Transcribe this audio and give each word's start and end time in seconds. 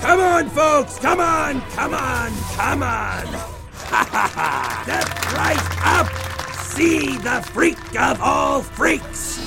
Come 0.00 0.20
on, 0.20 0.48
folks! 0.50 0.96
Come 1.00 1.18
on! 1.18 1.60
Come 1.72 1.92
on! 1.92 2.30
Come 2.54 2.82
on! 2.84 3.26
Ha 3.26 4.08
ha 4.08 4.30
ha! 4.32 4.80
Step 4.84 5.32
right 5.34 5.58
up! 5.84 6.54
See 6.62 7.16
the 7.18 7.42
freak 7.52 8.00
of 8.00 8.20
all 8.22 8.62
freaks! 8.62 9.40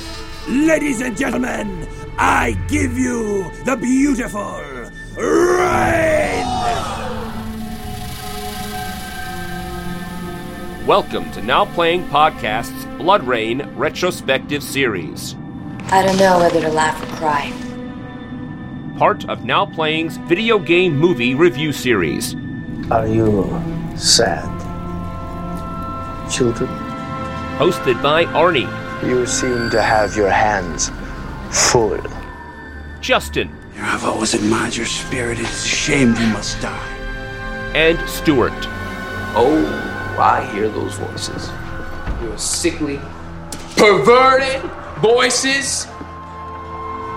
Ladies 0.50 1.00
and 1.00 1.18
gentlemen, 1.18 1.88
I 2.18 2.58
give 2.68 2.98
you 2.98 3.50
the 3.64 3.78
beautiful 3.78 4.60
Rayne! 5.16 6.46
Welcome 10.86 11.32
to 11.32 11.42
Now 11.42 11.64
Playing 11.64 12.04
Podcast's 12.10 12.86
BloodRayne 13.00 13.74
Retrospective 13.78 14.62
Series. 14.62 15.36
I 15.86 16.06
don't 16.06 16.18
know 16.18 16.40
whether 16.40 16.60
to 16.60 16.70
laugh 16.70 17.02
or 17.02 17.16
cry. 17.16 17.71
Part 19.02 19.28
of 19.30 19.46
Now 19.46 19.66
Playing's 19.66 20.18
video 20.18 20.60
game 20.60 20.96
movie 20.96 21.34
review 21.34 21.72
series. 21.72 22.36
Are 22.92 23.08
you 23.08 23.50
sad? 23.98 24.46
Children? 26.30 26.70
Hosted 27.58 28.00
by 28.04 28.26
Arnie, 28.26 28.70
You 29.04 29.26
seem 29.26 29.72
to 29.72 29.82
have 29.82 30.16
your 30.16 30.30
hands 30.30 30.92
full. 31.50 32.00
Justin, 33.00 33.50
I've 33.80 34.06
always 34.06 34.36
admired 34.36 34.76
your 34.76 34.86
spirit. 34.86 35.40
It's 35.40 35.66
a 35.66 35.68
shame 35.68 36.10
you 36.10 36.28
must 36.28 36.62
die. 36.62 36.88
and 37.74 37.98
Stuart. 38.08 38.54
Oh, 39.34 39.66
I 40.20 40.46
hear 40.54 40.70
those 40.70 40.94
voices. 40.94 41.50
Your 42.22 42.38
sickly, 42.38 43.00
perverted 43.78 44.62
voices. 45.02 45.88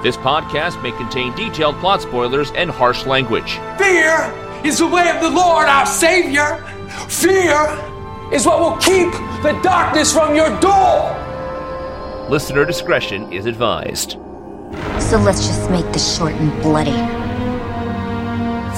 This 0.05 0.19
podcast 0.19 0.83
may 0.83 0.93
contain 0.93 1.35
detailed 1.35 1.77
plot 1.77 2.03
spoilers 2.03 2.51
and 2.51 2.71
harsh 2.71 3.07
language. 3.07 3.55
Fear 3.79 4.35
is 4.63 4.77
the 4.77 4.87
way 4.87 5.09
of 5.09 5.23
the 5.23 5.31
Lord 5.31 5.67
our 5.67 5.87
Savior. 5.87 6.59
Fear 7.09 7.57
is 8.31 8.45
what 8.45 8.61
will 8.61 8.77
keep 8.77 9.11
the 9.43 9.59
darkness 9.63 10.13
from 10.13 10.37
your 10.37 10.51
door. 10.61 11.09
Listener 12.29 12.67
discretion 12.67 13.33
is 13.33 13.47
advised. 13.47 14.19
So 15.01 15.17
let's 15.25 15.47
just 15.47 15.71
make 15.71 15.91
this 15.95 16.19
short 16.19 16.35
and 16.35 16.53
bloody. 16.63 16.91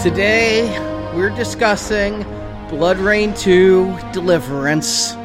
Today, 0.08 0.78
we're 1.12 1.30
discussing 1.30 2.22
BloodRayne 2.69 3.36
2 3.36 4.12
Deliverance, 4.12 5.16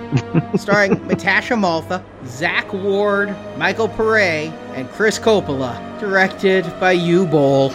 starring 0.57 0.93
Natasha 1.07 1.55
Malthe, 1.55 2.03
Zack 2.25 2.71
Ward, 2.73 3.35
Michael 3.57 3.89
Paré, 3.89 4.51
and 4.75 4.89
Chris 4.89 5.19
Coppola, 5.19 5.99
directed 5.99 6.63
by 6.79 6.95
Uwe 6.95 7.29
Boll. 7.29 7.69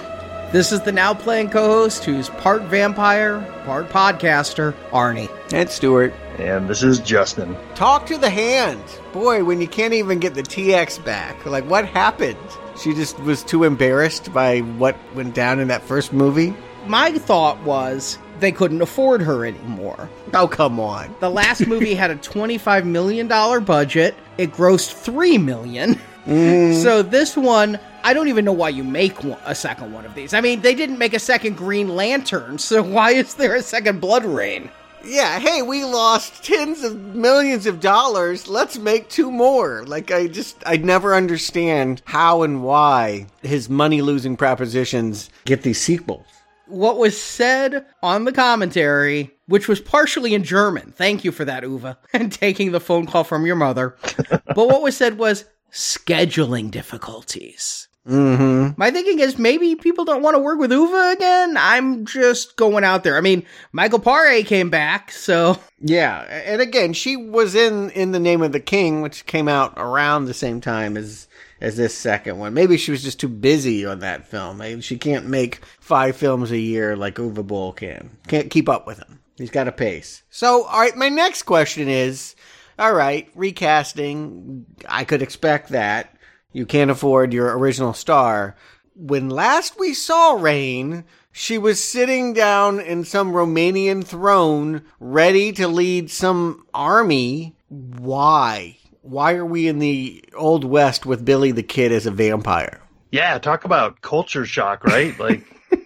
This 0.52 0.70
is 0.70 0.80
the 0.82 0.92
now 0.92 1.12
playing 1.12 1.50
co 1.50 1.66
host 1.66 2.04
who's 2.04 2.28
part 2.28 2.62
vampire, 2.62 3.40
part 3.64 3.88
podcaster, 3.88 4.74
Arnie. 4.90 5.30
And 5.52 5.68
Stuart. 5.68 6.14
And 6.38 6.68
this 6.68 6.82
is 6.82 7.00
Justin. 7.00 7.56
Talk 7.74 8.06
to 8.06 8.16
the 8.16 8.30
hand. 8.30 8.82
Boy, 9.12 9.42
when 9.42 9.60
you 9.60 9.66
can't 9.66 9.94
even 9.94 10.20
get 10.20 10.34
the 10.34 10.42
TX 10.42 11.04
back. 11.04 11.44
Like, 11.46 11.64
what 11.64 11.86
happened? 11.86 12.38
She 12.80 12.94
just 12.94 13.18
was 13.20 13.42
too 13.42 13.64
embarrassed 13.64 14.32
by 14.32 14.60
what 14.60 14.96
went 15.14 15.34
down 15.34 15.58
in 15.58 15.68
that 15.68 15.82
first 15.82 16.12
movie? 16.12 16.54
My 16.86 17.10
thought 17.12 17.60
was 17.62 18.18
they 18.40 18.52
couldn't 18.52 18.82
afford 18.82 19.22
her 19.22 19.44
anymore. 19.44 20.08
Oh, 20.34 20.48
come 20.48 20.78
on. 20.80 21.14
The 21.20 21.30
last 21.30 21.66
movie 21.66 21.94
had 21.94 22.10
a 22.10 22.16
$25 22.16 22.84
million 22.84 23.28
budget. 23.64 24.14
It 24.38 24.52
grossed 24.52 25.04
$3 25.04 25.42
million. 25.42 25.94
Mm-hmm. 26.26 26.82
So 26.82 27.02
this 27.02 27.36
one, 27.36 27.78
I 28.02 28.12
don't 28.12 28.28
even 28.28 28.44
know 28.44 28.52
why 28.52 28.70
you 28.70 28.82
make 28.82 29.22
one, 29.22 29.38
a 29.44 29.54
second 29.54 29.92
one 29.92 30.04
of 30.04 30.14
these. 30.14 30.34
I 30.34 30.40
mean, 30.40 30.60
they 30.60 30.74
didn't 30.74 30.98
make 30.98 31.14
a 31.14 31.18
second 31.18 31.56
Green 31.56 31.94
Lantern, 31.94 32.58
so 32.58 32.82
why 32.82 33.12
is 33.12 33.34
there 33.34 33.54
a 33.54 33.62
second 33.62 34.02
BloodRayne? 34.02 34.70
Yeah, 35.04 35.38
hey, 35.38 35.62
we 35.62 35.84
lost 35.84 36.42
tens 36.42 36.82
of 36.82 36.96
millions 37.14 37.66
of 37.66 37.78
dollars. 37.78 38.48
Let's 38.48 38.76
make 38.76 39.08
two 39.08 39.30
more. 39.30 39.84
Like, 39.86 40.10
I 40.10 40.26
just, 40.26 40.60
I 40.66 40.78
never 40.78 41.14
understand 41.14 42.02
how 42.06 42.42
and 42.42 42.64
why 42.64 43.26
his 43.42 43.68
money 43.68 44.02
losing 44.02 44.36
propositions 44.36 45.30
get 45.44 45.62
these 45.62 45.80
sequels. 45.80 46.26
What 46.68 46.98
was 46.98 47.20
said 47.20 47.86
on 48.02 48.24
the 48.24 48.32
commentary, 48.32 49.32
which 49.46 49.68
was 49.68 49.80
partially 49.80 50.34
in 50.34 50.42
German, 50.42 50.92
thank 50.92 51.24
you 51.24 51.32
for 51.32 51.44
that, 51.44 51.62
Uwe, 51.62 51.96
and 52.12 52.32
taking 52.32 52.72
the 52.72 52.80
phone 52.80 53.06
call 53.06 53.24
from 53.24 53.46
your 53.46 53.56
mother. 53.56 53.96
but 54.28 54.56
what 54.56 54.82
was 54.82 54.96
said 54.96 55.18
was 55.18 55.44
scheduling 55.72 56.70
difficulties. 56.70 57.88
Mm-hmm. 58.08 58.74
My 58.76 58.92
thinking 58.92 59.18
is 59.18 59.36
maybe 59.36 59.74
people 59.74 60.04
don't 60.04 60.22
want 60.22 60.36
to 60.36 60.38
work 60.38 60.60
with 60.60 60.70
Uwe 60.70 61.12
again. 61.12 61.56
I'm 61.58 62.06
just 62.06 62.56
going 62.56 62.84
out 62.84 63.02
there. 63.02 63.16
I 63.16 63.20
mean, 63.20 63.44
Michael 63.72 63.98
Pare 63.98 64.44
came 64.44 64.70
back, 64.70 65.10
so 65.10 65.58
Yeah, 65.80 66.20
and 66.20 66.60
again, 66.60 66.92
she 66.92 67.16
was 67.16 67.56
in 67.56 67.90
in 67.90 68.12
the 68.12 68.20
Name 68.20 68.42
of 68.42 68.52
the 68.52 68.60
King, 68.60 69.02
which 69.02 69.26
came 69.26 69.48
out 69.48 69.74
around 69.76 70.26
the 70.26 70.34
same 70.34 70.60
time 70.60 70.96
as 70.96 71.26
as 71.60 71.76
this 71.76 71.96
second 71.96 72.38
one. 72.38 72.54
Maybe 72.54 72.76
she 72.76 72.90
was 72.90 73.02
just 73.02 73.20
too 73.20 73.28
busy 73.28 73.86
on 73.86 74.00
that 74.00 74.26
film. 74.26 74.58
Maybe 74.58 74.80
she 74.80 74.98
can't 74.98 75.26
make 75.26 75.60
five 75.80 76.16
films 76.16 76.50
a 76.50 76.58
year 76.58 76.96
like 76.96 77.16
Uwe 77.16 77.46
Boll 77.46 77.72
can. 77.72 78.18
Can't 78.28 78.50
keep 78.50 78.68
up 78.68 78.86
with 78.86 78.98
him. 78.98 79.20
He's 79.36 79.50
got 79.50 79.68
a 79.68 79.72
pace. 79.72 80.22
So, 80.30 80.64
all 80.64 80.80
right, 80.80 80.96
my 80.96 81.08
next 81.08 81.42
question 81.42 81.88
is, 81.88 82.34
all 82.78 82.92
right, 82.92 83.28
recasting. 83.34 84.66
I 84.88 85.04
could 85.04 85.22
expect 85.22 85.70
that. 85.70 86.14
You 86.52 86.66
can't 86.66 86.90
afford 86.90 87.32
your 87.32 87.56
original 87.58 87.92
star. 87.92 88.56
When 88.94 89.28
last 89.28 89.78
we 89.78 89.92
saw 89.92 90.32
Rayne, 90.32 91.04
she 91.32 91.58
was 91.58 91.84
sitting 91.84 92.32
down 92.32 92.80
in 92.80 93.04
some 93.04 93.32
Romanian 93.32 94.02
throne, 94.02 94.82
ready 94.98 95.52
to 95.52 95.68
lead 95.68 96.10
some 96.10 96.64
army. 96.72 97.56
Why? 97.68 98.78
Why 99.06 99.34
are 99.34 99.46
we 99.46 99.68
in 99.68 99.78
the 99.78 100.24
Old 100.34 100.64
West 100.64 101.06
with 101.06 101.24
Billy 101.24 101.52
the 101.52 101.62
Kid 101.62 101.92
as 101.92 102.06
a 102.06 102.10
vampire? 102.10 102.80
Yeah, 103.12 103.38
talk 103.38 103.64
about 103.64 104.00
culture 104.00 104.44
shock, 104.44 104.84
right? 104.84 105.18
Like, 105.18 105.44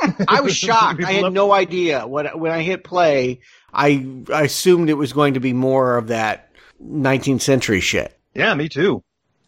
I 0.28 0.40
was 0.40 0.56
shocked. 0.56 1.02
I 1.04 1.12
had 1.12 1.32
no 1.32 1.52
idea. 1.52 2.06
When, 2.06 2.26
when 2.38 2.52
I 2.52 2.62
hit 2.62 2.84
play, 2.84 3.40
I, 3.72 4.06
I 4.32 4.42
assumed 4.42 4.90
it 4.90 4.94
was 4.94 5.12
going 5.12 5.34
to 5.34 5.40
be 5.40 5.52
more 5.52 5.96
of 5.96 6.08
that 6.08 6.52
19th 6.82 7.42
century 7.42 7.80
shit. 7.80 8.18
yeah, 8.34 8.54
me 8.54 8.68
too. 8.68 9.02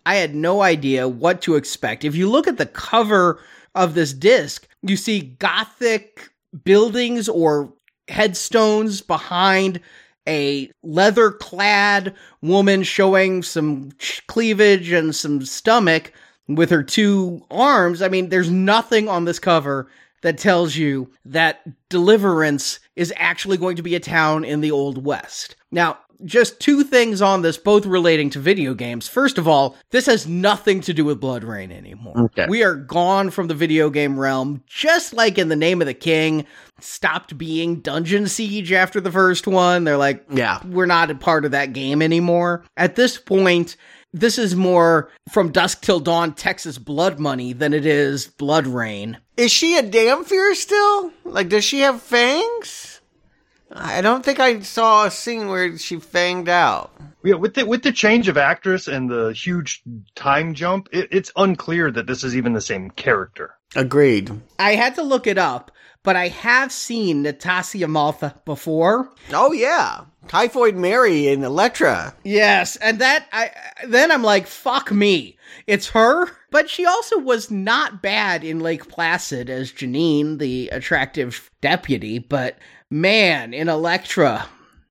I 0.06 0.16
had 0.16 0.34
no 0.34 0.62
idea 0.62 1.08
what 1.08 1.42
to 1.42 1.56
expect. 1.56 2.04
If 2.04 2.16
you 2.16 2.28
look 2.28 2.48
at 2.48 2.58
the 2.58 2.66
cover 2.66 3.40
of 3.74 3.94
this 3.94 4.12
disc, 4.12 4.66
you 4.82 4.96
see 4.96 5.20
gothic 5.20 6.30
buildings 6.64 7.28
or 7.28 7.72
headstones 8.08 9.02
behind 9.02 9.80
a 10.30 10.70
leather 10.84 11.32
clad 11.32 12.14
woman 12.40 12.84
showing 12.84 13.42
some 13.42 13.90
cleavage 14.28 14.92
and 14.92 15.14
some 15.14 15.44
stomach 15.44 16.12
with 16.48 16.70
her 16.70 16.84
two 16.84 17.44
arms. 17.50 18.00
I 18.00 18.08
mean, 18.08 18.28
there's 18.28 18.50
nothing 18.50 19.08
on 19.08 19.24
this 19.24 19.40
cover 19.40 19.90
that 20.22 20.38
tells 20.38 20.76
you 20.76 21.10
that 21.24 21.62
Deliverance 21.88 22.78
is 22.94 23.12
actually 23.16 23.56
going 23.56 23.76
to 23.76 23.82
be 23.82 23.94
a 23.96 24.00
town 24.00 24.44
in 24.44 24.60
the 24.60 24.70
Old 24.70 25.04
West. 25.04 25.56
Now, 25.72 25.98
just 26.24 26.60
two 26.60 26.82
things 26.84 27.22
on 27.22 27.42
this, 27.42 27.56
both 27.58 27.86
relating 27.86 28.30
to 28.30 28.38
video 28.40 28.74
games. 28.74 29.08
First 29.08 29.38
of 29.38 29.46
all, 29.48 29.76
this 29.90 30.06
has 30.06 30.26
nothing 30.26 30.80
to 30.82 30.92
do 30.92 31.04
with 31.04 31.20
BloodRayne 31.20 31.72
anymore. 31.72 32.14
Okay. 32.16 32.46
We 32.48 32.62
are 32.62 32.74
gone 32.74 33.30
from 33.30 33.48
the 33.48 33.54
video 33.54 33.90
game 33.90 34.18
realm, 34.18 34.62
just 34.66 35.12
like 35.12 35.38
in 35.38 35.48
the 35.48 35.56
Name 35.56 35.80
of 35.80 35.86
the 35.86 35.94
King 35.94 36.46
stopped 36.80 37.36
being 37.36 37.80
Dungeon 37.80 38.26
Siege 38.26 38.72
after 38.72 39.00
the 39.00 39.12
first 39.12 39.46
one. 39.46 39.84
They're 39.84 39.96
like, 39.96 40.24
Yeah. 40.30 40.60
we're 40.66 40.86
not 40.86 41.10
a 41.10 41.14
part 41.14 41.44
of 41.44 41.50
that 41.50 41.72
game 41.72 42.00
anymore. 42.02 42.64
At 42.76 42.96
this 42.96 43.18
point, 43.18 43.76
this 44.12 44.38
is 44.38 44.56
more 44.56 45.10
from 45.30 45.52
Dusk 45.52 45.82
Till 45.82 46.00
Dawn 46.00 46.32
Texas 46.34 46.78
Blood 46.78 47.20
Money 47.20 47.52
than 47.52 47.72
it 47.72 47.86
is 47.86 48.28
BloodRayne. 48.38 49.16
Is 49.36 49.52
she 49.52 49.78
a 49.78 49.82
dhampir 49.82 50.54
still? 50.54 51.12
Like, 51.24 51.48
does 51.48 51.64
she 51.64 51.80
have 51.80 52.02
fangs? 52.02 52.89
I 53.72 54.00
don't 54.00 54.24
think 54.24 54.40
I 54.40 54.60
saw 54.60 55.06
a 55.06 55.10
scene 55.10 55.48
where 55.48 55.78
she 55.78 55.96
fanged 55.96 56.48
out. 56.48 56.92
Yeah, 57.22 57.34
with 57.34 57.54
the 57.54 57.66
with 57.66 57.82
the 57.82 57.92
change 57.92 58.28
of 58.28 58.38
actress 58.38 58.88
and 58.88 59.10
the 59.10 59.32
huge 59.32 59.82
time 60.14 60.54
jump, 60.54 60.88
it, 60.92 61.08
it's 61.10 61.32
unclear 61.36 61.90
that 61.90 62.06
this 62.06 62.24
is 62.24 62.36
even 62.36 62.52
the 62.54 62.60
same 62.60 62.90
character. 62.90 63.54
Agreed. 63.76 64.30
I 64.58 64.74
had 64.74 64.94
to 64.96 65.02
look 65.02 65.26
it 65.26 65.38
up, 65.38 65.70
but 66.02 66.16
I 66.16 66.28
have 66.28 66.72
seen 66.72 67.22
Natasha 67.22 67.86
Malthe 67.86 68.32
before. 68.44 69.12
Oh 69.32 69.52
yeah, 69.52 70.04
Typhoid 70.28 70.76
Mary 70.76 71.28
in 71.28 71.44
Elektra. 71.44 72.14
Yes, 72.24 72.76
and 72.76 72.98
that 73.00 73.26
I 73.32 73.50
then 73.86 74.10
I'm 74.10 74.22
like, 74.22 74.46
fuck 74.46 74.90
me. 74.90 75.36
It's 75.66 75.90
her, 75.90 76.28
but 76.50 76.70
she 76.70 76.86
also 76.86 77.18
was 77.18 77.50
not 77.50 78.02
bad 78.02 78.44
in 78.44 78.60
Lake 78.60 78.88
Placid 78.88 79.50
as 79.50 79.72
Janine, 79.72 80.38
the 80.38 80.68
attractive 80.70 81.50
deputy, 81.60 82.18
but 82.18 82.56
man, 82.90 83.54
in 83.54 83.68
Elektra. 83.68 84.46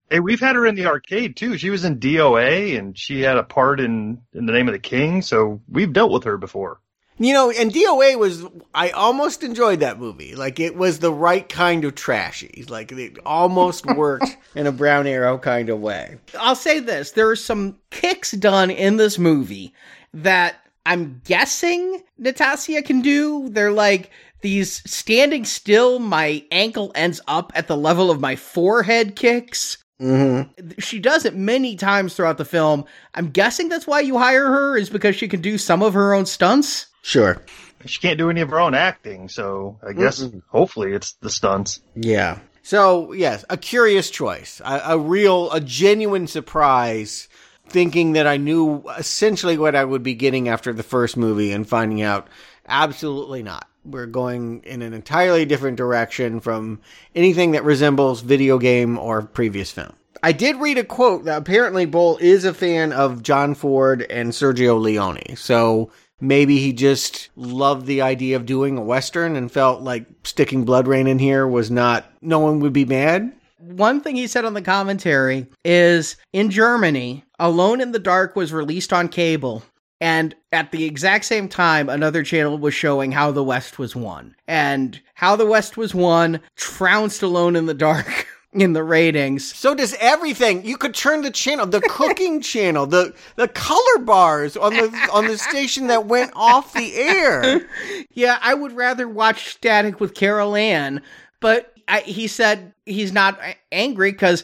Hey, 0.09 0.19
we've 0.19 0.39
had 0.39 0.55
her 0.55 0.65
in 0.65 0.75
the 0.75 0.87
arcade 0.87 1.35
too. 1.35 1.57
She 1.57 1.69
was 1.69 1.85
in 1.85 1.99
DOA 1.99 2.77
and 2.79 2.97
she 2.97 3.21
had 3.21 3.37
a 3.37 3.43
part 3.43 3.79
in 3.79 4.21
in 4.33 4.45
the 4.45 4.53
name 4.53 4.67
of 4.67 4.73
the 4.73 4.79
king, 4.79 5.21
so 5.21 5.61
we've 5.69 5.93
dealt 5.93 6.11
with 6.11 6.23
her 6.23 6.37
before. 6.37 6.79
You 7.21 7.33
know, 7.33 7.51
and 7.51 7.69
DOA 7.69 8.17
was, 8.17 8.45
I 8.73 8.91
almost 8.91 9.43
enjoyed 9.43 9.81
that 9.81 9.99
movie. 9.99 10.35
Like, 10.35 10.57
it 10.57 10.77
was 10.77 10.99
the 10.99 11.11
right 11.11 11.47
kind 11.47 11.83
of 11.83 11.95
trashy. 11.95 12.63
Like, 12.69 12.93
it 12.93 13.19
almost 13.25 13.85
worked 13.97 14.37
in 14.55 14.67
a 14.67 14.71
Brown 14.71 15.05
Arrow 15.05 15.37
kind 15.37 15.67
of 15.67 15.81
way. 15.81 16.17
I'll 16.39 16.55
say 16.55 16.79
this 16.79 17.11
there 17.11 17.29
are 17.29 17.35
some 17.35 17.77
kicks 17.89 18.31
done 18.31 18.71
in 18.71 18.95
this 18.95 19.19
movie 19.19 19.73
that 20.13 20.55
I'm 20.85 21.21
guessing 21.25 22.01
Natasha 22.17 22.81
can 22.81 23.01
do. 23.01 23.49
They're 23.49 23.71
like 23.71 24.11
these 24.41 24.81
standing 24.89 25.45
still, 25.45 25.99
my 25.99 26.43
ankle 26.51 26.91
ends 26.95 27.21
up 27.27 27.51
at 27.55 27.67
the 27.67 27.77
level 27.77 28.09
of 28.11 28.19
my 28.19 28.35
forehead 28.35 29.15
kicks. 29.15 29.77
Mm-hmm. 29.99 30.79
She 30.79 30.99
does 30.99 31.25
it 31.25 31.35
many 31.35 31.75
times 31.75 32.15
throughout 32.15 32.37
the 32.37 32.45
film. 32.45 32.85
I'm 33.13 33.29
guessing 33.29 33.69
that's 33.69 33.87
why 33.87 33.99
you 33.99 34.17
hire 34.17 34.47
her, 34.47 34.77
is 34.77 34.89
because 34.89 35.15
she 35.15 35.27
can 35.27 35.41
do 35.41 35.57
some 35.57 35.81
of 35.81 35.93
her 35.93 36.13
own 36.13 36.25
stunts. 36.25 36.87
Sure. 37.01 37.41
She 37.85 37.99
can't 37.99 38.17
do 38.17 38.29
any 38.29 38.41
of 38.41 38.49
her 38.49 38.59
own 38.59 38.73
acting, 38.73 39.29
so 39.29 39.77
I 39.85 39.93
guess 39.93 40.25
hopefully 40.49 40.93
it's 40.93 41.13
the 41.13 41.29
stunts. 41.29 41.81
Yeah. 41.95 42.39
So, 42.61 43.13
yes, 43.13 43.45
a 43.49 43.57
curious 43.57 44.09
choice. 44.09 44.61
A, 44.65 44.81
a 44.89 44.97
real, 44.97 45.49
a 45.51 45.61
genuine 45.61 46.27
surprise 46.27 47.29
thinking 47.67 48.13
that 48.13 48.27
I 48.27 48.37
knew 48.37 48.83
essentially 48.97 49.57
what 49.57 49.75
I 49.75 49.85
would 49.85 50.03
be 50.03 50.13
getting 50.13 50.49
after 50.49 50.73
the 50.73 50.83
first 50.83 51.15
movie 51.15 51.51
and 51.51 51.67
finding 51.67 52.01
out 52.01 52.27
absolutely 52.67 53.43
not. 53.43 53.68
We're 53.85 54.05
going 54.05 54.61
in 54.63 54.81
an 54.81 54.93
entirely 54.93 55.45
different 55.45 55.77
direction 55.77 56.39
from 56.39 56.81
anything 57.15 57.51
that 57.51 57.63
resembles 57.63 58.21
video 58.21 58.57
game 58.57 58.97
or 58.97 59.21
previous 59.21 59.71
film. 59.71 59.93
I 60.21 60.31
did 60.33 60.57
read 60.57 60.77
a 60.77 60.83
quote 60.83 61.25
that 61.25 61.37
apparently 61.37 61.85
Boll 61.85 62.17
is 62.17 62.43
a 62.43 62.53
fan 62.53 62.91
of 62.91 63.23
John 63.23 63.55
Ford 63.55 64.05
and 64.09 64.31
Sergio 64.31 64.79
Leone. 64.79 65.37
So 65.37 65.91
maybe 66.19 66.57
he 66.57 66.73
just 66.73 67.29
loved 67.37 67.85
the 67.85 68.01
idea 68.01 68.35
of 68.35 68.45
doing 68.45 68.77
a 68.77 68.83
Western 68.83 69.35
and 69.35 69.51
felt 69.51 69.81
like 69.81 70.05
sticking 70.23 70.65
BloodRayne 70.65 71.07
in 71.07 71.19
here 71.19 71.47
was 71.47 71.71
not, 71.71 72.11
no 72.21 72.39
one 72.39 72.59
would 72.59 72.73
be 72.73 72.85
mad. 72.85 73.31
One 73.59 74.01
thing 74.01 74.15
he 74.15 74.27
said 74.27 74.45
on 74.45 74.53
the 74.53 74.61
commentary 74.61 75.47
is 75.63 76.17
in 76.33 76.49
Germany, 76.49 77.23
Alone 77.39 77.79
in 77.79 77.91
the 77.91 77.99
Dark 77.99 78.35
was 78.35 78.51
released 78.51 78.91
on 78.91 79.07
cable. 79.07 79.63
And 80.01 80.33
at 80.51 80.71
the 80.71 80.85
exact 80.85 81.25
same 81.25 81.49
time, 81.49 81.89
another 81.89 82.23
channel 82.23 82.57
was 82.57 82.73
showing 82.73 83.11
How 83.11 83.31
the 83.31 83.43
West 83.43 83.77
was 83.77 83.95
won. 83.95 84.35
And 84.47 84.99
How 85.13 85.35
the 85.35 85.45
West 85.45 85.75
was 85.77 85.93
won 85.93 86.39
trounced 86.55 87.21
Alone 87.21 87.55
in 87.55 87.65
the 87.65 87.73
Dark 87.73 88.27
in 88.53 88.73
the 88.73 88.83
ratings. 88.83 89.53
So 89.53 89.75
does 89.75 89.95
everything. 89.99 90.65
You 90.65 90.77
could 90.77 90.95
turn 90.95 91.21
the 91.21 91.31
channel, 91.31 91.65
the 91.65 91.81
cooking 91.81 92.41
channel, 92.53 92.85
the 92.87 93.13
the 93.35 93.47
color 93.49 93.99
bars 93.99 94.55
on 94.57 94.73
the 94.73 95.09
on 95.11 95.27
the 95.27 95.37
station 95.37 95.87
that 95.87 96.05
went 96.05 96.31
off 96.35 96.73
the 96.73 96.95
air. 96.95 97.67
Yeah, 98.11 98.39
I 98.41 98.53
would 98.53 98.73
rather 98.73 99.07
watch 99.07 99.49
Static 99.49 99.99
with 100.01 100.13
Carol 100.13 100.55
Ann, 100.55 101.01
but 101.39 101.73
I, 101.87 102.01
he 102.01 102.27
said 102.27 102.73
he's 102.85 103.13
not 103.13 103.39
angry 103.71 104.11
because 104.11 104.43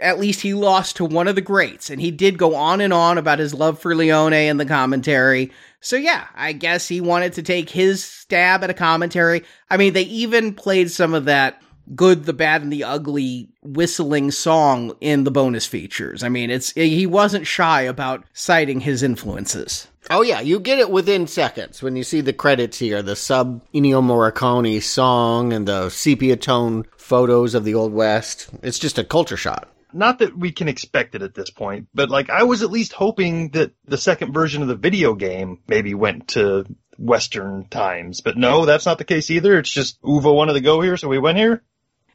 at 0.00 0.18
least 0.18 0.40
he 0.40 0.54
lost 0.54 0.96
to 0.96 1.04
one 1.04 1.28
of 1.28 1.34
the 1.34 1.40
greats, 1.40 1.90
and 1.90 2.00
he 2.00 2.10
did 2.10 2.38
go 2.38 2.54
on 2.54 2.80
and 2.80 2.92
on 2.92 3.18
about 3.18 3.38
his 3.38 3.54
love 3.54 3.78
for 3.78 3.94
Leone 3.94 4.32
in 4.32 4.56
the 4.56 4.66
commentary. 4.66 5.52
So 5.80 5.96
yeah, 5.96 6.26
I 6.34 6.52
guess 6.52 6.88
he 6.88 7.00
wanted 7.00 7.34
to 7.34 7.42
take 7.42 7.70
his 7.70 8.04
stab 8.04 8.64
at 8.64 8.70
a 8.70 8.74
commentary. 8.74 9.44
I 9.70 9.76
mean, 9.76 9.92
they 9.92 10.02
even 10.02 10.54
played 10.54 10.90
some 10.90 11.14
of 11.14 11.26
that 11.26 11.62
good, 11.94 12.24
the 12.24 12.32
bad, 12.32 12.62
and 12.62 12.72
the 12.72 12.84
ugly 12.84 13.50
whistling 13.62 14.30
song 14.30 14.96
in 15.00 15.24
the 15.24 15.30
bonus 15.30 15.66
features. 15.66 16.22
I 16.22 16.28
mean, 16.28 16.50
it's 16.50 16.72
he 16.72 17.06
wasn't 17.06 17.46
shy 17.46 17.82
about 17.82 18.24
citing 18.32 18.80
his 18.80 19.02
influences. 19.02 19.88
Oh 20.10 20.22
yeah, 20.22 20.40
you 20.40 20.60
get 20.60 20.78
it 20.78 20.90
within 20.90 21.26
seconds 21.26 21.82
when 21.82 21.96
you 21.96 22.04
see 22.04 22.20
the 22.20 22.32
credits 22.32 22.78
here, 22.78 23.02
the 23.02 23.16
sub 23.16 23.62
Ennio 23.72 24.02
Morricone 24.02 24.82
song 24.82 25.52
and 25.52 25.66
the 25.66 25.88
sepia 25.88 26.36
tone 26.36 26.84
photos 26.96 27.54
of 27.54 27.64
the 27.64 27.74
Old 27.74 27.92
West. 27.92 28.48
It's 28.62 28.78
just 28.78 28.98
a 28.98 29.04
culture 29.04 29.36
shot. 29.36 29.70
Not 29.94 30.18
that 30.18 30.36
we 30.36 30.52
can 30.52 30.68
expect 30.68 31.14
it 31.14 31.22
at 31.22 31.34
this 31.34 31.50
point, 31.50 31.88
but 31.94 32.10
like 32.10 32.30
I 32.30 32.42
was 32.42 32.62
at 32.62 32.70
least 32.70 32.92
hoping 32.92 33.50
that 33.50 33.72
the 33.84 33.98
second 33.98 34.32
version 34.32 34.62
of 34.62 34.68
the 34.68 34.76
video 34.76 35.14
game 35.14 35.60
maybe 35.66 35.94
went 35.94 36.28
to 36.28 36.64
Western 36.98 37.68
times. 37.68 38.20
But 38.20 38.36
no, 38.36 38.66
that's 38.66 38.86
not 38.86 38.98
the 38.98 39.04
case 39.04 39.30
either. 39.30 39.58
It's 39.58 39.70
just 39.70 40.00
Uwe 40.02 40.34
wanted 40.34 40.54
to 40.54 40.60
go 40.60 40.80
here, 40.80 40.96
so 40.96 41.08
we 41.08 41.18
went 41.18 41.38
here. 41.38 41.62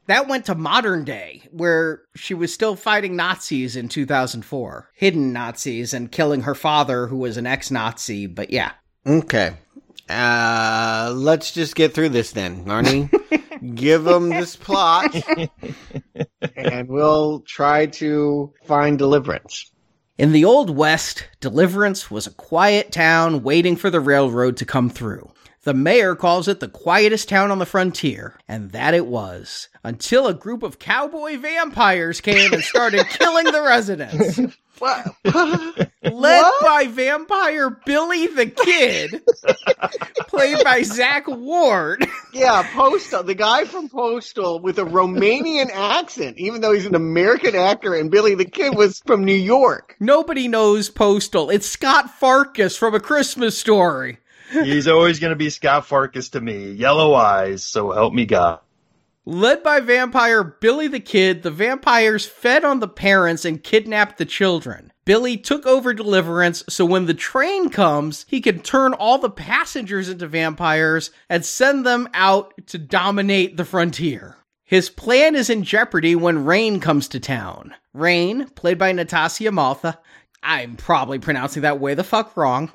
That 0.08 0.28
went 0.28 0.46
to 0.46 0.56
modern 0.56 1.04
day, 1.04 1.44
where 1.52 2.02
she 2.16 2.34
was 2.34 2.52
still 2.52 2.76
fighting 2.76 3.16
Nazis 3.16 3.76
in 3.76 3.90
2004. 3.90 4.90
Hidden 4.96 5.34
Nazis 5.34 5.94
and 5.94 6.12
killing 6.12 6.42
her 6.42 6.56
father, 6.56 7.06
who 7.06 7.18
was 7.18 7.38
an 7.38 7.46
ex 7.46 7.70
Nazi. 7.70 8.26
But 8.26 8.50
yeah. 8.50 8.72
Okay. 9.06 9.56
Uh, 10.10 11.14
let's 11.16 11.52
just 11.52 11.76
get 11.76 11.94
through 11.94 12.10
this 12.10 12.32
then, 12.32 12.66
Arnie. 12.66 13.12
Give 13.76 14.04
them 14.04 14.30
this 14.30 14.56
plot, 14.56 15.16
and 16.56 16.88
we'll 16.88 17.42
try 17.42 17.88
to 17.88 18.54
find 18.66 18.98
deliverance. 18.98 19.72
In 20.18 20.32
the 20.32 20.46
Old 20.46 20.70
West, 20.70 21.28
Deliverance 21.40 22.12
was 22.12 22.28
a 22.28 22.32
quiet 22.32 22.92
town 22.92 23.42
waiting 23.42 23.76
for 23.76 23.90
the 23.90 24.02
railroad 24.02 24.58
to 24.58 24.66
come 24.66 24.90
through. 24.90 25.32
The 25.64 25.74
mayor 25.74 26.16
calls 26.16 26.48
it 26.48 26.62
the 26.62 26.68
quietest 26.70 27.30
town 27.30 27.52
on 27.52 27.60
the 27.60 27.66
frontier, 27.66 28.38
and 28.48 28.72
that 28.72 28.94
it 28.94 29.06
was, 29.06 29.70
until 29.84 30.28
a 30.28 30.34
group 30.34 30.64
of 30.64 30.80
cowboy 30.80 31.38
vampires 31.38 32.22
came 32.22 32.54
and 32.54 32.64
started 32.64 33.06
killing 33.08 33.46
the 33.46 33.62
residents. 33.62 34.40
Led 36.04 36.46
by 36.62 36.88
vampire 36.90 37.70
Billy 37.86 38.28
the 38.28 38.48
Kid, 38.48 39.22
played 40.28 40.64
by 40.64 40.84
Zack 40.84 41.28
Ward. 41.28 42.06
Yeah, 42.34 42.68
Postal, 42.74 43.24
the 43.24 43.36
guy 43.36 43.66
from 43.66 43.90
Postal 43.90 44.60
with 44.60 44.80
a 44.80 44.84
Romanian 44.84 45.70
accent, 45.72 46.38
even 46.38 46.62
though 46.62 46.74
he's 46.74 46.86
an 46.86 46.96
American 46.96 47.56
actor, 47.56 47.94
and 47.94 48.10
Billy 48.10 48.36
the 48.36 48.46
Kid 48.46 48.76
was 48.76 49.02
from 49.06 49.24
New 49.24 49.34
York. 49.34 49.96
Nobody 50.00 50.48
knows 50.48 50.90
Postal. 50.90 51.50
It's 51.50 51.68
Scott 51.68 52.10
Farkus 52.20 52.78
from 52.78 52.96
A 52.96 53.00
Christmas 53.00 53.58
Story. 53.58 54.20
He's 54.52 54.88
always 54.88 55.20
going 55.20 55.32
to 55.32 55.36
be 55.36 55.50
Scott 55.50 55.88
Farkus 55.88 56.32
to 56.32 56.42
me. 56.42 56.72
Yellow 56.72 57.14
eyes, 57.14 57.64
so 57.64 57.92
help 57.92 58.14
me 58.14 58.26
God. 58.26 58.60
Led 59.26 59.62
by 59.64 59.80
vampire 59.80 60.44
Billy 60.44 60.88
the 60.88 61.00
Kid, 61.00 61.44
the 61.44 61.52
vampires 61.52 62.26
fed 62.26 62.64
on 62.64 62.80
the 62.80 62.88
parents 62.88 63.46
and 63.46 63.64
kidnapped 63.64 64.18
the 64.18 64.26
children. 64.26 64.92
Billy 65.06 65.38
took 65.38 65.66
over 65.66 65.94
Deliverance, 65.94 66.64
so 66.70 66.86
when 66.86 67.06
the 67.06 67.14
train 67.14 67.70
comes, 67.70 68.26
he 68.30 68.42
can 68.42 68.60
turn 68.60 68.94
all 68.94 69.18
the 69.18 69.30
passengers 69.30 70.08
into 70.08 70.28
vampires 70.28 71.12
and 71.30 71.46
send 71.46 71.86
them 71.86 72.08
out 72.14 72.54
to 72.68 72.78
dominate 72.78 73.58
the 73.58 73.66
frontier. 73.66 74.38
His 74.66 74.90
plan 74.90 75.36
is 75.36 75.50
in 75.50 75.64
jeopardy 75.64 76.16
when 76.16 76.46
Rayne 76.46 76.80
comes 76.80 77.08
to 77.10 77.20
town. 77.20 77.74
Rayne, 77.94 78.48
played 78.50 78.78
by 78.78 78.92
Natasha 78.92 79.52
Malthe, 79.52 79.96
I'm 80.44 80.76
probably 80.76 81.20
pronouncing 81.20 81.64
that 81.64 81.80
way 81.80 81.94
the 81.94 82.04
fuck 82.04 82.38
wrong, 82.38 82.72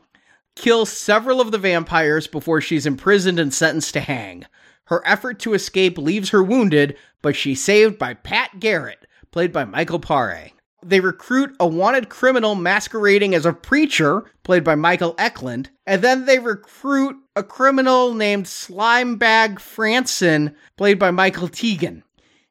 kills 0.56 0.90
several 0.90 1.40
of 1.40 1.52
the 1.52 1.58
vampires 1.58 2.26
before 2.26 2.60
she's 2.60 2.84
imprisoned 2.84 3.38
and 3.38 3.54
sentenced 3.54 3.94
to 3.94 4.00
hang. 4.00 4.44
Her 4.86 5.02
effort 5.06 5.38
to 5.40 5.54
escape 5.54 5.96
leaves 5.96 6.30
her 6.30 6.42
wounded, 6.42 6.96
but 7.22 7.36
she's 7.36 7.62
saved 7.62 7.98
by 7.98 8.14
Pat 8.14 8.60
Garrett, 8.60 9.06
played 9.30 9.52
by 9.52 9.64
Michael 9.64 10.00
Paré. 10.00 10.52
They 10.84 11.00
recruit 11.00 11.56
a 11.58 11.66
wanted 11.66 12.10
criminal 12.10 12.54
masquerading 12.54 13.34
as 13.34 13.46
a 13.46 13.54
preacher, 13.54 14.24
played 14.42 14.64
by 14.64 14.74
Michael 14.74 15.14
Eklund, 15.16 15.70
and 15.86 16.02
then 16.02 16.26
they 16.26 16.38
recruit 16.38 17.16
a 17.34 17.42
criminal 17.42 18.12
named 18.12 18.44
Slimebag 18.44 19.56
Franson, 19.56 20.54
played 20.76 20.98
by 20.98 21.10
Michael 21.10 21.48
Teigen. 21.48 22.02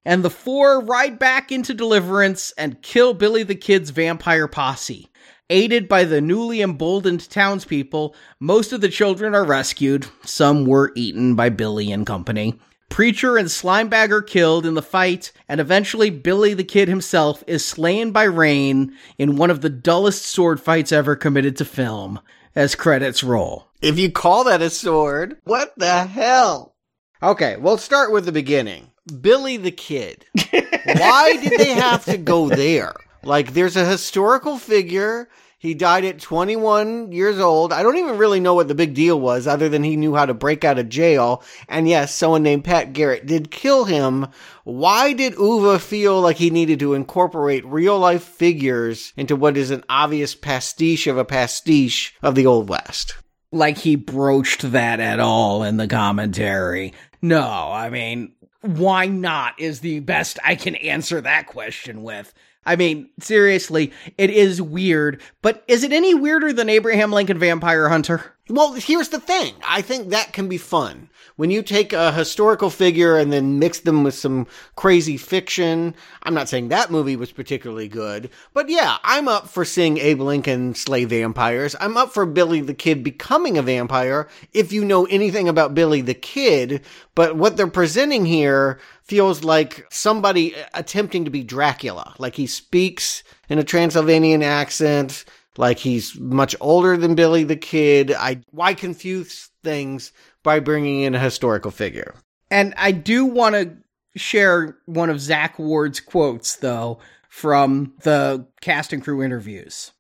And 0.04 0.24
the 0.24 0.32
four 0.32 0.82
ride 0.82 1.20
back 1.20 1.52
into 1.52 1.76
Deliverance 1.76 2.52
and 2.58 2.82
kill 2.82 3.14
Billy 3.14 3.44
the 3.44 3.56
Kid's 3.56 3.92
vampire 3.92 4.48
posse. 4.48 5.10
Aided 5.50 5.90
by 5.90 6.06
the 6.06 6.22
newly 6.22 6.62
emboldened 6.62 7.30
townspeople, 7.30 8.16
most 8.40 8.72
of 8.72 8.82
the 8.82 8.90
children 8.90 9.36
are 9.36 9.44
rescued. 9.44 10.08
Some 10.24 10.66
were 10.66 10.94
eaten 10.96 11.36
by 11.36 11.50
Billy 11.50 11.92
and 11.92 12.08
company. 12.08 12.60
Preacher 12.90 13.38
and 13.38 13.50
Slimebag 13.50 14.12
are 14.12 14.22
killed 14.22 14.66
in 14.66 14.76
the 14.76 14.82
fight, 14.82 15.32
and 15.50 15.60
eventually 15.60 16.10
Billy 16.10 16.54
the 16.54 16.64
Kid 16.64 16.88
himself 16.88 17.44
is 17.46 17.66
slain 17.66 18.12
by 18.12 18.24
Rayne 18.24 18.96
in 19.18 19.36
one 19.36 19.50
of 19.50 19.62
the 19.62 19.70
dullest 19.70 20.26
sword 20.26 20.62
fights 20.62 20.92
ever 20.92 21.16
committed 21.16 21.58
to 21.58 21.66
film, 21.66 22.20
as 22.56 22.76
credits 22.76 23.24
roll. 23.24 23.68
If 23.82 24.00
you 24.00 24.12
call 24.12 24.46
that 24.46 24.62
a 24.62 24.70
sword, 24.70 25.38
what 25.44 25.74
the 25.76 26.06
hell? 26.06 26.76
Okay, 27.22 27.58
we'll 27.58 27.78
start 27.78 28.12
with 28.12 28.26
the 28.26 28.32
beginning. 28.32 28.92
Billy 29.20 29.58
the 29.58 29.72
Kid. 29.72 30.26
Why 30.52 31.38
did 31.42 31.60
they 31.60 31.74
have 31.74 32.06
to 32.06 32.18
go 32.18 32.48
there? 32.48 32.94
Like, 33.26 33.54
there's 33.54 33.76
a 33.76 33.86
historical 33.86 34.58
figure. 34.58 35.30
He 35.58 35.74
died 35.74 36.04
at 36.04 36.20
21 36.20 37.14
years 37.14 37.40
old. 37.40 37.72
I 37.72 37.84
don't 37.84 37.98
even 37.98 38.18
really 38.18 38.42
know 38.42 38.54
what 38.54 38.68
the 38.68 38.76
big 38.76 38.94
deal 38.94 39.20
was, 39.20 39.48
other 39.48 39.70
than 39.70 39.84
he 39.84 39.96
knew 39.96 40.14
how 40.14 40.26
to 40.26 40.34
break 40.34 40.66
out 40.66 40.78
of 40.78 40.90
jail. 40.90 41.42
And 41.70 41.88
yes, 41.88 42.14
someone 42.14 42.44
named 42.44 42.66
Pat 42.66 42.92
Garrett 42.92 43.26
did 43.26 43.50
kill 43.50 43.86
him. 43.86 44.28
Why 44.66 45.14
did 45.14 45.36
Uwe 45.36 45.80
feel 45.80 46.20
like 46.20 46.36
he 46.36 46.50
needed 46.50 46.80
to 46.80 46.96
incorporate 46.96 47.66
real 47.66 47.98
life 47.98 48.24
figures 48.24 49.14
into 49.16 49.38
what 49.38 49.56
is 49.56 49.72
an 49.72 49.86
obvious 49.88 50.36
pastiche 50.36 51.08
of 51.08 51.18
a 51.18 51.26
pastiche 51.26 52.14
of 52.22 52.36
the 52.36 52.46
Old 52.46 52.68
West? 52.68 53.16
like 53.54 53.78
he 53.78 53.96
broached 53.96 54.72
that 54.72 55.00
at 55.00 55.20
all 55.20 55.64
in 55.64 55.78
the 55.78 55.88
commentary. 55.88 56.94
No, 57.22 57.42
I 57.42 57.90
mean, 57.90 58.34
why 58.62 59.06
not 59.06 59.60
is 59.60 59.80
the 59.80 60.00
best 60.00 60.40
I 60.44 60.56
can 60.56 60.76
answer 60.76 61.22
that 61.22 61.48
question 61.48 62.04
with. 62.04 62.34
I 62.66 62.76
mean, 62.76 63.10
seriously, 63.20 63.92
it 64.18 64.30
is 64.30 64.62
weird, 64.62 65.22
but 65.42 65.64
is 65.68 65.84
it 65.84 65.92
any 65.92 66.14
weirder 66.14 66.54
than 66.54 66.70
Abraham 66.70 67.12
Lincoln 67.12 67.38
Vampire 67.40 67.90
Hunter? 67.90 68.33
Well, 68.50 68.74
here's 68.74 69.08
the 69.08 69.22
thing. 69.22 69.54
I 69.66 69.82
think 69.82 70.10
that 70.10 70.34
can 70.34 70.50
be 70.50 70.58
fun. 70.58 71.10
When 71.38 71.50
you 71.50 71.64
take 71.64 71.94
a 71.94 72.12
historical 72.12 72.70
figure 72.70 73.18
and 73.18 73.32
then 73.32 73.58
mix 73.58 73.80
them 73.80 74.04
with 74.04 74.16
some 74.16 74.48
crazy 74.76 75.16
fiction, 75.16 75.96
I'm 76.24 76.34
not 76.34 76.50
saying 76.50 76.68
that 76.68 76.92
movie 76.92 77.16
was 77.16 77.32
particularly 77.32 77.88
good, 77.88 78.30
but 78.54 78.68
yeah, 78.68 78.98
I'm 79.02 79.30
up 79.30 79.48
for 79.48 79.64
seeing 79.64 79.98
Abe 79.98 80.20
Lincoln 80.20 80.76
slay 80.76 81.06
vampires. 81.06 81.74
I'm 81.80 81.96
up 81.96 82.12
for 82.12 82.26
Billy 82.26 82.60
the 82.60 82.74
Kid 82.74 83.02
becoming 83.02 83.58
a 83.58 83.62
vampire 83.62 84.28
if 84.52 84.74
you 84.74 84.84
know 84.84 85.06
anything 85.06 85.48
about 85.48 85.74
Billy 85.74 86.02
the 86.02 86.14
Kid, 86.14 86.82
but 87.16 87.38
what 87.38 87.56
they're 87.56 87.68
presenting 87.68 88.26
here 88.26 88.78
feels 89.04 89.46
like 89.46 89.88
somebody 89.90 90.54
attempting 90.74 91.24
to 91.24 91.32
be 91.32 91.44
Dracula. 91.44 92.14
Like 92.20 92.36
he 92.36 92.48
speaks 92.48 93.24
in 93.48 93.58
a 93.58 93.64
Transylvanian 93.64 94.44
accent, 94.44 95.24
like 95.58 95.80
he's 95.80 96.20
much 96.20 96.56
older 96.60 96.98
than 96.98 97.16
Billy 97.16 97.44
the 97.44 97.56
Kid. 97.56 98.12
I 98.12 98.42
why 98.52 98.74
confuse 98.74 99.50
things 99.64 100.12
by 100.44 100.60
bringing 100.60 101.02
in 101.02 101.16
a 101.16 101.20
historical 101.20 101.72
figure? 101.72 102.16
And 102.52 102.74
I 102.78 102.92
do 102.92 103.26
want 103.26 103.56
to 103.56 103.78
share 104.16 104.78
one 104.86 105.10
of 105.10 105.20
Zack 105.20 105.58
Ward's 105.58 106.00
quotes 106.00 106.58
though 106.58 107.00
from 107.30 107.94
the 108.02 108.46
cast 108.62 108.94
and 108.94 109.04
crew 109.04 109.24
interviews. 109.24 109.92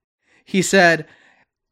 He 0.45 0.61
said, 0.61 1.07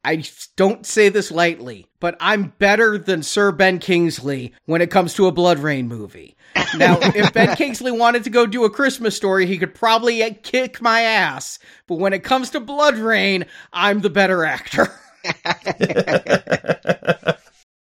I 0.04 0.24
don't 0.56 0.86
say 0.86 1.10
this 1.10 1.30
lightly, 1.30 1.88
but 2.00 2.18
I'm 2.20 2.54
better 2.58 2.98
than 2.98 3.22
Sir 3.22 3.52
Ben 3.52 3.78
Kingsley 3.78 4.54
when 4.66 4.82
it 4.82 4.90
comes 4.90 5.14
to 5.14 5.28
a 5.28 5.32
BloodRayne 5.32 5.86
movie. 5.86 6.36
Now, 6.78 6.98
if 7.02 7.34
Ben 7.34 7.56
Kingsley 7.56 7.92
wanted 7.92 8.24
to 8.24 8.30
go 8.30 8.46
do 8.46 8.66
a 8.66 8.70
Christmas 8.70 9.16
story, 9.16 9.46
he 9.46 9.58
could 9.58 9.76
probably 9.76 10.34
kick 10.44 10.82
my 10.82 11.02
ass. 11.02 11.60
But 11.88 11.96
when 11.96 12.14
it 12.14 12.24
comes 12.24 12.50
to 12.52 12.62
BloodRayne, 12.62 13.48
I'm 13.74 14.02
the 14.02 14.10
better 14.10 14.46
actor. 14.46 14.88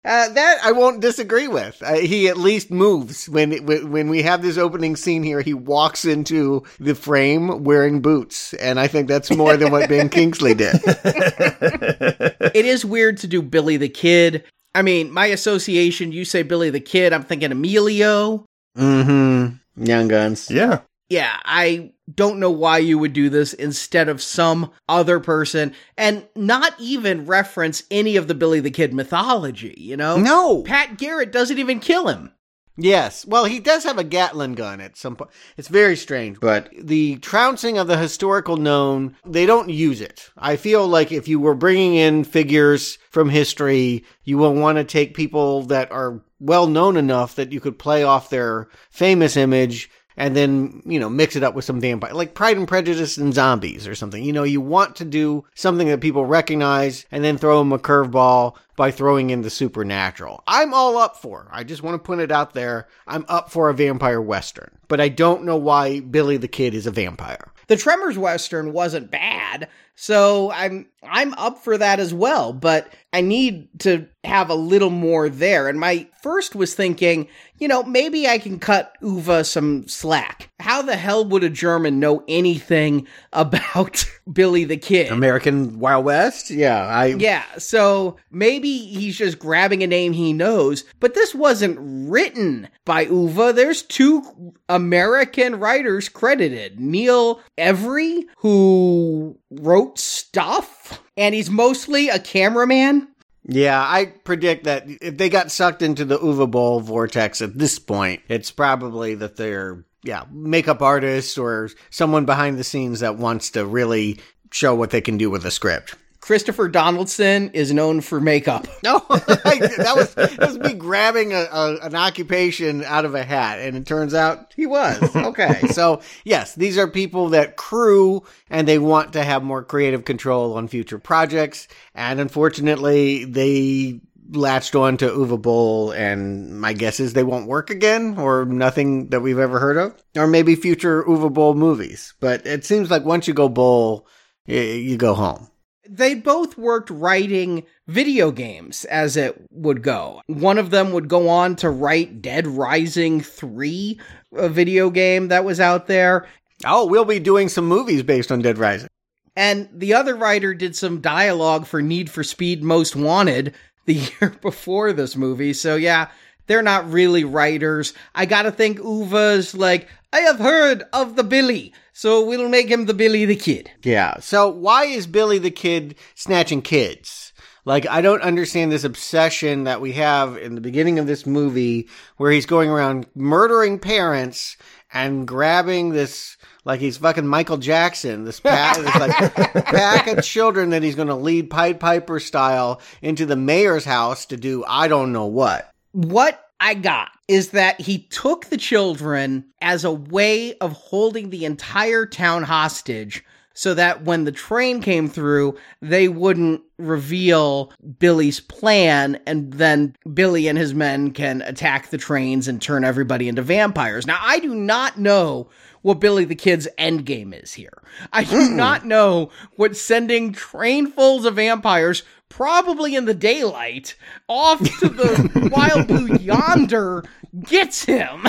Uh, 0.08 0.26
that 0.30 0.58
I 0.64 0.72
won't 0.72 1.02
disagree 1.02 1.48
with. 1.48 1.82
Uh, 1.84 1.96
he 1.96 2.28
at 2.28 2.38
least 2.38 2.70
moves 2.70 3.28
when, 3.28 3.52
when 3.66 3.90
when 3.90 4.08
we 4.08 4.22
have 4.22 4.40
this 4.40 4.56
opening 4.56 4.96
scene 4.96 5.22
here. 5.22 5.42
He 5.42 5.52
walks 5.52 6.06
into 6.06 6.62
the 6.80 6.94
frame 6.94 7.62
wearing 7.62 8.00
boots, 8.00 8.54
and 8.54 8.80
I 8.80 8.86
think 8.86 9.06
that's 9.06 9.30
more 9.30 9.58
than 9.58 9.70
what 9.70 9.90
Ben 9.90 10.08
Kingsley 10.08 10.54
did. 10.54 10.76
it 10.86 12.64
is 12.64 12.86
weird 12.86 13.18
to 13.18 13.26
do 13.26 13.42
Billy 13.42 13.76
the 13.76 13.90
Kid. 13.90 14.44
I 14.74 14.80
mean, 14.80 15.12
my 15.12 15.26
association. 15.26 16.12
You 16.12 16.24
say 16.24 16.42
Billy 16.42 16.70
the 16.70 16.80
Kid, 16.80 17.12
I'm 17.12 17.24
thinking 17.24 17.52
Emilio. 17.52 18.46
Mm-hmm. 18.76 19.84
Young 19.84 20.08
Guns. 20.08 20.50
Yeah. 20.50 20.80
Yeah, 21.08 21.38
I 21.44 21.92
don't 22.14 22.38
know 22.38 22.50
why 22.50 22.78
you 22.78 22.98
would 22.98 23.14
do 23.14 23.30
this 23.30 23.54
instead 23.54 24.10
of 24.10 24.20
some 24.20 24.72
other 24.88 25.20
person 25.20 25.74
and 25.96 26.26
not 26.36 26.74
even 26.78 27.26
reference 27.26 27.82
any 27.90 28.16
of 28.16 28.28
the 28.28 28.34
Billy 28.34 28.60
the 28.60 28.70
Kid 28.70 28.92
mythology, 28.92 29.74
you 29.78 29.96
know? 29.96 30.18
No. 30.18 30.62
Pat 30.64 30.98
Garrett 30.98 31.32
doesn't 31.32 31.58
even 31.58 31.80
kill 31.80 32.08
him. 32.08 32.32
Yes. 32.80 33.26
Well, 33.26 33.44
he 33.44 33.58
does 33.58 33.82
have 33.82 33.98
a 33.98 34.04
Gatling 34.04 34.54
gun 34.54 34.80
at 34.80 34.96
some 34.96 35.16
point. 35.16 35.32
It's 35.56 35.66
very 35.66 35.96
strange, 35.96 36.38
but 36.38 36.70
the 36.78 37.16
trouncing 37.16 37.76
of 37.76 37.88
the 37.88 37.98
historical 37.98 38.56
known, 38.56 39.16
they 39.26 39.46
don't 39.46 39.68
use 39.68 40.00
it. 40.00 40.30
I 40.38 40.54
feel 40.54 40.86
like 40.86 41.10
if 41.10 41.26
you 41.26 41.40
were 41.40 41.56
bringing 41.56 41.96
in 41.96 42.22
figures 42.22 42.98
from 43.10 43.30
history, 43.30 44.04
you 44.22 44.38
will 44.38 44.54
want 44.54 44.78
to 44.78 44.84
take 44.84 45.14
people 45.14 45.62
that 45.64 45.90
are 45.90 46.22
well 46.38 46.68
known 46.68 46.96
enough 46.96 47.34
that 47.34 47.50
you 47.50 47.60
could 47.60 47.80
play 47.80 48.04
off 48.04 48.30
their 48.30 48.68
famous 48.90 49.36
image 49.36 49.90
and 50.18 50.36
then, 50.36 50.82
you 50.84 50.98
know, 50.98 51.08
mix 51.08 51.36
it 51.36 51.44
up 51.44 51.54
with 51.54 51.64
some 51.64 51.80
vampire, 51.80 52.12
like 52.12 52.34
Pride 52.34 52.56
and 52.58 52.68
Prejudice 52.68 53.16
and 53.16 53.32
zombies 53.32 53.86
or 53.86 53.94
something. 53.94 54.22
You 54.22 54.32
know, 54.32 54.42
you 54.42 54.60
want 54.60 54.96
to 54.96 55.04
do 55.04 55.44
something 55.54 55.88
that 55.88 56.00
people 56.00 56.26
recognize 56.26 57.06
and 57.10 57.22
then 57.22 57.38
throw 57.38 57.60
them 57.60 57.72
a 57.72 57.78
curveball 57.78 58.56
by 58.76 58.90
throwing 58.90 59.30
in 59.30 59.42
the 59.42 59.50
supernatural. 59.50 60.42
I'm 60.46 60.74
all 60.74 60.98
up 60.98 61.16
for. 61.16 61.48
I 61.52 61.62
just 61.62 61.82
want 61.82 61.94
to 61.94 62.04
put 62.04 62.18
it 62.18 62.32
out 62.32 62.52
there. 62.52 62.88
I'm 63.06 63.24
up 63.28 63.50
for 63.50 63.70
a 63.70 63.74
vampire 63.74 64.20
western, 64.20 64.72
but 64.88 65.00
I 65.00 65.08
don't 65.08 65.44
know 65.44 65.56
why 65.56 66.00
Billy 66.00 66.36
the 66.36 66.48
Kid 66.48 66.74
is 66.74 66.86
a 66.86 66.90
vampire. 66.90 67.52
The 67.68 67.76
Tremors 67.76 68.18
western 68.18 68.72
wasn't 68.72 69.10
bad, 69.10 69.68
so 70.00 70.52
I'm 70.52 70.86
I'm 71.02 71.34
up 71.34 71.58
for 71.58 71.76
that 71.76 71.98
as 71.98 72.14
well, 72.14 72.52
but 72.52 72.92
I 73.12 73.20
need 73.20 73.68
to 73.80 74.06
have 74.22 74.50
a 74.50 74.54
little 74.54 74.90
more 74.90 75.28
there. 75.28 75.68
And 75.68 75.80
my 75.80 76.06
first 76.22 76.54
was 76.54 76.74
thinking, 76.74 77.28
you 77.58 77.66
know, 77.68 77.82
maybe 77.82 78.28
I 78.28 78.38
can 78.38 78.58
cut 78.58 78.94
Uwe 79.02 79.46
some 79.46 79.88
slack. 79.88 80.50
How 80.60 80.82
the 80.82 80.96
hell 80.96 81.24
would 81.24 81.44
a 81.44 81.48
German 81.48 81.98
know 82.00 82.22
anything 82.28 83.06
about 83.32 84.04
Billy 84.32 84.64
the 84.64 84.76
Kid? 84.76 85.10
American 85.10 85.78
Wild 85.78 86.04
West? 86.04 86.50
Yeah, 86.50 86.84
I 86.84 87.06
Yeah, 87.06 87.44
so 87.56 88.16
maybe 88.30 88.78
he's 88.78 89.16
just 89.16 89.38
grabbing 89.38 89.82
a 89.82 89.86
name 89.86 90.12
he 90.12 90.32
knows, 90.32 90.84
but 91.00 91.14
this 91.14 91.34
wasn't 91.34 91.78
written 91.80 92.68
by 92.84 93.06
Uwe. 93.06 93.54
There's 93.54 93.82
two 93.82 94.54
American 94.68 95.58
writers 95.58 96.08
credited. 96.08 96.78
Neil 96.78 97.40
Every, 97.56 98.26
who 98.38 99.38
wrote 99.50 99.87
stuff, 99.96 101.00
and 101.16 101.34
he's 101.34 101.50
mostly 101.50 102.08
a 102.08 102.18
cameraman. 102.18 103.08
Yeah, 103.44 103.80
I 103.80 104.12
predict 104.24 104.64
that 104.64 104.84
if 104.86 105.16
they 105.16 105.30
got 105.30 105.50
sucked 105.50 105.80
into 105.80 106.04
the 106.04 106.18
Uwe 106.18 106.50
Boll 106.50 106.80
vortex 106.80 107.40
at 107.40 107.56
this 107.56 107.78
point, 107.78 108.20
it's 108.28 108.50
probably 108.50 109.14
that 109.14 109.36
they're 109.36 109.84
yeah, 110.02 110.24
makeup 110.30 110.82
artists 110.82 111.38
or 111.38 111.70
someone 111.90 112.24
behind 112.24 112.58
the 112.58 112.64
scenes 112.64 113.00
that 113.00 113.16
wants 113.16 113.50
to 113.50 113.64
really 113.66 114.18
show 114.52 114.74
what 114.74 114.90
they 114.90 115.00
can 115.00 115.18
do 115.18 115.30
with 115.30 115.44
a 115.44 115.50
script. 115.50 115.94
Christopher 116.28 116.68
Donaldson 116.68 117.52
is 117.54 117.72
known 117.72 118.02
for 118.02 118.20
makeup. 118.20 118.66
No, 118.84 118.98
that 119.08 119.94
was 119.96 120.14
that 120.14 120.38
was 120.38 120.58
me 120.58 120.74
grabbing 120.74 121.32
a, 121.32 121.48
a, 121.50 121.78
an 121.78 121.94
occupation 121.94 122.84
out 122.84 123.04
of 123.04 123.14
a 123.14 123.24
hat, 123.24 123.58
and 123.60 123.76
it 123.76 123.86
turns 123.86 124.12
out 124.12 124.52
he 124.54 124.66
was. 124.66 124.98
Okay, 125.16 125.60
so 125.68 126.00
yes, 126.24 126.54
these 126.54 126.76
are 126.78 126.86
people 126.86 127.30
that 127.30 127.56
crew, 127.56 128.22
and 128.50 128.68
they 128.68 128.78
want 128.78 129.14
to 129.14 129.24
have 129.24 129.42
more 129.42 129.64
creative 129.64 130.04
control 130.04 130.54
on 130.54 130.68
future 130.68 130.98
projects, 130.98 131.66
and 131.94 132.20
unfortunately, 132.20 133.24
they 133.24 134.00
latched 134.30 134.74
on 134.74 134.98
to 134.98 135.08
Uwe 135.08 135.40
Boll, 135.40 135.92
and 135.92 136.60
my 136.60 136.74
guess 136.74 137.00
is 137.00 137.14
they 137.14 137.24
won't 137.24 137.48
work 137.48 137.70
again, 137.70 138.16
or 138.18 138.44
nothing 138.44 139.08
that 139.08 139.20
we've 139.20 139.38
ever 139.38 139.58
heard 139.58 139.78
of, 139.78 140.02
or 140.14 140.26
maybe 140.26 140.54
future 140.54 141.04
Uwe 141.04 141.32
Boll 141.32 141.54
movies. 141.54 142.14
But 142.20 142.46
it 142.46 142.66
seems 142.66 142.90
like 142.90 143.04
once 143.04 143.26
you 143.26 143.34
go 143.34 143.48
Boll, 143.48 144.06
you 144.46 144.96
go 144.98 145.14
home 145.14 145.48
they 145.88 146.14
both 146.14 146.58
worked 146.58 146.90
writing 146.90 147.64
video 147.86 148.30
games 148.30 148.84
as 148.86 149.16
it 149.16 149.40
would 149.50 149.82
go. 149.82 150.22
One 150.26 150.58
of 150.58 150.70
them 150.70 150.92
would 150.92 151.08
go 151.08 151.28
on 151.28 151.56
to 151.56 151.70
write 151.70 152.20
Dead 152.20 152.46
Rising 152.46 153.20
3, 153.20 154.00
a 154.36 154.48
video 154.48 154.90
game 154.90 155.28
that 155.28 155.44
was 155.44 155.60
out 155.60 155.86
there. 155.86 156.26
Oh, 156.64 156.86
we'll 156.86 157.04
be 157.04 157.18
doing 157.18 157.48
some 157.48 157.66
movies 157.66 158.02
based 158.02 158.30
on 158.30 158.42
Dead 158.42 158.58
Rising. 158.58 158.88
And 159.36 159.68
the 159.72 159.94
other 159.94 160.16
writer 160.16 160.52
did 160.52 160.74
some 160.74 161.00
dialogue 161.00 161.66
for 161.66 161.80
Need 161.80 162.10
for 162.10 162.24
Speed 162.24 162.62
Most 162.62 162.96
Wanted 162.96 163.54
the 163.86 163.94
year 164.20 164.36
before 164.42 164.92
this 164.92 165.16
movie. 165.16 165.52
So 165.52 165.76
yeah, 165.76 166.08
they're 166.48 166.62
not 166.62 166.90
really 166.90 167.24
writers. 167.24 167.94
I 168.14 168.26
gotta 168.26 168.50
think 168.50 168.78
Uwe's 168.78 169.54
like, 169.54 169.88
I 170.12 170.20
have 170.20 170.38
heard 170.38 170.84
of 170.92 171.16
the 171.16 171.24
Billy, 171.24 171.74
so 171.92 172.24
we'll 172.24 172.48
make 172.48 172.68
him 172.68 172.86
the 172.86 172.94
Billy 172.94 173.26
the 173.26 173.36
Kid. 173.36 173.70
Yeah. 173.82 174.18
So 174.20 174.48
why 174.48 174.84
is 174.84 175.06
Billy 175.06 175.38
the 175.38 175.50
Kid 175.50 175.96
snatching 176.14 176.62
kids? 176.62 177.32
Like, 177.66 177.86
I 177.86 178.00
don't 178.00 178.22
understand 178.22 178.72
this 178.72 178.84
obsession 178.84 179.64
that 179.64 179.82
we 179.82 179.92
have 179.92 180.38
in 180.38 180.54
the 180.54 180.62
beginning 180.62 180.98
of 180.98 181.06
this 181.06 181.26
movie 181.26 181.88
where 182.16 182.30
he's 182.30 182.46
going 182.46 182.70
around 182.70 183.06
murdering 183.14 183.78
parents 183.78 184.56
and 184.90 185.28
grabbing 185.28 185.90
this, 185.90 186.38
like 186.64 186.80
he's 186.80 186.96
fucking 186.96 187.26
Michael 187.26 187.58
Jackson, 187.58 188.24
this 188.24 188.40
pack, 188.40 188.78
this 188.78 188.94
like 188.94 189.34
pack 189.66 190.06
of 190.06 190.24
children 190.24 190.70
that 190.70 190.82
he's 190.82 190.94
going 190.94 191.08
to 191.08 191.14
lead 191.14 191.50
Pied 191.50 191.78
Piper 191.78 192.18
style 192.18 192.80
into 193.02 193.26
the 193.26 193.36
mayor's 193.36 193.84
house 193.84 194.24
to 194.26 194.38
do 194.38 194.64
I 194.66 194.88
don't 194.88 195.12
know 195.12 195.26
what. 195.26 195.70
What 195.92 196.47
I 196.60 196.74
got 196.74 197.10
is 197.28 197.50
that 197.50 197.80
he 197.80 197.98
took 198.10 198.46
the 198.46 198.56
children 198.56 199.44
as 199.60 199.84
a 199.84 199.92
way 199.92 200.56
of 200.58 200.72
holding 200.72 201.30
the 201.30 201.44
entire 201.44 202.06
town 202.06 202.42
hostage 202.42 203.24
so 203.58 203.74
that 203.74 204.04
when 204.04 204.22
the 204.22 204.30
train 204.30 204.80
came 204.80 205.08
through, 205.08 205.58
they 205.82 206.06
wouldn't 206.06 206.62
reveal 206.78 207.72
Billy's 207.98 208.38
plan, 208.38 209.18
and 209.26 209.52
then 209.52 209.96
Billy 210.14 210.46
and 210.46 210.56
his 210.56 210.74
men 210.74 211.10
can 211.10 211.42
attack 211.42 211.90
the 211.90 211.98
trains 211.98 212.46
and 212.46 212.62
turn 212.62 212.84
everybody 212.84 213.28
into 213.28 213.42
vampires. 213.42 214.06
Now, 214.06 214.20
I 214.22 214.38
do 214.38 214.54
not 214.54 214.96
know 214.96 215.50
what 215.82 215.98
Billy 215.98 216.24
the 216.24 216.36
Kid's 216.36 216.68
end 216.78 217.04
game 217.04 217.32
is 217.32 217.54
here. 217.54 217.82
I 218.12 218.22
do 218.22 218.48
not 218.50 218.86
know 218.86 219.30
what 219.56 219.76
sending 219.76 220.32
trainfuls 220.32 221.24
of 221.24 221.34
vampires, 221.34 222.04
probably 222.28 222.94
in 222.94 223.04
the 223.04 223.14
daylight, 223.14 223.96
off 224.28 224.58
to 224.80 224.88
the 224.88 225.50
wild 225.52 225.88
blue 225.88 226.16
yonder 226.16 227.04
gets 227.44 227.84
him. 227.84 228.26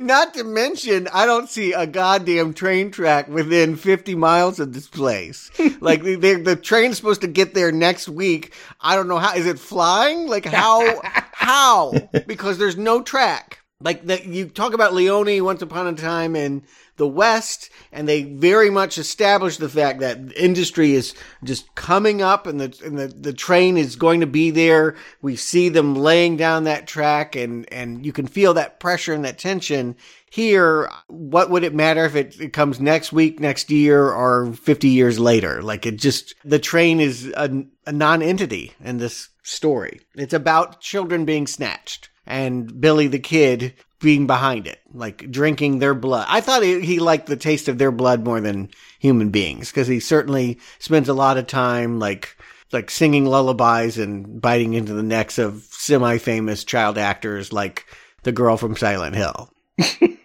Not 0.00 0.34
to 0.34 0.44
mention, 0.44 1.08
I 1.12 1.26
don't 1.26 1.48
see 1.48 1.72
a 1.72 1.86
goddamn 1.86 2.54
train 2.54 2.90
track 2.90 3.28
within 3.28 3.74
50 3.74 4.14
miles 4.14 4.60
of 4.60 4.72
this 4.72 4.86
place. 4.86 5.50
like, 5.80 6.02
the, 6.04 6.14
the, 6.14 6.34
the 6.34 6.56
train's 6.56 6.96
supposed 6.96 7.22
to 7.22 7.28
get 7.28 7.54
there 7.54 7.72
next 7.72 8.08
week. 8.08 8.54
I 8.80 8.94
don't 8.94 9.08
know 9.08 9.18
how. 9.18 9.34
Is 9.34 9.46
it 9.46 9.58
flying? 9.58 10.28
Like, 10.28 10.44
how? 10.44 11.00
how? 11.02 11.92
Because 12.26 12.58
there's 12.58 12.76
no 12.76 13.02
track. 13.02 13.60
Like, 13.80 14.06
that 14.06 14.26
you 14.26 14.48
talk 14.48 14.74
about 14.74 14.92
Leone 14.92 15.44
once 15.44 15.62
upon 15.62 15.86
a 15.86 15.92
time 15.92 16.34
in 16.34 16.64
the 16.96 17.06
West, 17.06 17.70
and 17.92 18.08
they 18.08 18.24
very 18.24 18.70
much 18.70 18.98
established 18.98 19.60
the 19.60 19.68
fact 19.68 20.00
that 20.00 20.36
industry 20.36 20.94
is 20.94 21.14
just 21.44 21.72
coming 21.76 22.20
up 22.20 22.48
and 22.48 22.60
the, 22.60 22.76
and 22.84 22.98
the, 22.98 23.06
the 23.06 23.32
train 23.32 23.76
is 23.76 23.94
going 23.94 24.18
to 24.18 24.26
be 24.26 24.50
there. 24.50 24.96
We 25.22 25.36
see 25.36 25.68
them 25.68 25.94
laying 25.94 26.36
down 26.36 26.64
that 26.64 26.88
track 26.88 27.36
and, 27.36 27.72
and 27.72 28.04
you 28.04 28.12
can 28.12 28.26
feel 28.26 28.52
that 28.54 28.80
pressure 28.80 29.14
and 29.14 29.24
that 29.24 29.38
tension. 29.38 29.94
Here, 30.28 30.90
what 31.06 31.48
would 31.48 31.62
it 31.62 31.72
matter 31.72 32.04
if 32.04 32.16
it, 32.16 32.40
it 32.40 32.52
comes 32.52 32.80
next 32.80 33.12
week, 33.12 33.38
next 33.38 33.70
year, 33.70 34.10
or 34.10 34.52
50 34.54 34.88
years 34.88 35.20
later? 35.20 35.62
Like 35.62 35.86
it 35.86 35.98
just, 35.98 36.34
the 36.44 36.58
train 36.58 36.98
is 36.98 37.32
a, 37.36 37.64
a 37.86 37.92
non-entity 37.92 38.72
in 38.82 38.98
this 38.98 39.28
story. 39.44 40.00
It's 40.16 40.34
about 40.34 40.80
children 40.80 41.24
being 41.24 41.46
snatched 41.46 42.10
and 42.28 42.80
Billy 42.80 43.08
the 43.08 43.18
Kid 43.18 43.74
being 44.00 44.28
behind 44.28 44.68
it, 44.68 44.78
like 44.92 45.28
drinking 45.30 45.80
their 45.80 45.94
blood. 45.94 46.26
I 46.28 46.40
thought 46.40 46.62
he, 46.62 46.80
he 46.80 47.00
liked 47.00 47.26
the 47.26 47.36
taste 47.36 47.66
of 47.66 47.78
their 47.78 47.90
blood 47.90 48.24
more 48.24 48.40
than 48.40 48.70
human 49.00 49.30
beings 49.30 49.70
because 49.70 49.88
he 49.88 49.98
certainly 49.98 50.60
spends 50.78 51.08
a 51.08 51.14
lot 51.14 51.36
of 51.36 51.48
time 51.48 51.98
like 51.98 52.36
like 52.70 52.90
singing 52.90 53.24
lullabies 53.24 53.98
and 53.98 54.40
biting 54.40 54.74
into 54.74 54.92
the 54.92 55.02
necks 55.02 55.38
of 55.38 55.66
semi-famous 55.70 56.62
child 56.62 56.98
actors 56.98 57.52
like 57.52 57.86
the 58.22 58.30
girl 58.30 58.56
from 58.56 58.76
Silent 58.76 59.16
Hill. 59.16 59.50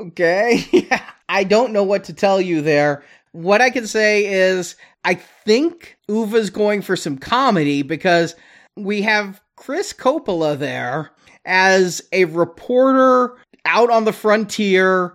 Okay. 0.00 0.88
I 1.28 1.44
don't 1.44 1.72
know 1.72 1.84
what 1.84 2.04
to 2.04 2.12
tell 2.12 2.40
you 2.40 2.62
there. 2.62 3.04
What 3.32 3.60
I 3.60 3.70
can 3.70 3.86
say 3.86 4.26
is 4.26 4.76
I 5.04 5.14
think 5.14 5.96
Uwe's 6.08 6.50
going 6.50 6.82
for 6.82 6.96
some 6.96 7.18
comedy 7.18 7.82
because 7.82 8.34
we 8.76 9.02
have 9.02 9.40
Chris 9.60 9.92
Coppola 9.92 10.58
there 10.58 11.10
as 11.44 12.00
a 12.12 12.24
reporter 12.24 13.36
out 13.66 13.90
on 13.90 14.04
the 14.04 14.12
frontier 14.12 15.12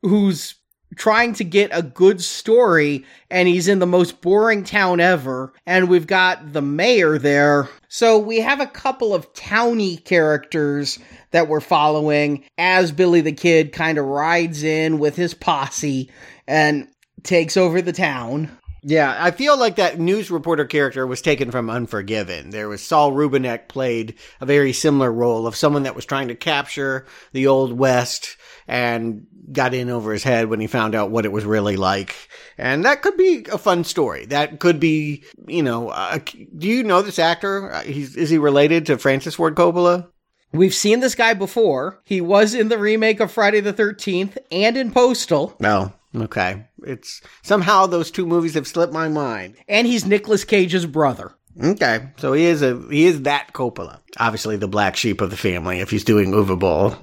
who's 0.00 0.54
trying 0.96 1.34
to 1.34 1.44
get 1.44 1.68
a 1.74 1.82
good 1.82 2.22
story 2.22 3.04
and 3.30 3.46
he's 3.48 3.68
in 3.68 3.80
the 3.80 3.86
most 3.86 4.22
boring 4.22 4.64
town 4.64 4.98
ever 4.98 5.52
and 5.66 5.90
we've 5.90 6.06
got 6.06 6.54
the 6.54 6.62
mayor 6.62 7.18
there. 7.18 7.68
So 7.88 8.18
we 8.18 8.40
have 8.40 8.60
a 8.60 8.66
couple 8.66 9.14
of 9.14 9.30
towny 9.34 9.98
characters 9.98 10.98
that 11.32 11.48
we're 11.48 11.60
following 11.60 12.44
as 12.56 12.92
billy 12.92 13.20
the 13.20 13.32
kid 13.32 13.74
kind 13.74 13.98
of 13.98 14.06
rides 14.06 14.62
in 14.62 15.00
with 15.00 15.16
his 15.16 15.34
posse 15.34 16.10
and 16.48 16.88
takes 17.24 17.58
over 17.58 17.82
the 17.82 17.92
town 17.92 18.56
Yeah, 18.84 19.16
I 19.18 19.30
feel 19.30 19.56
like 19.56 19.76
that 19.76 20.00
news 20.00 20.30
reporter 20.30 20.64
character 20.64 21.06
was 21.06 21.22
taken 21.22 21.50
from 21.52 21.70
Unforgiven. 21.70 22.50
There 22.50 22.68
was 22.68 22.82
Saul 22.82 23.12
Rubinek 23.12 23.68
played 23.68 24.14
a 24.40 24.46
very 24.46 24.72
similar 24.72 25.12
role 25.12 25.46
of 25.46 25.54
someone 25.54 25.84
that 25.84 25.94
was 25.94 26.04
trying 26.04 26.28
to 26.28 26.34
capture 26.34 27.06
the 27.32 27.46
old 27.46 27.72
West 27.72 28.36
and 28.66 29.26
got 29.52 29.74
in 29.74 29.88
over 29.88 30.12
his 30.12 30.24
head 30.24 30.48
when 30.48 30.60
he 30.60 30.66
found 30.66 30.94
out 30.94 31.10
what 31.10 31.24
it 31.24 31.32
was 31.32 31.44
really 31.44 31.76
like. 31.76 32.14
And 32.58 32.84
that 32.84 33.02
could 33.02 33.16
be 33.16 33.46
a 33.52 33.58
fun 33.58 33.84
story. 33.84 34.26
That 34.26 34.58
could 34.58 34.80
be, 34.80 35.24
you 35.46 35.62
know, 35.62 35.90
uh, 35.90 36.18
do 36.56 36.66
you 36.66 36.82
know 36.82 37.02
this 37.02 37.18
actor? 37.18 37.72
Uh, 37.72 37.82
He's, 37.82 38.16
is 38.16 38.30
he 38.30 38.38
related 38.38 38.86
to 38.86 38.98
Francis 38.98 39.34
Ford 39.36 39.54
Coppola? 39.54 40.08
we've 40.52 40.74
seen 40.74 41.00
this 41.00 41.14
guy 41.14 41.32
before 41.32 42.02
he 42.04 42.20
was 42.20 42.52
in 42.52 42.68
the 42.68 42.76
remake 42.76 43.20
of 43.20 43.32
friday 43.32 43.58
the 43.60 43.72
13th 43.72 44.36
and 44.50 44.76
in 44.76 44.92
postal 44.92 45.56
No. 45.58 45.94
Okay. 46.14 46.66
It's 46.86 47.20
somehow 47.42 47.86
those 47.86 48.10
two 48.10 48.26
movies 48.26 48.54
have 48.54 48.66
slipped 48.66 48.92
my 48.92 49.08
mind. 49.08 49.56
and 49.68 49.86
he's 49.86 50.04
Nicolas 50.06 50.44
cage's 50.44 50.86
brother 50.86 51.34
Okay, 51.62 52.08
so 52.16 52.32
he 52.32 52.44
is 52.44 52.62
a 52.62 52.82
he 52.90 53.04
is 53.04 53.22
that 53.22 53.52
Coppola. 53.52 53.98
Obviously, 54.18 54.56
the 54.56 54.68
black 54.68 54.96
sheep 54.96 55.20
of 55.20 55.28
the 55.28 55.36
family. 55.36 55.80
If 55.80 55.90
he's 55.90 56.02
doing 56.04 56.32
Uwe 56.32 56.58
Boll, 56.58 56.96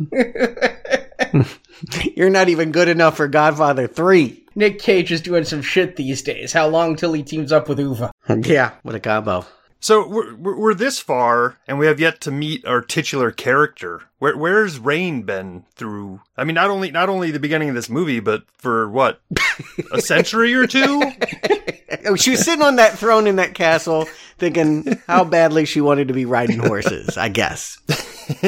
you're 2.16 2.32
not 2.32 2.50
even 2.50 2.72
good 2.72 2.88
enough 2.88 3.18
for 3.18 3.28
Godfather 3.28 3.88
Three. 3.88 4.44
nick 4.56 4.80
cage 4.80 5.12
is 5.12 5.22
doing 5.22 5.44
some 5.44 5.62
shit 5.62 5.96
these 5.96 6.24
days 6.24 6.52
how 6.52 6.68
long 6.68 6.96
till 6.96 7.14
he 7.14 7.22
teams 7.22 7.52
up 7.52 7.70
with 7.70 7.78
Uwe 7.78 8.10
Yeah, 8.48 8.72
what 8.82 8.96
a 8.96 9.00
combo. 9.00 9.46
So 9.82 10.06
we're, 10.08 10.36
we're 10.36 10.60
we're 10.60 10.74
this 10.74 11.00
far, 11.00 11.58
and 11.68 11.80
we 11.80 11.88
have 11.88 12.00
yet 12.00 12.20
to 12.22 12.32
meet 12.32 12.66
our 12.66 12.82
titular 12.82 13.32
character. 13.32 14.02
Where 14.20 14.36
where's 14.36 14.78
Rayne 14.78 15.22
been 15.22 15.64
through? 15.76 16.20
I 16.36 16.44
mean, 16.44 16.56
not 16.56 16.70
only 16.70 16.92
not 16.92 17.08
only 17.08 17.32
the 17.32 17.40
beginning 17.40 17.70
of 17.70 17.76
this 17.76 17.90
movie, 17.90 18.20
but 18.20 18.44
for 18.58 18.90
what 18.90 19.22
a 19.92 20.02
century 20.02 20.54
or 20.54 20.68
two. 20.68 21.02
Oh, 22.06 22.16
She 22.16 22.32
was 22.32 22.44
sitting 22.44 22.62
on 22.62 22.76
that 22.76 22.98
throne 22.98 23.26
in 23.26 23.38
that 23.38 23.56
castle, 23.56 24.06
thinking 24.38 25.00
how 25.08 25.24
badly 25.24 25.66
she 25.66 25.80
wanted 25.80 26.10
to 26.10 26.14
be 26.14 26.26
riding 26.26 26.60
horses. 26.60 27.18
I 27.18 27.30
guess. 27.30 27.78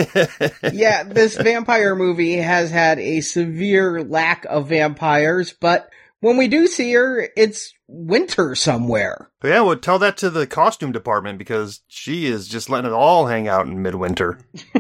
yeah, 0.74 1.04
this 1.04 1.38
vampire 1.38 1.96
movie 1.96 2.36
has 2.36 2.70
had 2.70 3.00
a 3.00 3.22
severe 3.22 4.04
lack 4.04 4.46
of 4.46 4.68
vampires, 4.68 5.54
but 5.54 5.90
when 6.20 6.38
we 6.38 6.48
do 6.50 6.68
see 6.68 6.92
her, 6.94 7.30
it's 7.36 7.74
winter 7.92 8.56
somewhere. 8.56 9.30
Yeah, 9.44 9.62
well, 9.62 9.76
tell 9.76 10.00
that 10.00 10.18
to 10.18 10.30
the 10.30 10.48
costume 10.48 10.92
department 10.92 11.38
because 11.38 11.82
she 11.88 12.26
is 12.26 12.48
just 12.48 12.70
letting 12.70 12.90
it 12.90 12.94
all 12.94 13.28
hang 13.28 13.48
out 13.48 13.68
in 13.68 13.82
midwinter. 13.82 14.40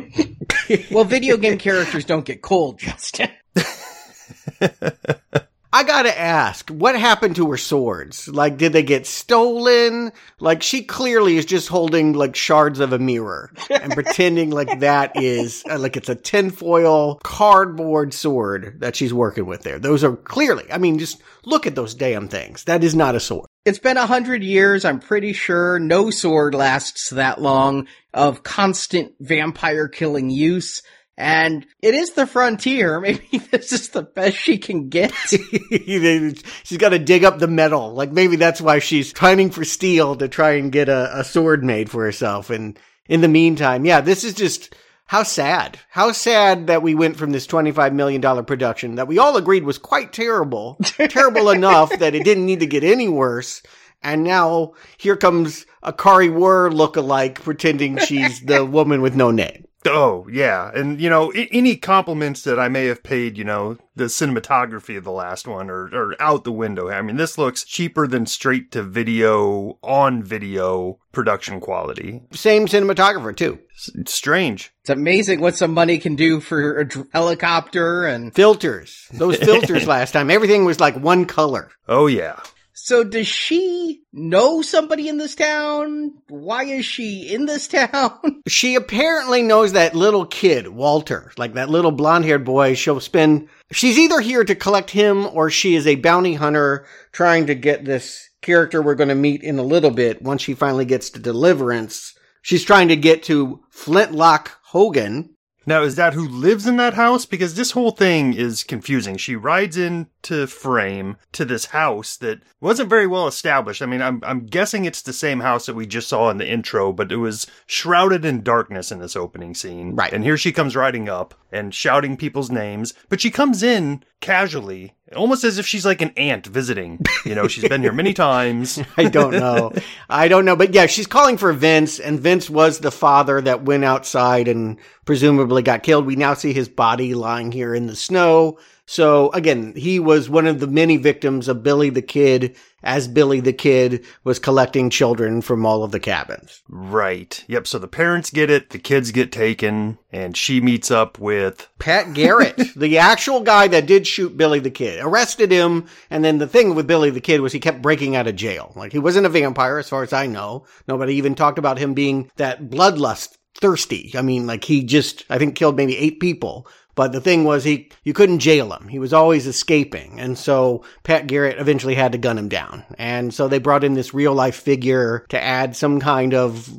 Well, 0.90 1.04
video 1.04 1.36
game 1.36 1.58
characters 1.58 2.06
don't 2.06 2.24
get 2.24 2.42
cold, 2.42 2.80
Justin. 2.80 3.30
I 5.74 5.84
gotta 5.84 6.18
ask, 6.18 6.70
what 6.70 7.00
happened 7.00 7.38
to 7.38 7.50
her 7.52 7.58
swords? 7.58 8.28
Like, 8.28 8.58
did 8.58 8.74
they 8.74 8.84
get 8.84 9.08
stolen? 9.08 10.12
Like, 10.40 10.64
she 10.64 10.84
clearly 10.84 11.38
is 11.38 11.46
just 11.46 11.70
holding 11.70 12.12
like 12.12 12.36
shards 12.36 12.82
of 12.82 12.92
a 12.92 13.00
mirror 13.00 13.54
and 13.70 13.92
pretending 13.94 14.50
like 14.50 14.82
that 14.82 15.14
is 15.16 15.64
uh, 15.70 15.80
like 15.80 15.96
it's 15.96 16.10
a 16.10 16.16
tinfoil 16.16 17.22
cardboard 17.24 18.14
sword 18.14 18.82
that 18.82 18.98
she's 18.98 19.14
working 19.14 19.46
with 19.46 19.62
there. 19.62 19.80
Those 19.80 20.04
are 20.04 20.18
clearly, 20.18 20.66
I 20.70 20.78
mean, 20.78 21.00
just 21.00 21.22
look 21.46 21.66
at 21.66 21.76
those 21.76 21.96
damn 21.96 22.28
things. 22.28 22.66
That 22.66 22.84
is 22.84 22.94
not 22.94 23.16
a 23.16 23.22
sword. 23.22 23.48
It's 23.64 23.80
been 23.80 23.98
a 23.98 24.08
hundred 24.08 24.44
years, 24.44 24.84
I'm 24.84 25.00
pretty 25.00 25.32
sure 25.32 25.80
no 25.80 26.10
sword 26.10 26.54
lasts 26.54 27.12
that 27.12 27.40
long 27.40 27.88
of 28.14 28.44
constant 28.44 29.14
vampire 29.22 29.88
killing 29.88 30.30
use. 30.30 30.82
And 31.22 31.68
it 31.84 31.94
is 31.94 32.14
the 32.14 32.26
frontier. 32.26 33.00
Maybe 33.00 33.38
this 33.38 33.72
is 33.72 33.90
the 33.90 34.02
best 34.02 34.38
she 34.38 34.58
can 34.58 34.90
get. 34.90 35.14
she's 35.22 36.78
got 36.80 36.90
to 36.90 37.00
dig 37.00 37.24
up 37.24 37.38
the 37.38 37.48
metal. 37.48 37.94
Like 37.94 38.12
maybe 38.12 38.38
that's 38.38 38.60
why 38.60 38.80
she's 38.80 39.14
pining 39.14 39.52
for 39.52 39.64
steel 39.64 40.16
to 40.16 40.28
try 40.28 40.54
and 40.54 40.72
get 40.72 40.90
a, 40.90 41.20
a 41.20 41.24
sword 41.24 41.64
made 41.64 41.92
for 41.92 42.04
herself. 42.04 42.50
And 42.50 42.78
in 43.08 43.22
the 43.22 43.28
meantime, 43.28 43.86
yeah, 43.86 44.02
this 44.02 44.24
is 44.24 44.34
just 44.34 44.76
how 45.06 45.22
sad. 45.22 45.78
How 45.90 46.12
sad 46.12 46.68
that 46.68 46.82
we 46.82 46.96
went 46.96 47.18
from 47.18 47.32
this 47.32 47.46
$25 47.46 47.94
million 47.94 48.44
production 48.44 48.96
that 48.96 49.08
we 49.08 49.20
all 49.20 49.38
agreed 49.38 49.64
was 49.64 49.78
quite 49.78 50.14
terrible. 50.14 50.78
terrible 50.82 51.52
enough 51.52 51.92
that 52.00 52.16
it 52.16 52.24
didn't 52.24 52.48
need 52.48 52.62
to 52.62 52.68
get 52.68 52.84
any 52.84 53.08
worse. 53.08 53.62
And 54.02 54.24
now 54.24 54.74
here 54.98 55.18
comes 55.18 55.68
a 55.84 55.94
Kari 55.94 56.30
Wuhrer 56.30 56.74
look-alike 56.74 57.44
pretending 57.44 58.00
she's 58.00 58.42
the 58.42 58.66
woman 58.66 59.04
with 59.04 59.16
no 59.16 59.30
name. 59.30 59.66
Oh 59.86 60.28
yeah, 60.32 60.70
and 60.76 61.02
you 61.02 61.10
know 61.10 61.32
I- 61.34 61.50
any 61.52 61.76
compliments 61.76 62.44
that 62.44 62.60
I 62.60 62.68
may 62.70 62.86
have 62.86 63.02
paid, 63.04 63.38
you 63.38 63.44
know, 63.44 63.78
the 63.96 64.06
cinematography 64.06 64.96
of 64.98 65.04
the 65.04 65.12
last 65.12 65.48
one 65.48 65.70
are, 65.72 65.86
are 65.88 66.16
out 66.22 66.44
the 66.44 66.52
window. 66.52 66.90
I 66.90 67.02
mean, 67.02 67.16
this 67.18 67.38
looks 67.38 67.64
cheaper 67.64 68.06
than 68.08 68.26
straight 68.28 68.72
to 68.74 68.84
video 68.84 69.80
on 69.84 70.22
video 70.24 71.00
production 71.12 71.60
quality. 71.60 72.22
Same 72.32 72.68
cinematographer 72.68 73.36
too. 73.36 73.58
It's 73.96 74.14
strange. 74.14 74.72
It's 74.82 74.92
amazing 74.92 75.42
what 75.42 75.58
some 75.58 75.74
money 75.74 75.98
can 75.98 76.16
do 76.16 76.40
for 76.40 76.78
a 76.78 76.88
dr- 76.88 77.08
helicopter 77.14 78.06
and 78.06 78.34
Filters. 78.36 79.08
Those 79.12 79.38
filters 79.44 79.88
last 79.88 80.12
time, 80.12 80.30
everything 80.30 80.64
was 80.66 80.80
like 80.80 80.96
one 80.96 81.26
color. 81.26 81.72
Oh 81.88 82.06
yeah. 82.06 82.40
So 82.84 83.04
does 83.04 83.28
she 83.28 84.02
know 84.12 84.64
somebody 84.64 85.08
in 85.08 85.18
this 85.18 85.36
town? 85.36 86.14
Why 86.30 86.64
is 86.64 86.84
she 86.84 87.32
in 87.32 87.46
this 87.46 87.68
town? 87.70 88.42
She 88.48 88.74
apparently 88.74 89.44
knows 89.44 89.74
that 89.74 89.94
little 89.94 90.26
kid, 90.26 90.68
Walter, 90.68 91.32
like 91.38 91.54
that 91.54 91.70
little 91.70 91.92
blonde 91.92 92.26
haired 92.26 92.44
boy. 92.44 92.74
She'll 92.74 93.00
spend, 93.00 93.50
she's 93.72 94.00
either 94.00 94.20
here 94.20 94.44
to 94.44 94.56
collect 94.56 94.90
him 94.90 95.28
or 95.28 95.52
she 95.52 95.76
is 95.76 95.86
a 95.86 95.94
bounty 95.94 96.34
hunter 96.34 96.88
trying 97.12 97.46
to 97.46 97.56
get 97.56 97.86
this 97.86 98.28
character 98.42 98.82
we're 98.82 98.96
going 98.96 99.10
to 99.10 99.16
meet 99.16 99.44
in 99.44 99.60
a 99.60 99.64
little 99.64 99.92
bit 99.92 100.24
once 100.24 100.42
she 100.42 100.56
finally 100.56 100.86
gets 100.86 101.12
to 101.12 101.20
Deliverance. 101.20 102.16
She's 102.42 102.66
trying 102.66 102.88
to 102.88 102.96
get 102.96 103.22
to 103.24 103.64
Flintlock 103.70 104.58
Hogan. 104.64 105.36
Now, 105.66 105.84
is 105.84 105.96
that 105.96 106.14
who 106.14 106.28
lives 106.28 106.66
in 106.66 106.78
that 106.78 106.96
house? 106.96 107.26
Because 107.26 107.54
this 107.54 107.72
whole 107.72 107.92
thing 107.92 108.34
is 108.34 108.64
confusing. 108.64 109.18
She 109.18 109.36
rides 109.36 109.78
into 109.78 110.48
frame 110.48 111.18
to 111.34 111.46
this 111.46 111.66
house 111.66 112.18
that 112.18 112.42
wasn't 112.60 112.90
very 112.90 113.06
well 113.06 113.28
established. 113.28 113.82
I 113.82 113.86
mean, 113.86 114.02
I'm, 114.02 114.22
I'm 114.24 114.48
guessing 114.48 114.86
it's 114.86 115.04
the 115.04 115.14
same 115.14 115.42
house 115.42 115.68
that 115.68 115.76
we 115.76 115.86
just 115.86 116.10
saw 116.10 116.30
in 116.30 116.38
the 116.38 116.50
intro, 116.50 116.92
but 116.92 117.12
it 117.12 117.18
was 117.18 117.46
shrouded 117.68 118.26
in 118.26 118.42
darkness 118.42 118.92
in 118.92 119.00
this 119.00 119.16
opening 119.16 119.54
scene. 119.54 119.96
Right. 119.96 120.12
And 120.12 120.24
here 120.24 120.38
she 120.38 120.52
comes 120.52 120.76
riding 120.76 121.08
up 121.08 121.36
and 121.52 121.76
shouting 121.76 122.18
people's 122.18 122.50
names, 122.50 122.94
but 123.10 123.22
she 123.22 123.30
comes 123.30 123.62
in 123.62 124.04
casually, 124.20 124.96
almost 125.16 125.44
as 125.44 125.58
if 125.58 125.66
she's 125.66 125.86
like 125.86 126.02
an 126.02 126.12
aunt 126.18 126.48
visiting. 126.48 127.00
You 127.26 127.36
know, 127.36 127.48
she's 127.48 127.68
been 127.68 127.82
here 127.82 127.94
many 127.94 128.14
times. 128.14 128.80
I 128.98 129.06
don't 129.06 129.32
know. 129.32 129.74
I 130.10 130.28
don't 130.28 130.46
know. 130.46 130.56
But 130.56 130.74
yeah, 130.74 130.86
she's 130.86 131.08
calling 131.08 131.38
for 131.38 131.54
Vince, 131.54 132.00
and 132.00 132.20
Vince 132.20 132.50
was 132.50 132.80
the 132.80 132.92
father 132.92 133.42
that 133.42 133.64
went 133.64 133.84
outside 133.84 134.48
and 134.48 134.78
presumably 135.06 135.62
got 135.62 135.84
killed. 135.84 136.06
We 136.06 136.16
now 136.16 136.34
see 136.34 136.54
his 136.54 136.70
body 136.70 137.14
lying 137.14 137.52
here 137.52 137.76
in 137.76 137.88
the 137.88 137.96
snow. 137.96 138.58
So 138.86 139.32
again, 139.32 139.74
he 139.76 140.00
was 140.00 140.30
one 140.30 140.48
of 140.48 140.60
the 140.60 140.68
many 140.68 140.98
victims 140.98 141.48
of 141.48 141.64
Billy 141.64 141.90
the 141.90 142.02
Kid 142.02 142.58
as 142.84 143.08
Billy 143.08 143.40
the 143.40 143.54
Kid 143.54 144.06
was 144.24 144.40
collecting 144.40 144.90
children 144.90 145.42
from 145.42 145.66
all 145.66 145.84
of 145.84 145.92
the 145.92 146.00
cabins. 146.00 146.62
Right. 146.68 147.44
Yep. 147.48 147.68
So 147.68 147.80
the 147.80 147.88
parents 147.88 148.32
get 148.32 148.50
it, 148.50 148.72
the 148.72 148.80
kids 148.80 149.12
get 149.12 149.32
taken, 149.32 150.00
and 150.12 150.36
she 150.36 150.62
meets 150.62 150.92
up 150.92 151.20
with 151.20 151.70
Pat 151.80 152.14
Garrett, 152.14 152.60
the 152.76 152.98
actual 152.98 153.42
guy 153.42 153.68
that 153.68 153.86
did 153.86 154.08
shoot 154.08 154.36
Billy 154.36 154.60
the 154.60 154.72
Kid, 154.72 155.00
arrested 155.02 155.52
him. 155.52 155.88
And 156.10 156.26
then 156.26 156.40
the 156.40 156.48
thing 156.48 156.76
with 156.76 156.88
Billy 156.88 157.12
the 157.12 157.22
Kid 157.22 157.42
was 157.42 157.54
he 157.54 157.60
kept 157.60 157.82
breaking 157.82 158.16
out 158.16 158.28
of 158.28 158.36
jail. 158.36 158.74
Like 158.76 158.92
he 158.92 159.00
wasn't 159.00 159.26
a 159.26 159.30
vampire, 159.30 159.78
as 159.78 159.90
far 159.90 160.04
as 160.04 160.14
I 160.14 160.28
know. 160.28 160.66
Nobody 160.88 161.16
even 161.16 161.36
talked 161.36 161.60
about 161.60 161.78
him 161.78 161.94
being 161.94 162.32
that 162.38 162.64
bloodlust 162.64 163.38
thirsty. 163.56 164.12
I 164.16 164.22
mean, 164.22 164.48
like 164.48 164.64
he 164.64 164.84
just, 164.84 165.24
I 165.30 165.38
think 165.38 165.56
killed 165.56 165.76
maybe 165.76 165.98
eight 165.98 166.20
people. 166.20 166.68
But 166.96 167.12
the 167.12 167.22
thing 167.22 167.44
was, 167.44 167.64
he 167.64 167.92
you 168.04 168.14
couldn't 168.14 168.40
jail 168.40 168.72
him. 168.74 168.88
He 168.88 169.00
was 169.00 169.14
always 169.14 169.48
escaping, 169.48 170.20
and 170.20 170.38
so 170.38 170.84
Pat 171.04 171.28
Garrett 171.28 171.60
eventually 171.60 171.96
had 171.96 172.12
to 172.12 172.18
gun 172.18 172.38
him 172.38 172.50
down. 172.50 172.86
And 172.98 173.34
so 173.34 173.48
they 173.48 173.60
brought 173.60 173.84
in 173.84 173.94
this 173.94 174.14
real 174.14 174.34
life 174.34 174.56
figure 174.56 175.26
to 175.30 175.42
add 175.42 175.76
some 175.76 176.00
kind 176.00 176.34
of 176.34 176.70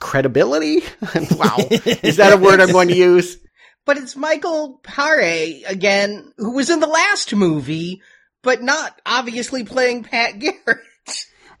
credibility. 0.00 0.80
wow, 1.32 1.56
is 2.02 2.16
that 2.16 2.32
a 2.32 2.36
word 2.36 2.60
I'm 2.60 2.72
going 2.72 2.88
to 2.88 2.96
use? 2.96 3.38
But 3.84 3.98
it's 3.98 4.16
Michael 4.16 4.80
Paré 4.82 5.62
again, 5.68 6.32
who 6.36 6.52
was 6.52 6.70
in 6.70 6.80
the 6.80 6.88
last 6.88 7.32
movie, 7.34 8.02
but 8.42 8.60
not 8.60 9.00
obviously 9.06 9.62
playing 9.62 10.02
Pat 10.02 10.38
Garrett. 10.40 10.80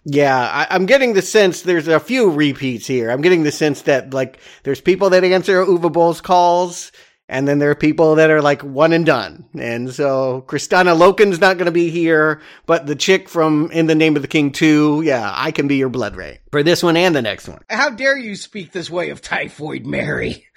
Yeah, 0.08 0.38
I, 0.38 0.68
I'm 0.70 0.86
getting 0.86 1.14
the 1.14 1.22
sense 1.22 1.62
there's 1.62 1.88
a 1.88 1.98
few 1.98 2.30
repeats 2.30 2.86
here. 2.86 3.10
I'm 3.10 3.22
getting 3.22 3.42
the 3.42 3.50
sense 3.50 3.82
that 3.82 4.14
like 4.14 4.38
there's 4.62 4.80
people 4.80 5.10
that 5.10 5.24
answer 5.24 5.64
Uwe 5.64 5.92
Boll's 5.92 6.20
calls, 6.20 6.92
and 7.28 7.46
then 7.46 7.58
there 7.58 7.70
are 7.70 7.76
people 7.76 8.16
that 8.16 8.30
are 8.30 8.42
like 8.42 8.62
one 8.62 8.92
and 8.92 9.04
done. 9.06 9.46
And 9.58 9.92
so 9.92 10.44
Kristanna 10.46 10.96
Loken's 10.96 11.40
not 11.40 11.56
going 11.56 11.66
to 11.66 11.72
be 11.72 11.90
here, 11.90 12.40
but 12.66 12.86
the 12.86 12.96
chick 12.96 13.28
from 13.28 13.70
In 13.72 13.86
the 13.86 13.94
Name 13.94 14.16
of 14.16 14.22
the 14.22 14.28
King 14.28 14.52
2, 14.52 15.02
yeah, 15.04 15.32
I 15.34 15.50
can 15.50 15.68
be 15.68 15.76
your 15.76 15.88
blood 15.88 16.16
ray 16.16 16.40
for 16.52 16.62
this 16.62 16.82
one 16.82 16.96
and 16.96 17.14
the 17.14 17.22
next 17.22 17.48
one. 17.48 17.62
How 17.68 17.90
dare 17.90 18.16
you 18.16 18.36
speak 18.36 18.72
this 18.72 18.90
way 18.90 19.10
of 19.10 19.20
Typhoid 19.20 19.86
Mary? 19.86 20.46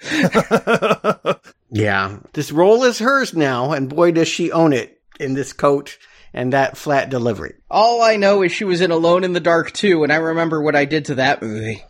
Yeah, 1.72 2.18
this 2.32 2.50
role 2.50 2.82
is 2.82 2.98
hers 2.98 3.32
now, 3.32 3.72
and 3.72 3.88
boy, 3.88 4.10
does 4.10 4.26
she 4.26 4.50
own 4.50 4.72
it 4.72 5.00
in 5.20 5.34
this 5.34 5.52
coat 5.52 5.98
and 6.32 6.52
that 6.52 6.76
flat 6.76 7.10
delivery. 7.10 7.54
All 7.70 8.02
I 8.02 8.16
know 8.16 8.42
is 8.42 8.52
she 8.52 8.64
was 8.64 8.80
in 8.80 8.90
Alone 8.90 9.24
in 9.24 9.32
the 9.32 9.40
Dark 9.40 9.72
too, 9.72 10.02
and 10.02 10.12
I 10.12 10.16
remember 10.16 10.60
what 10.60 10.76
I 10.76 10.84
did 10.84 11.06
to 11.06 11.16
that 11.16 11.42
movie. 11.42 11.84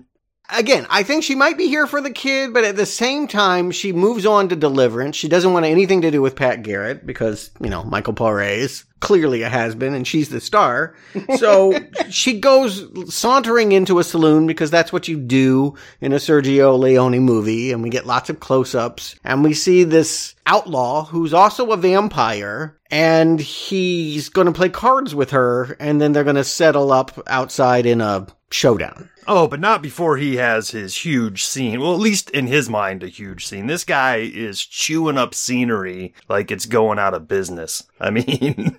Again, 0.50 0.86
I 0.88 1.02
think 1.02 1.24
she 1.24 1.34
might 1.34 1.58
be 1.58 1.68
here 1.68 1.86
for 1.86 2.00
the 2.00 2.10
kid, 2.10 2.54
but 2.54 2.64
at 2.64 2.76
the 2.76 2.86
same 2.86 3.28
time, 3.28 3.70
she 3.70 3.92
moves 3.92 4.24
on 4.24 4.48
to 4.48 4.56
Deliverance. 4.56 5.14
She 5.14 5.28
doesn't 5.28 5.52
want 5.52 5.66
anything 5.66 6.00
to 6.02 6.10
do 6.10 6.22
with 6.22 6.36
Pat 6.36 6.62
Garrett 6.62 7.04
because, 7.04 7.50
you 7.60 7.68
know, 7.68 7.84
Michael 7.84 8.14
Paré 8.14 8.56
is 8.56 8.84
clearly 9.00 9.42
a 9.42 9.48
has-been 9.48 9.94
and 9.94 10.06
she's 10.06 10.30
the 10.30 10.40
star. 10.40 10.94
So 11.36 11.78
she 12.10 12.40
goes 12.40 12.86
sauntering 13.14 13.72
into 13.72 13.98
a 13.98 14.04
saloon 14.04 14.46
because 14.46 14.70
that's 14.70 14.92
what 14.92 15.06
you 15.06 15.18
do 15.18 15.74
in 16.00 16.12
a 16.12 16.16
Sergio 16.16 16.78
Leone 16.78 17.18
movie. 17.20 17.70
And 17.70 17.82
we 17.82 17.90
get 17.90 18.06
lots 18.06 18.30
of 18.30 18.40
close-ups 18.40 19.16
and 19.24 19.44
we 19.44 19.52
see 19.54 19.84
this 19.84 20.34
outlaw 20.46 21.04
who's 21.04 21.34
also 21.34 21.72
a 21.72 21.76
vampire 21.76 22.78
and 22.90 23.38
he's 23.38 24.30
going 24.30 24.46
to 24.46 24.52
play 24.52 24.70
cards 24.70 25.14
with 25.14 25.30
her 25.32 25.76
and 25.78 26.00
then 26.00 26.12
they're 26.12 26.24
going 26.24 26.36
to 26.36 26.44
settle 26.44 26.90
up 26.90 27.22
outside 27.26 27.84
in 27.84 28.00
a 28.00 28.26
showdown. 28.50 29.10
Oh, 29.26 29.46
but 29.46 29.60
not 29.60 29.82
before 29.82 30.16
he 30.16 30.36
has 30.36 30.70
his 30.70 31.04
huge 31.04 31.44
scene. 31.44 31.80
Well, 31.80 31.92
at 31.92 32.00
least 32.00 32.30
in 32.30 32.46
his 32.46 32.70
mind, 32.70 33.02
a 33.02 33.08
huge 33.08 33.46
scene. 33.46 33.66
This 33.66 33.84
guy 33.84 34.16
is 34.16 34.64
chewing 34.64 35.18
up 35.18 35.34
scenery 35.34 36.14
like 36.28 36.50
it's 36.50 36.66
going 36.66 36.98
out 36.98 37.14
of 37.14 37.28
business. 37.28 37.84
I 38.00 38.10
mean, 38.10 38.78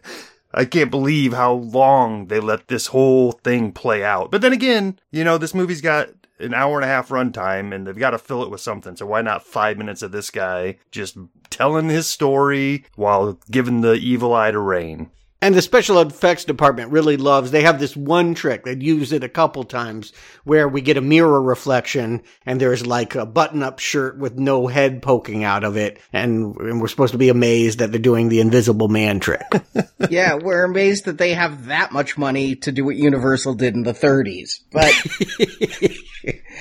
I 0.53 0.65
can't 0.65 0.91
believe 0.91 1.33
how 1.33 1.53
long 1.53 2.27
they 2.27 2.39
let 2.39 2.67
this 2.67 2.87
whole 2.87 3.33
thing 3.33 3.71
play 3.71 4.03
out. 4.03 4.31
But 4.31 4.41
then 4.41 4.53
again, 4.53 4.99
you 5.11 5.23
know, 5.23 5.37
this 5.37 5.53
movie's 5.53 5.81
got 5.81 6.09
an 6.39 6.53
hour 6.53 6.77
and 6.77 6.85
a 6.85 6.87
half 6.87 7.09
runtime 7.09 7.73
and 7.73 7.85
they've 7.85 7.97
got 7.97 8.11
to 8.11 8.17
fill 8.17 8.43
it 8.43 8.49
with 8.49 8.61
something. 8.61 8.95
So 8.95 9.05
why 9.05 9.21
not 9.21 9.43
five 9.43 9.77
minutes 9.77 10.01
of 10.01 10.11
this 10.11 10.31
guy 10.31 10.77
just 10.89 11.17
telling 11.49 11.89
his 11.89 12.07
story 12.07 12.85
while 12.95 13.37
giving 13.51 13.81
the 13.81 13.93
evil 13.93 14.33
eye 14.33 14.51
to 14.51 14.59
Rayne? 14.59 15.11
And 15.41 15.55
the 15.55 15.61
special 15.61 16.01
effects 16.01 16.43
department 16.43 16.91
really 16.91 17.15
loves, 17.15 17.51
they 17.51 17.61
have 17.61 17.79
this 17.79 17.95
one 17.95 18.35
trick, 18.35 18.65
they 18.65 18.75
use 18.75 19.13
it 19.13 19.23
a 19.23 19.29
couple 19.29 19.63
times, 19.63 20.11
where 20.43 20.67
we 20.67 20.81
get 20.81 20.97
a 20.97 21.01
mirror 21.01 21.41
reflection 21.41 22.23
and 22.45 22.59
there's 22.59 22.85
like 22.85 23.15
a 23.15 23.25
button 23.25 23.63
up 23.63 23.79
shirt 23.79 24.17
with 24.17 24.37
no 24.37 24.67
head 24.67 25.01
poking 25.01 25.45
out 25.45 25.63
of 25.63 25.77
it. 25.77 25.99
And, 26.11 26.57
and 26.57 26.81
we're 26.81 26.89
supposed 26.89 27.13
to 27.13 27.17
be 27.17 27.29
amazed 27.29 27.79
that 27.79 27.91
they're 27.91 28.01
doing 28.01 28.27
the 28.27 28.41
invisible 28.41 28.89
man 28.89 29.21
trick. 29.21 29.47
yeah, 30.09 30.33
we're 30.35 30.65
amazed 30.65 31.05
that 31.05 31.17
they 31.17 31.33
have 31.33 31.67
that 31.67 31.93
much 31.93 32.17
money 32.17 32.57
to 32.57 32.73
do 32.73 32.83
what 32.83 32.97
Universal 32.97 33.53
did 33.53 33.75
in 33.75 33.83
the 33.83 33.93
30s. 33.93 34.59
But 34.73 34.93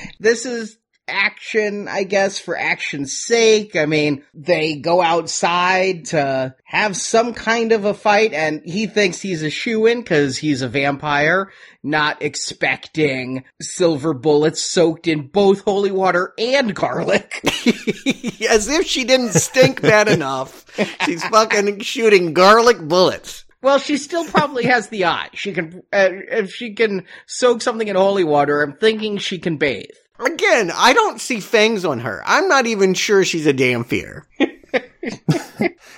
this 0.21 0.47
is 0.47 0.79
action, 1.09 1.89
I 1.89 2.05
guess, 2.05 2.39
for 2.39 2.57
action's 2.57 3.17
sake. 3.17 3.77
I 3.77 3.87
mean, 3.87 4.25
they 4.35 4.77
go 4.77 5.01
outside 5.03 6.07
to 6.07 6.55
have 6.65 6.97
some 6.97 7.35
kind 7.35 7.73
of 7.73 7.85
a 7.85 7.95
fight 7.95 8.33
and 8.33 8.63
he 8.65 8.87
thinks 8.87 9.21
he's 9.21 9.43
a 9.43 9.51
shoe-in 9.51 10.01
because 10.03 10.37
he's 10.37 10.63
a 10.63 10.69
vampire, 10.69 11.51
not 11.83 12.23
expecting 12.23 13.45
silver 13.61 14.15
bullets 14.15 14.63
soaked 14.63 15.07
in 15.07 15.29
both 15.29 15.61
holy 15.61 15.93
water 15.93 16.35
and 16.39 16.75
garlic. 16.75 17.41
As 18.49 18.69
if 18.69 18.87
she 18.87 19.05
didn't 19.05 19.33
stink 19.33 19.83
bad 19.83 20.09
enough. 20.09 20.65
She's 21.05 21.25
fucking 21.25 21.81
shooting 21.81 22.33
garlic 22.33 22.79
bullets. 22.79 23.45
Well, 23.61 23.79
she 23.79 23.97
still 23.97 24.25
probably 24.25 24.65
has 24.65 24.89
the 24.89 25.07
eye. 25.07 25.31
She 25.35 25.53
can, 25.53 25.83
uh, 25.93 26.09
if 26.11 26.53
she 26.53 26.75
can 26.75 27.07
soak 27.27 27.61
something 27.61 27.89
in 27.89 27.97
holy 27.97 28.25
water, 28.25 28.63
I'm 28.63 28.75
thinking 28.75 29.19
she 29.19 29.39
can 29.39 29.57
bathe. 29.57 29.91
Again, 30.19 30.73
I 30.75 30.93
don't 30.93 31.21
see 31.21 31.41
fangs 31.41 31.85
on 31.85 32.01
her. 32.01 32.23
I'm 32.27 32.49
not 32.49 32.67
even 32.67 32.95
sure 32.95 33.25
she's 33.25 33.47
a 33.47 33.55
dhampir. 33.55 34.23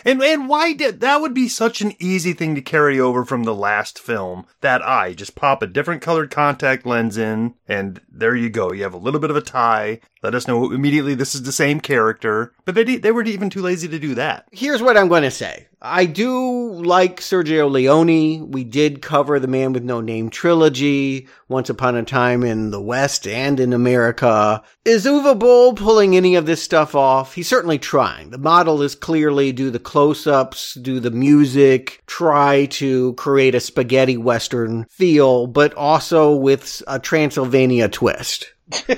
and 0.04 0.22
and 0.22 0.48
why 0.48 0.72
did 0.72 1.00
that 1.00 1.20
would 1.20 1.34
be 1.34 1.48
such 1.48 1.80
an 1.80 1.94
easy 1.98 2.32
thing 2.32 2.54
to 2.54 2.62
carry 2.62 3.00
over 3.00 3.24
from 3.24 3.44
the 3.44 3.54
last 3.54 3.98
film? 3.98 4.46
That 4.60 4.82
eye, 4.82 5.14
just 5.14 5.34
pop 5.34 5.62
a 5.62 5.66
different 5.66 6.02
colored 6.02 6.30
contact 6.30 6.86
lens 6.86 7.16
in, 7.16 7.54
and 7.66 8.00
there 8.10 8.36
you 8.36 8.50
go. 8.50 8.72
You 8.72 8.82
have 8.82 8.94
a 8.94 8.98
little 8.98 9.20
bit 9.20 9.30
of 9.30 9.36
a 9.36 9.42
tie. 9.42 10.00
Let 10.22 10.34
us 10.34 10.46
know 10.46 10.70
immediately 10.70 11.14
this 11.14 11.34
is 11.34 11.42
the 11.42 11.52
same 11.52 11.80
character. 11.80 12.52
But 12.64 12.74
they 12.74 12.96
they 12.96 13.12
were 13.12 13.22
even 13.24 13.50
too 13.50 13.62
lazy 13.62 13.88
to 13.88 13.98
do 13.98 14.14
that. 14.14 14.46
Here's 14.52 14.82
what 14.82 14.96
I'm 14.96 15.08
going 15.08 15.22
to 15.22 15.30
say. 15.30 15.66
I 15.82 16.04
do 16.04 16.72
like 16.72 17.20
Sergio 17.20 17.70
Leone. 17.70 18.50
We 18.50 18.64
did 18.64 19.00
cover 19.00 19.40
the 19.40 19.48
Man 19.48 19.72
with 19.72 19.82
No 19.82 20.02
Name 20.02 20.28
trilogy 20.28 21.26
once 21.48 21.70
upon 21.70 21.96
a 21.96 22.02
time 22.02 22.44
in 22.44 22.70
the 22.70 22.82
West 22.82 23.26
and 23.26 23.58
in 23.58 23.72
America. 23.72 24.62
Is 24.84 25.06
Uwe 25.06 25.38
Boll 25.38 25.72
pulling 25.72 26.14
any 26.14 26.34
of 26.34 26.44
this 26.44 26.62
stuff 26.62 26.94
off? 26.94 27.32
He's 27.32 27.48
certainly 27.48 27.78
trying. 27.78 28.28
The 28.28 28.36
model 28.36 28.82
is 28.82 28.94
clearly 28.94 29.52
do 29.52 29.70
the 29.70 29.78
close-ups, 29.78 30.74
do 30.74 31.00
the 31.00 31.10
music, 31.10 32.02
try 32.06 32.66
to 32.66 33.14
create 33.14 33.54
a 33.54 33.60
spaghetti 33.60 34.18
western 34.18 34.84
feel, 34.90 35.46
but 35.46 35.72
also 35.72 36.34
with 36.34 36.82
a 36.88 36.98
Transylvania 36.98 37.88
twist. 37.88 38.52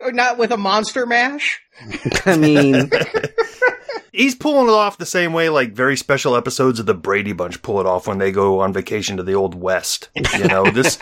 or 0.00 0.12
not 0.12 0.38
with 0.38 0.52
a 0.52 0.56
monster 0.56 1.06
mash? 1.06 1.60
I 2.26 2.36
mean, 2.36 2.90
he's 4.12 4.34
pulling 4.34 4.68
it 4.68 4.72
off 4.72 4.98
the 4.98 5.06
same 5.06 5.32
way 5.32 5.48
like 5.48 5.72
very 5.72 5.96
special 5.96 6.36
episodes 6.36 6.78
of 6.78 6.86
the 6.86 6.94
Brady 6.94 7.32
Bunch 7.32 7.62
pull 7.62 7.80
it 7.80 7.86
off 7.86 8.06
when 8.06 8.18
they 8.18 8.32
go 8.32 8.60
on 8.60 8.72
vacation 8.72 9.16
to 9.16 9.22
the 9.22 9.34
old 9.34 9.54
west. 9.54 10.10
You 10.36 10.44
know, 10.44 10.64
this 10.70 10.98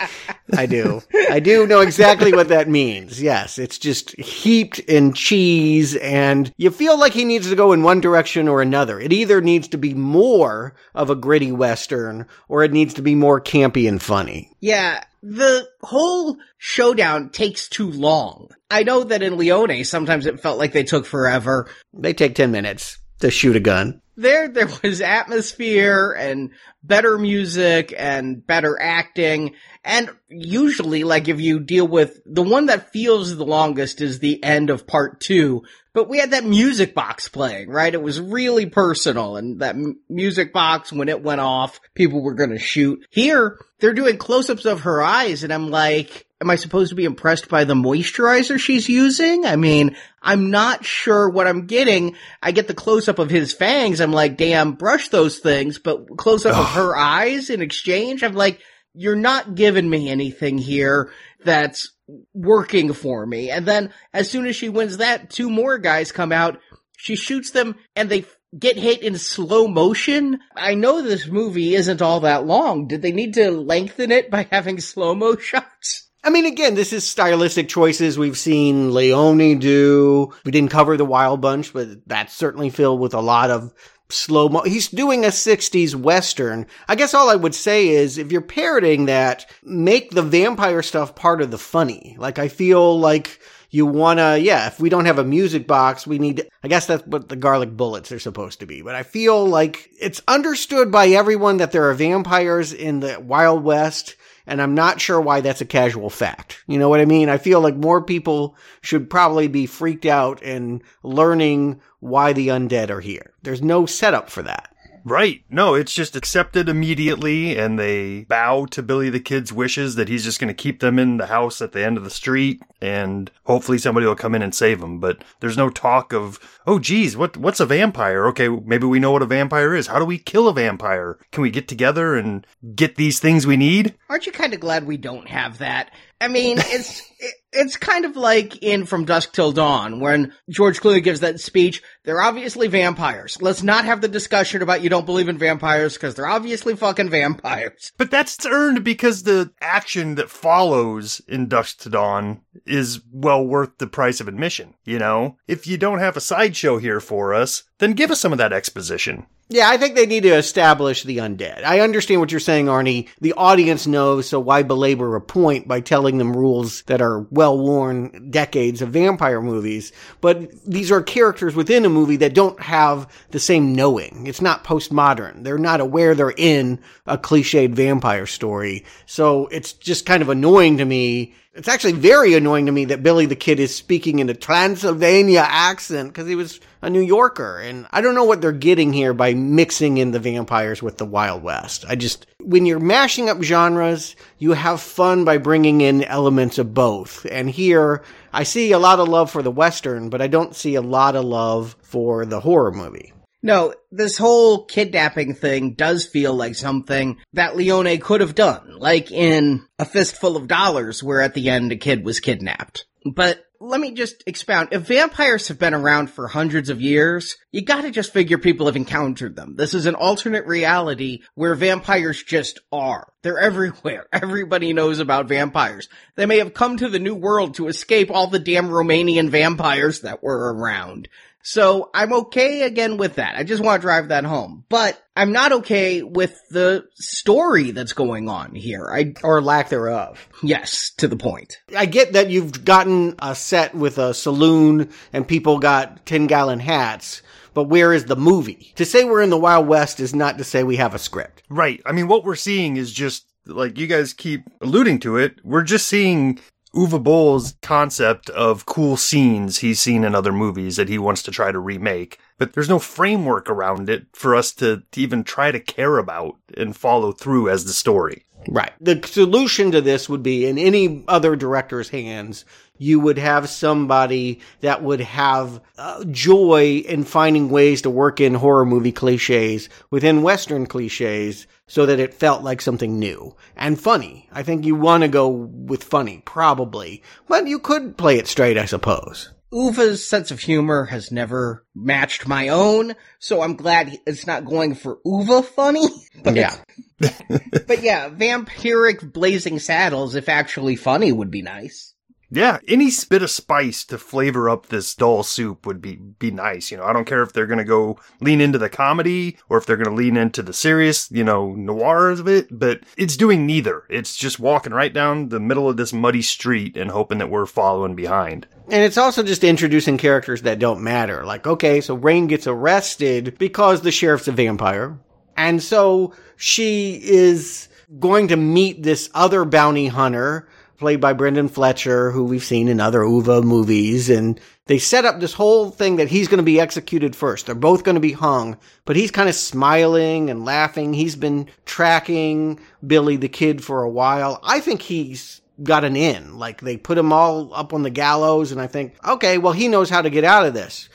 I 0.55 0.65
do. 0.65 1.01
I 1.29 1.39
do 1.39 1.67
know 1.67 1.81
exactly 1.81 2.33
what 2.33 2.49
that 2.49 2.69
means. 2.69 3.21
Yes, 3.21 3.57
it's 3.57 3.77
just 3.77 4.17
heaped 4.19 4.79
in 4.79 5.13
cheese 5.13 5.95
and 5.97 6.53
you 6.57 6.69
feel 6.69 6.97
like 6.97 7.13
he 7.13 7.25
needs 7.25 7.49
to 7.49 7.55
go 7.55 7.73
in 7.73 7.83
one 7.83 8.01
direction 8.01 8.47
or 8.47 8.61
another. 8.61 8.99
It 8.99 9.13
either 9.13 9.41
needs 9.41 9.67
to 9.69 9.77
be 9.77 9.93
more 9.93 10.73
of 10.93 11.09
a 11.09 11.15
gritty 11.15 11.51
western 11.51 12.25
or 12.47 12.63
it 12.63 12.71
needs 12.71 12.93
to 12.95 13.01
be 13.01 13.15
more 13.15 13.41
campy 13.41 13.87
and 13.87 14.01
funny. 14.01 14.55
Yeah, 14.59 15.03
the 15.21 15.67
whole 15.81 16.37
showdown 16.57 17.29
takes 17.29 17.69
too 17.69 17.91
long. 17.91 18.49
I 18.69 18.83
know 18.83 19.03
that 19.03 19.23
in 19.23 19.37
Leone, 19.37 19.83
sometimes 19.83 20.25
it 20.25 20.39
felt 20.39 20.59
like 20.59 20.73
they 20.73 20.83
took 20.83 21.05
forever. 21.05 21.67
They 21.93 22.13
take 22.13 22.35
10 22.35 22.51
minutes 22.51 22.99
to 23.19 23.31
shoot 23.31 23.55
a 23.55 23.59
gun. 23.59 24.01
There, 24.15 24.49
there 24.49 24.67
was 24.83 25.01
atmosphere 25.01 26.11
and 26.11 26.51
better 26.83 27.17
music 27.17 27.93
and 27.97 28.45
better 28.45 28.77
acting. 28.79 29.55
And 29.83 30.09
usually, 30.27 31.05
like 31.05 31.29
if 31.29 31.39
you 31.39 31.59
deal 31.61 31.87
with 31.87 32.21
the 32.25 32.43
one 32.43 32.65
that 32.65 32.91
feels 32.91 33.35
the 33.35 33.45
longest 33.45 34.01
is 34.01 34.19
the 34.19 34.43
end 34.43 34.69
of 34.69 34.85
part 34.85 35.21
two, 35.21 35.63
but 35.93 36.09
we 36.09 36.19
had 36.19 36.31
that 36.31 36.43
music 36.43 36.93
box 36.93 37.29
playing, 37.29 37.69
right? 37.69 37.93
It 37.93 38.01
was 38.01 38.19
really 38.19 38.65
personal 38.65 39.37
and 39.37 39.61
that 39.61 39.75
m- 39.75 39.99
music 40.09 40.53
box, 40.53 40.91
when 40.91 41.09
it 41.09 41.23
went 41.23 41.41
off, 41.41 41.79
people 41.95 42.21
were 42.21 42.35
going 42.35 42.51
to 42.51 42.59
shoot. 42.59 43.05
Here, 43.09 43.57
they're 43.79 43.93
doing 43.93 44.17
close-ups 44.17 44.65
of 44.65 44.81
her 44.81 45.01
eyes 45.01 45.43
and 45.43 45.53
I'm 45.53 45.69
like, 45.69 46.25
am 46.41 46.49
I 46.49 46.55
supposed 46.55 46.89
to 46.89 46.95
be 46.95 47.05
impressed 47.05 47.49
by 47.49 47.63
the 47.63 47.73
moisturizer 47.73 48.59
she's 48.59 48.87
using? 48.87 49.45
I 49.45 49.55
mean, 49.55 49.95
I'm 50.21 50.51
not 50.51 50.85
sure 50.85 51.29
what 51.29 51.47
I'm 51.47 51.67
getting. 51.67 52.15
I 52.41 52.51
get 52.51 52.67
the 52.67 52.73
close-up 52.73 53.19
of 53.19 53.29
his 53.29 53.53
fangs. 53.53 53.99
I'm 53.99 54.13
like, 54.13 54.37
damn, 54.37 54.73
brush 54.73 55.09
those 55.09 55.39
things, 55.39 55.79
but 55.79 56.17
close-up 56.17 56.57
of 56.57 56.69
her 56.71 56.95
eyes 56.95 57.49
in 57.49 57.61
exchange, 57.61 58.23
I'm 58.23 58.35
like, 58.35 58.61
you're 58.93 59.15
not 59.15 59.55
giving 59.55 59.89
me 59.89 60.09
anything 60.09 60.57
here 60.57 61.11
that's 61.43 61.91
working 62.33 62.93
for 62.93 63.25
me. 63.25 63.49
And 63.51 63.65
then 63.65 63.93
as 64.13 64.29
soon 64.29 64.45
as 64.45 64.55
she 64.55 64.69
wins 64.69 64.97
that, 64.97 65.29
two 65.29 65.49
more 65.49 65.77
guys 65.77 66.11
come 66.11 66.31
out. 66.31 66.59
She 66.97 67.15
shoots 67.15 67.51
them 67.51 67.75
and 67.95 68.09
they 68.09 68.25
get 68.57 68.77
hit 68.77 69.01
in 69.01 69.17
slow 69.17 69.67
motion. 69.67 70.39
I 70.55 70.75
know 70.75 71.01
this 71.01 71.27
movie 71.27 71.75
isn't 71.75 72.01
all 72.01 72.21
that 72.21 72.45
long. 72.45 72.87
Did 72.87 73.01
they 73.01 73.11
need 73.11 73.35
to 73.35 73.51
lengthen 73.51 74.11
it 74.11 74.31
by 74.31 74.43
having 74.51 74.79
slow 74.79 75.15
mo 75.15 75.35
shots? 75.37 76.07
I 76.23 76.31
mean, 76.31 76.45
again, 76.45 76.75
this 76.75 76.91
is 76.91 77.07
stylistic 77.07 77.69
choices 77.69 78.17
we've 78.17 78.37
seen 78.37 78.93
Leone 78.93 79.59
do. 79.59 80.33
We 80.43 80.51
didn't 80.51 80.71
cover 80.71 80.97
the 80.97 81.05
Wild 81.05 81.39
Bunch, 81.39 81.71
but 81.71 82.05
that's 82.07 82.35
certainly 82.35 82.69
filled 82.69 82.99
with 82.99 83.13
a 83.13 83.21
lot 83.21 83.51
of 83.51 83.73
slow 84.09 84.49
mo. 84.49 84.63
He's 84.63 84.89
doing 84.89 85.23
a 85.23 85.29
60s 85.29 85.95
Western. 85.95 86.67
I 86.89 86.95
guess 86.95 87.13
all 87.13 87.29
I 87.29 87.35
would 87.35 87.55
say 87.55 87.87
is 87.87 88.17
if 88.17 88.33
you're 88.33 88.41
parroting 88.41 89.05
that, 89.05 89.49
make 89.63 90.11
the 90.11 90.21
vampire 90.21 90.81
stuff 90.81 91.15
part 91.15 91.41
of 91.41 91.51
the 91.51 91.57
funny. 91.57 92.17
Like, 92.19 92.37
I 92.37 92.49
feel 92.49 92.99
like 92.99 93.39
you 93.69 93.85
wanna, 93.85 94.37
yeah, 94.37 94.67
if 94.67 94.79
we 94.79 94.89
don't 94.89 95.05
have 95.05 95.19
a 95.19 95.23
music 95.23 95.67
box, 95.67 96.07
we 96.07 96.19
need, 96.19 96.47
I 96.63 96.67
guess 96.67 96.85
that's 96.85 97.05
what 97.05 97.29
the 97.29 97.35
garlic 97.35 97.75
bullets 97.75 98.11
are 98.11 98.19
supposed 98.19 98.59
to 98.59 98.65
be. 98.65 98.81
But 98.81 98.95
I 98.95 99.03
feel 99.03 99.45
like 99.45 99.89
it's 99.99 100.21
understood 100.27 100.91
by 100.91 101.07
everyone 101.09 101.57
that 101.57 101.71
there 101.71 101.89
are 101.89 101.93
vampires 101.93 102.73
in 102.73 102.99
the 102.99 103.19
Wild 103.19 103.63
West 103.63 104.15
and 104.49 104.63
I'm 104.63 104.73
not 104.73 104.99
sure 104.99 105.21
why 105.21 105.41
that's 105.41 105.61
a 105.61 105.65
casual 105.65 106.09
fact. 106.09 106.63
You 106.65 106.79
know 106.79 106.89
what 106.89 106.99
I 106.99 107.05
mean? 107.05 107.29
I 107.29 107.37
feel 107.37 107.61
like 107.61 107.75
more 107.75 108.01
people 108.03 108.57
should 108.81 109.07
probably 109.07 109.47
be 109.47 109.67
freaked 109.67 110.07
out 110.07 110.41
and 110.41 110.81
learning 111.03 111.81
why 111.99 112.33
the 112.33 112.47
undead 112.47 112.89
are 112.89 112.99
here. 112.99 113.31
There's 113.43 113.61
no 113.61 113.85
setup 113.85 114.31
for 114.31 114.41
that. 114.41 114.73
Right. 115.03 115.43
No, 115.49 115.73
it's 115.73 115.93
just 115.93 116.15
accepted 116.15 116.69
immediately 116.69 117.57
and 117.57 117.79
they 117.79 118.25
bow 118.25 118.65
to 118.67 118.83
Billy 118.83 119.09
the 119.09 119.19
Kid's 119.19 119.53
wishes 119.53 119.95
that 119.95 120.09
he's 120.09 120.23
just 120.23 120.39
going 120.39 120.47
to 120.49 120.53
keep 120.53 120.79
them 120.79 120.99
in 120.99 121.17
the 121.17 121.27
house 121.27 121.61
at 121.61 121.71
the 121.71 121.83
end 121.83 121.97
of 121.97 122.03
the 122.03 122.09
street 122.09 122.61
and 122.81 123.31
hopefully 123.45 123.77
somebody 123.77 124.05
will 124.05 124.15
come 124.15 124.35
in 124.35 124.41
and 124.41 124.53
save 124.53 124.79
them. 124.79 124.99
But 124.99 125.23
there's 125.39 125.57
no 125.57 125.69
talk 125.69 126.13
of, 126.13 126.39
oh 126.67 126.79
geez, 126.79 127.15
what, 127.15 127.37
what's 127.37 127.59
a 127.59 127.65
vampire? 127.65 128.27
Okay, 128.27 128.49
maybe 128.49 128.85
we 128.85 128.99
know 128.99 129.11
what 129.11 129.21
a 129.21 129.27
vampire 129.27 129.75
is. 129.75 129.87
How 129.87 129.99
do 129.99 130.05
we 130.05 130.17
kill 130.17 130.47
a 130.47 130.53
vampire? 130.53 131.17
Can 131.31 131.41
we 131.43 131.49
get 131.49 131.67
together 131.67 132.15
and 132.15 132.45
get 132.75 132.95
these 132.95 133.19
things 133.19 133.47
we 133.47 133.57
need? 133.57 133.95
Aren't 134.09 134.25
you 134.25 134.31
kind 134.31 134.53
of 134.53 134.59
glad 134.59 134.85
we 134.85 134.97
don't 134.97 135.27
have 135.27 135.57
that? 135.59 135.91
I 136.21 136.27
mean, 136.27 136.57
it's 136.59 137.01
it, 137.19 137.33
it's 137.51 137.77
kind 137.77 138.05
of 138.05 138.15
like 138.15 138.61
in 138.63 138.85
From 138.85 139.05
Dusk 139.05 139.33
Till 139.33 139.51
Dawn 139.51 139.99
when 139.99 140.33
George 140.49 140.79
Clooney 140.79 141.03
gives 141.03 141.21
that 141.21 141.39
speech. 141.39 141.81
They're 142.05 142.21
obviously 142.21 142.67
vampires. 142.67 143.41
Let's 143.41 143.63
not 143.63 143.85
have 143.85 144.01
the 144.01 144.07
discussion 144.07 144.61
about 144.61 144.81
you 144.81 144.89
don't 144.89 145.05
believe 145.05 145.29
in 145.29 145.37
vampires 145.37 145.93
because 145.93 146.15
they're 146.15 146.27
obviously 146.27 146.75
fucking 146.75 147.09
vampires. 147.09 147.91
But 147.97 148.11
that's 148.11 148.45
earned 148.45 148.83
because 148.85 149.23
the 149.23 149.51
action 149.61 150.15
that 150.15 150.29
follows 150.29 151.21
in 151.27 151.47
Dusk 151.47 151.79
to 151.79 151.89
Dawn 151.89 152.41
is 152.65 153.01
well 153.11 153.45
worth 153.45 153.77
the 153.77 153.87
price 153.87 154.21
of 154.21 154.27
admission. 154.27 154.73
You 154.85 154.99
know, 154.99 155.37
if 155.47 155.67
you 155.67 155.77
don't 155.77 155.99
have 155.99 156.15
a 156.15 156.21
sideshow 156.21 156.77
here 156.77 157.01
for 157.01 157.33
us, 157.33 157.63
then 157.79 157.93
give 157.93 158.11
us 158.11 158.21
some 158.21 158.31
of 158.31 158.37
that 158.37 158.53
exposition. 158.53 159.25
Yeah, 159.51 159.67
I 159.67 159.77
think 159.77 159.95
they 159.95 160.05
need 160.05 160.23
to 160.23 160.35
establish 160.35 161.01
the 161.01 161.17
undead. 161.17 161.63
I 161.63 161.79
understand 161.79 162.21
what 162.21 162.31
you're 162.31 162.39
saying, 162.39 162.67
Arnie. 162.67 163.07
The 163.19 163.33
audience 163.33 163.87
knows, 163.87 164.29
so 164.29 164.39
why 164.39 164.61
belabor 164.61 165.15
a 165.15 165.21
point 165.21 165.67
by 165.67 165.79
telling 165.79 166.19
them 166.19 166.37
rules 166.37 166.83
that 166.83 167.01
are 167.01 167.21
well 167.31 167.57
worn 167.57 168.29
decades 168.29 168.83
of 168.83 168.89
vampire 168.89 169.41
movies? 169.41 169.91
But 170.21 170.51
these 170.65 170.91
are 170.91 171.01
characters 171.01 171.55
within 171.55 171.83
a 171.83 171.89
movie 171.89 172.17
that 172.17 172.35
don't 172.35 172.61
have 172.61 173.11
the 173.31 173.39
same 173.39 173.73
knowing. 173.73 174.27
It's 174.27 174.41
not 174.41 174.63
postmodern. 174.63 175.43
They're 175.43 175.57
not 175.57 175.81
aware 175.81 176.13
they're 176.13 176.29
in 176.29 176.79
a 177.07 177.17
cliched 177.17 177.73
vampire 177.73 178.27
story. 178.27 178.85
So 179.07 179.47
it's 179.47 179.73
just 179.73 180.05
kind 180.05 180.21
of 180.21 180.29
annoying 180.29 180.77
to 180.77 180.85
me 180.85 181.33
it's 181.55 181.67
actually 181.67 181.93
very 181.93 182.35
annoying 182.35 182.67
to 182.67 182.71
me 182.71 182.85
that 182.85 183.03
Billy 183.03 183.25
the 183.25 183.35
Kid 183.35 183.59
is 183.59 183.75
speaking 183.75 184.19
in 184.19 184.29
a 184.29 184.33
Transylvania 184.33 185.43
accent 185.45 186.09
because 186.09 186.27
he 186.27 186.35
was 186.35 186.59
a 186.81 186.89
New 186.89 187.01
Yorker. 187.01 187.59
And 187.59 187.87
I 187.91 188.01
don't 188.01 188.15
know 188.15 188.23
what 188.23 188.39
they're 188.39 188.51
getting 188.51 188.93
here 188.93 189.13
by 189.13 189.33
mixing 189.33 189.97
in 189.97 190.11
the 190.11 190.19
vampires 190.19 190.81
with 190.81 190.97
the 190.97 191.05
Wild 191.05 191.43
West. 191.43 191.85
I 191.89 191.95
just, 191.95 192.27
when 192.39 192.65
you're 192.65 192.79
mashing 192.79 193.29
up 193.29 193.41
genres, 193.41 194.15
you 194.37 194.53
have 194.53 194.79
fun 194.79 195.25
by 195.25 195.37
bringing 195.37 195.81
in 195.81 196.03
elements 196.03 196.59
of 196.59 196.73
both. 196.73 197.25
And 197.29 197.49
here, 197.49 198.03
I 198.31 198.43
see 198.43 198.71
a 198.71 198.79
lot 198.79 198.99
of 198.99 199.09
love 199.09 199.31
for 199.31 199.41
the 199.41 199.51
Western, 199.51 200.09
but 200.09 200.21
I 200.21 200.27
don't 200.27 200.55
see 200.55 200.75
a 200.75 200.81
lot 200.81 201.15
of 201.15 201.25
love 201.25 201.75
for 201.81 202.25
the 202.25 202.39
horror 202.39 202.71
movie. 202.71 203.11
No, 203.41 203.73
this 203.91 204.17
whole 204.17 204.65
kidnapping 204.65 205.33
thing 205.33 205.73
does 205.73 206.05
feel 206.05 206.33
like 206.33 206.55
something 206.55 207.17
that 207.33 207.55
Leone 207.55 207.99
could 207.99 208.21
have 208.21 208.35
done, 208.35 208.77
like 208.77 209.11
in 209.11 209.65
A 209.77 209.85
Fistful 209.85 210.35
of 210.35 210.47
Dollars, 210.47 211.01
where 211.01 211.21
at 211.21 211.33
the 211.33 211.49
end 211.49 211.71
a 211.71 211.77
kid 211.77 212.03
was 212.03 212.19
kidnapped. 212.19 212.85
But 213.05 213.43
let 213.61 213.81
me 213.81 213.91
just 213.91 214.23
expound. 214.25 214.69
If 214.71 214.83
vampires 214.83 215.49
have 215.49 215.59
been 215.59 215.73
around 215.73 216.09
for 216.09 216.27
hundreds 216.27 216.69
of 216.69 216.81
years, 216.81 217.35
you 217.51 217.61
gotta 217.61 217.91
just 217.91 218.13
figure 218.13 218.37
people 218.37 218.67
have 218.67 218.75
encountered 218.75 219.35
them. 219.35 219.55
This 219.57 219.73
is 219.73 219.85
an 219.85 219.95
alternate 219.95 220.45
reality 220.45 221.23
where 221.35 221.55
vampires 221.55 222.23
just 222.23 222.59
are. 222.71 223.11
They're 223.21 223.39
everywhere. 223.39 224.07
Everybody 224.13 224.71
knows 224.71 224.99
about 224.99 225.27
vampires. 225.27 225.89
They 226.15 226.25
may 226.25 226.37
have 226.37 226.53
come 226.53 226.77
to 226.77 226.89
the 226.89 226.99
new 226.99 227.15
world 227.15 227.55
to 227.55 227.67
escape 227.67 228.09
all 228.11 228.27
the 228.27 228.39
damn 228.39 228.69
Romanian 228.69 229.29
vampires 229.29 230.01
that 230.01 230.23
were 230.23 230.53
around. 230.53 231.09
So 231.43 231.89
I'm 231.93 232.13
okay 232.13 232.63
again 232.63 232.97
with 232.97 233.15
that. 233.15 233.35
I 233.37 233.43
just 233.43 233.63
want 233.63 233.81
to 233.81 233.85
drive 233.85 234.09
that 234.09 234.25
home. 234.25 234.65
But 234.69 235.01
I'm 235.15 235.31
not 235.31 235.51
okay 235.53 236.03
with 236.03 236.37
the 236.51 236.85
story 236.95 237.71
that's 237.71 237.93
going 237.93 238.29
on 238.29 238.55
here. 238.55 238.87
I 238.91 239.13
Or 239.23 239.41
lack 239.41 239.69
thereof. 239.69 240.27
yes, 240.43 240.91
to 240.97 241.07
the 241.07 241.15
point. 241.15 241.59
I 241.75 241.85
get 241.85 242.13
that 242.13 242.29
you've 242.29 242.65
gotten 242.65 243.15
a 243.19 243.35
set 243.35 243.73
with 243.73 243.97
a 243.97 244.13
saloon 244.13 244.89
and 245.13 245.27
people 245.27 245.59
got 245.59 246.05
10 246.05 246.27
gallon 246.27 246.59
hats, 246.59 247.21
but 247.53 247.65
where 247.65 247.93
is 247.93 248.05
the 248.05 248.15
movie? 248.15 248.73
To 248.75 248.85
say 248.85 249.03
we're 249.05 249.21
in 249.21 249.29
the 249.29 249.37
Wild 249.37 249.67
West 249.67 249.99
is 249.99 250.13
not 250.13 250.37
to 250.37 250.43
say 250.43 250.63
we 250.63 250.75
have 250.75 250.93
a 250.93 250.99
script. 250.99 251.43
Right. 251.49 251.81
I 251.85 251.93
mean, 251.93 252.07
what 252.07 252.23
we're 252.23 252.35
seeing 252.35 252.77
is 252.77 252.91
just 252.93 253.25
like 253.45 253.77
you 253.79 253.87
guys 253.87 254.13
keep 254.13 254.43
alluding 254.61 254.99
to 254.99 255.17
it. 255.17 255.39
We're 255.43 255.63
just 255.63 255.87
seeing 255.87 256.39
Uwe 256.75 257.03
Boll's 257.03 257.55
concept 257.63 258.29
of 258.29 258.67
cool 258.67 258.95
scenes 258.95 259.59
he's 259.59 259.79
seen 259.79 260.03
in 260.03 260.13
other 260.13 260.31
movies 260.31 260.75
that 260.75 260.87
he 260.87 260.99
wants 260.99 261.23
to 261.23 261.31
try 261.31 261.51
to 261.51 261.57
remake, 261.57 262.19
but 262.37 262.53
there's 262.53 262.69
no 262.69 262.77
framework 262.77 263.49
around 263.49 263.89
it 263.89 264.05
for 264.13 264.35
us 264.35 264.51
to, 264.53 264.83
to 264.91 265.01
even 265.01 265.23
try 265.23 265.51
to 265.51 265.59
care 265.59 265.97
about 265.97 266.35
and 266.55 266.77
follow 266.77 267.11
through 267.11 267.49
as 267.49 267.65
the 267.65 267.73
story. 267.73 268.25
Right. 268.51 268.71
The 268.81 268.99
solution 269.05 269.71
to 269.71 269.81
this 269.81 270.09
would 270.09 270.23
be 270.23 270.47
in 270.47 270.57
any 270.57 271.03
other 271.07 271.35
director's 271.35 271.89
hands, 271.89 272.45
you 272.79 272.99
would 272.99 273.19
have 273.19 273.47
somebody 273.47 274.39
that 274.61 274.81
would 274.81 275.01
have 275.01 275.61
uh, 275.77 276.03
joy 276.05 276.81
in 276.87 277.03
finding 277.03 277.51
ways 277.51 277.83
to 277.83 277.91
work 277.91 278.19
in 278.19 278.33
horror 278.33 278.65
movie 278.65 278.91
cliches 278.91 279.69
within 279.91 280.23
Western 280.23 280.65
cliches 280.65 281.45
so 281.67 281.85
that 281.85 281.99
it 281.99 282.13
felt 282.13 282.41
like 282.41 282.61
something 282.61 282.97
new 282.97 283.35
and 283.55 283.79
funny. 283.79 284.27
I 284.31 284.41
think 284.41 284.65
you 284.65 284.73
want 284.73 285.03
to 285.03 285.09
go 285.09 285.29
with 285.29 285.83
funny, 285.83 286.23
probably, 286.25 287.03
but 287.27 287.45
you 287.47 287.59
could 287.59 287.97
play 287.97 288.17
it 288.17 288.27
straight, 288.27 288.57
I 288.57 288.65
suppose. 288.65 289.29
Uwe's 289.51 290.07
sense 290.07 290.31
of 290.31 290.39
humor 290.39 290.85
has 290.85 291.11
never 291.11 291.65
matched 291.73 292.27
my 292.27 292.49
own, 292.49 292.95
so 293.17 293.41
I'm 293.41 293.55
glad 293.55 293.97
it's 294.05 294.27
not 294.27 294.45
going 294.45 294.75
for 294.75 294.99
Uwe 295.05 295.43
funny. 295.43 295.87
But 296.23 296.35
Yeah. 296.35 296.55
but 296.99 297.81
yeah, 297.81 298.09
vampiric 298.09 299.13
blazing 299.13 299.59
saddles, 299.59 300.15
if 300.15 300.27
actually 300.27 300.75
funny, 300.75 301.11
would 301.11 301.31
be 301.31 301.41
nice. 301.41 301.93
Yeah, 302.31 302.59
any 302.67 302.91
bit 303.09 303.23
of 303.23 303.31
spice 303.31 303.83
to 303.85 303.97
flavor 303.97 304.49
up 304.49 304.67
this 304.67 304.93
dull 304.93 305.23
soup 305.23 305.65
would 305.65 305.81
be 305.81 305.95
be 305.95 306.29
nice. 306.29 306.69
You 306.69 306.77
know, 306.77 306.83
I 306.83 306.93
don't 306.93 307.05
care 307.05 307.23
if 307.23 307.33
they're 307.33 307.47
to 307.57 307.63
go 307.63 307.99
lean 308.21 308.39
into 308.39 308.59
the 308.59 308.69
comedy 308.69 309.37
or 309.49 309.57
if 309.57 309.65
they're 309.65 309.77
to 309.89 309.95
lean 309.95 310.15
into 310.15 310.43
the 310.43 310.53
serious, 310.53 311.09
you 311.11 311.23
know, 311.23 311.53
noir 311.53 312.09
of 312.09 312.27
it, 312.27 312.47
but 312.51 312.81
it's 312.97 313.17
doing 313.17 313.45
neither. 313.45 313.83
It's 313.89 314.15
just 314.15 314.39
walking 314.39 314.73
right 314.73 314.93
down 314.93 315.29
the 315.29 315.39
middle 315.39 315.67
of 315.67 315.77
this 315.77 315.93
muddy 315.93 316.21
street 316.21 316.77
and 316.77 316.91
hoping 316.91 317.17
that 317.17 317.31
we're 317.31 317.47
following 317.47 317.95
behind. 317.95 318.47
And 318.69 318.83
it's 318.83 318.97
also 318.97 319.23
just 319.23 319.43
introducing 319.43 319.97
characters 319.97 320.43
that 320.43 320.59
don't 320.59 320.83
matter. 320.83 321.25
Like, 321.25 321.47
okay, 321.47 321.81
so 321.81 321.95
Rayne 321.95 322.27
gets 322.27 322.45
arrested 322.45 323.37
because 323.39 323.81
the 323.81 323.91
sheriff's 323.91 324.27
a 324.27 324.31
vampire. 324.31 324.99
And 325.35 325.63
so 325.63 326.13
she 326.35 326.99
is 327.01 327.69
going 327.99 328.27
to 328.27 328.37
meet 328.37 328.83
this 328.83 329.09
other 329.15 329.45
bounty 329.45 329.87
hunter 329.87 330.47
played 330.79 331.01
by 331.01 331.13
Brendan 331.13 331.49
Fletcher, 331.49 332.09
who 332.09 332.23
we've 332.23 332.43
seen 332.43 332.67
in 332.67 332.79
other 332.79 333.01
Uwe 333.01 333.43
movies. 333.43 334.09
And 334.09 334.39
they 334.65 334.79
set 334.79 335.05
up 335.05 335.19
this 335.19 335.33
whole 335.33 335.69
thing 335.69 335.97
that 335.97 336.07
he's 336.07 336.27
going 336.27 336.39
to 336.39 336.43
be 336.43 336.59
executed 336.59 337.15
first. 337.15 337.45
They're 337.45 337.55
both 337.55 337.83
going 337.83 337.95
to 337.95 338.01
be 338.01 338.13
hung, 338.13 338.57
but 338.85 338.95
he's 338.95 339.11
kind 339.11 339.29
of 339.29 339.35
smiling 339.35 340.29
and 340.29 340.45
laughing. 340.45 340.93
He's 340.93 341.15
been 341.15 341.47
tracking 341.65 342.59
Billy 342.85 343.17
the 343.17 343.29
Kid 343.29 343.63
for 343.63 343.83
a 343.83 343.89
while. 343.89 344.39
I 344.41 344.61
think 344.61 344.81
he's 344.81 345.41
got 345.61 345.83
an 345.83 345.95
in. 345.95 346.37
Like 346.37 346.61
they 346.61 346.77
put 346.77 346.97
him 346.97 347.11
all 347.11 347.53
up 347.53 347.73
on 347.73 347.83
the 347.83 347.89
gallows, 347.89 348.51
and 348.51 348.61
I 348.61 348.67
think, 348.67 348.95
okay, 349.05 349.37
well, 349.37 349.53
he 349.53 349.67
knows 349.67 349.89
how 349.89 350.01
to 350.01 350.09
get 350.09 350.23
out 350.23 350.45
of 350.45 350.53
this. 350.53 350.89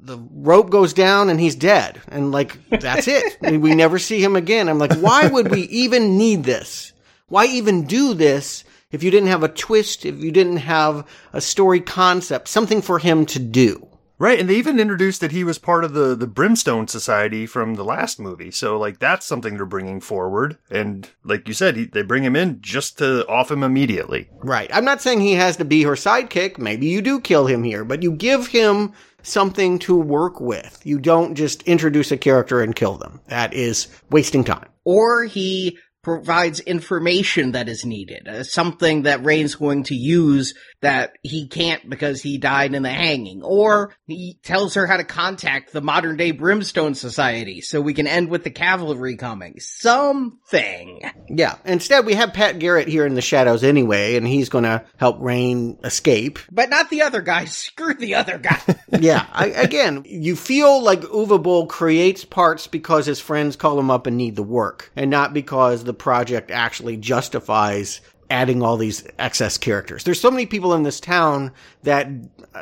The 0.00 0.18
rope 0.18 0.70
goes 0.70 0.92
down 0.92 1.30
and 1.30 1.40
he's 1.40 1.56
dead. 1.56 2.00
And 2.06 2.30
like, 2.30 2.56
that's 2.70 3.08
it. 3.08 3.38
we 3.60 3.74
never 3.74 3.98
see 3.98 4.22
him 4.22 4.36
again. 4.36 4.68
I'm 4.68 4.78
like, 4.78 4.94
why 4.98 5.26
would 5.26 5.50
we 5.50 5.62
even 5.62 6.16
need 6.16 6.44
this? 6.44 6.92
Why 7.28 7.46
even 7.46 7.86
do 7.86 8.14
this 8.14 8.62
if 8.96 9.02
you 9.02 9.10
didn't 9.10 9.28
have 9.28 9.42
a 9.42 9.48
twist, 9.48 10.06
if 10.06 10.18
you 10.18 10.32
didn't 10.32 10.56
have 10.56 11.06
a 11.32 11.40
story 11.40 11.80
concept, 11.80 12.48
something 12.48 12.80
for 12.80 12.98
him 12.98 13.26
to 13.26 13.38
do? 13.38 13.86
Right, 14.18 14.40
and 14.40 14.48
they 14.48 14.56
even 14.56 14.80
introduced 14.80 15.20
that 15.20 15.32
he 15.32 15.44
was 15.44 15.58
part 15.58 15.84
of 15.84 15.92
the 15.92 16.14
the 16.14 16.26
Brimstone 16.26 16.88
Society 16.88 17.44
from 17.44 17.74
the 17.74 17.84
last 17.84 18.18
movie. 18.18 18.50
So 18.50 18.78
like 18.78 18.98
that's 18.98 19.26
something 19.26 19.56
they're 19.56 19.66
bringing 19.66 20.00
forward. 20.00 20.56
And 20.70 21.08
like 21.22 21.46
you 21.46 21.52
said, 21.52 21.76
he, 21.76 21.84
they 21.84 22.00
bring 22.00 22.24
him 22.24 22.34
in 22.34 22.62
just 22.62 22.96
to 22.98 23.28
off 23.28 23.50
him 23.50 23.62
immediately. 23.62 24.30
Right. 24.38 24.70
I'm 24.72 24.86
not 24.86 25.02
saying 25.02 25.20
he 25.20 25.34
has 25.34 25.58
to 25.58 25.66
be 25.66 25.82
her 25.82 25.92
sidekick. 25.92 26.56
Maybe 26.56 26.86
you 26.86 27.02
do 27.02 27.20
kill 27.20 27.46
him 27.46 27.62
here, 27.62 27.84
but 27.84 28.02
you 28.02 28.12
give 28.12 28.46
him 28.46 28.94
something 29.22 29.78
to 29.80 29.94
work 29.94 30.40
with. 30.40 30.80
You 30.84 30.98
don't 30.98 31.34
just 31.34 31.62
introduce 31.64 32.10
a 32.10 32.16
character 32.16 32.62
and 32.62 32.74
kill 32.74 32.96
them. 32.96 33.20
That 33.26 33.52
is 33.52 33.88
wasting 34.10 34.44
time. 34.44 34.68
Or 34.84 35.24
he 35.24 35.78
provides 36.06 36.60
information 36.60 37.50
that 37.50 37.68
is 37.68 37.84
needed, 37.84 38.28
uh, 38.28 38.44
something 38.44 39.02
that 39.02 39.24
Rayne's 39.24 39.56
going 39.56 39.82
to 39.82 39.96
use 39.96 40.54
that 40.80 41.18
he 41.24 41.48
can't 41.48 41.90
because 41.90 42.22
he 42.22 42.38
died 42.38 42.74
in 42.74 42.84
the 42.84 42.92
hanging, 42.92 43.42
or 43.42 43.92
he 44.06 44.38
tells 44.44 44.74
her 44.74 44.86
how 44.86 44.98
to 44.98 45.02
contact 45.02 45.72
the 45.72 45.80
modern 45.80 46.16
day 46.16 46.30
Brimstone 46.30 46.94
Society 46.94 47.60
so 47.60 47.80
we 47.80 47.92
can 47.92 48.06
end 48.06 48.28
with 48.28 48.44
the 48.44 48.52
cavalry 48.52 49.16
coming. 49.16 49.58
Something. 49.58 51.10
Yeah. 51.28 51.56
Instead, 51.64 52.06
we 52.06 52.14
have 52.14 52.32
Pat 52.32 52.60
Garrett 52.60 52.86
here 52.86 53.04
in 53.04 53.14
the 53.14 53.20
shadows 53.20 53.64
anyway, 53.64 54.14
and 54.14 54.28
he's 54.28 54.48
going 54.48 54.62
to 54.62 54.84
help 54.98 55.16
Rayne 55.18 55.76
escape. 55.82 56.38
But 56.52 56.70
not 56.70 56.88
the 56.88 57.02
other 57.02 57.20
guy. 57.20 57.44
Screw 57.46 57.94
the 57.94 58.14
other 58.14 58.38
guy. 58.38 58.60
yeah. 59.00 59.26
I, 59.32 59.46
again, 59.46 60.04
you 60.06 60.36
feel 60.36 60.80
like 60.80 61.00
Uwe 61.00 61.42
Boll 61.42 61.66
creates 61.66 62.24
parts 62.24 62.68
because 62.68 63.06
his 63.06 63.18
friends 63.18 63.56
call 63.56 63.76
him 63.76 63.90
up 63.90 64.06
and 64.06 64.16
need 64.16 64.36
the 64.36 64.44
work, 64.44 64.92
and 64.94 65.10
not 65.10 65.34
because 65.34 65.82
the 65.82 65.95
project 65.98 66.50
actually 66.50 66.96
justifies 66.96 68.00
adding 68.30 68.62
all 68.62 68.76
these 68.76 69.06
excess 69.18 69.58
characters. 69.58 70.04
There's 70.04 70.20
so 70.20 70.30
many 70.30 70.46
people 70.46 70.74
in 70.74 70.82
this 70.82 71.00
town 71.00 71.52
that, 71.84 72.08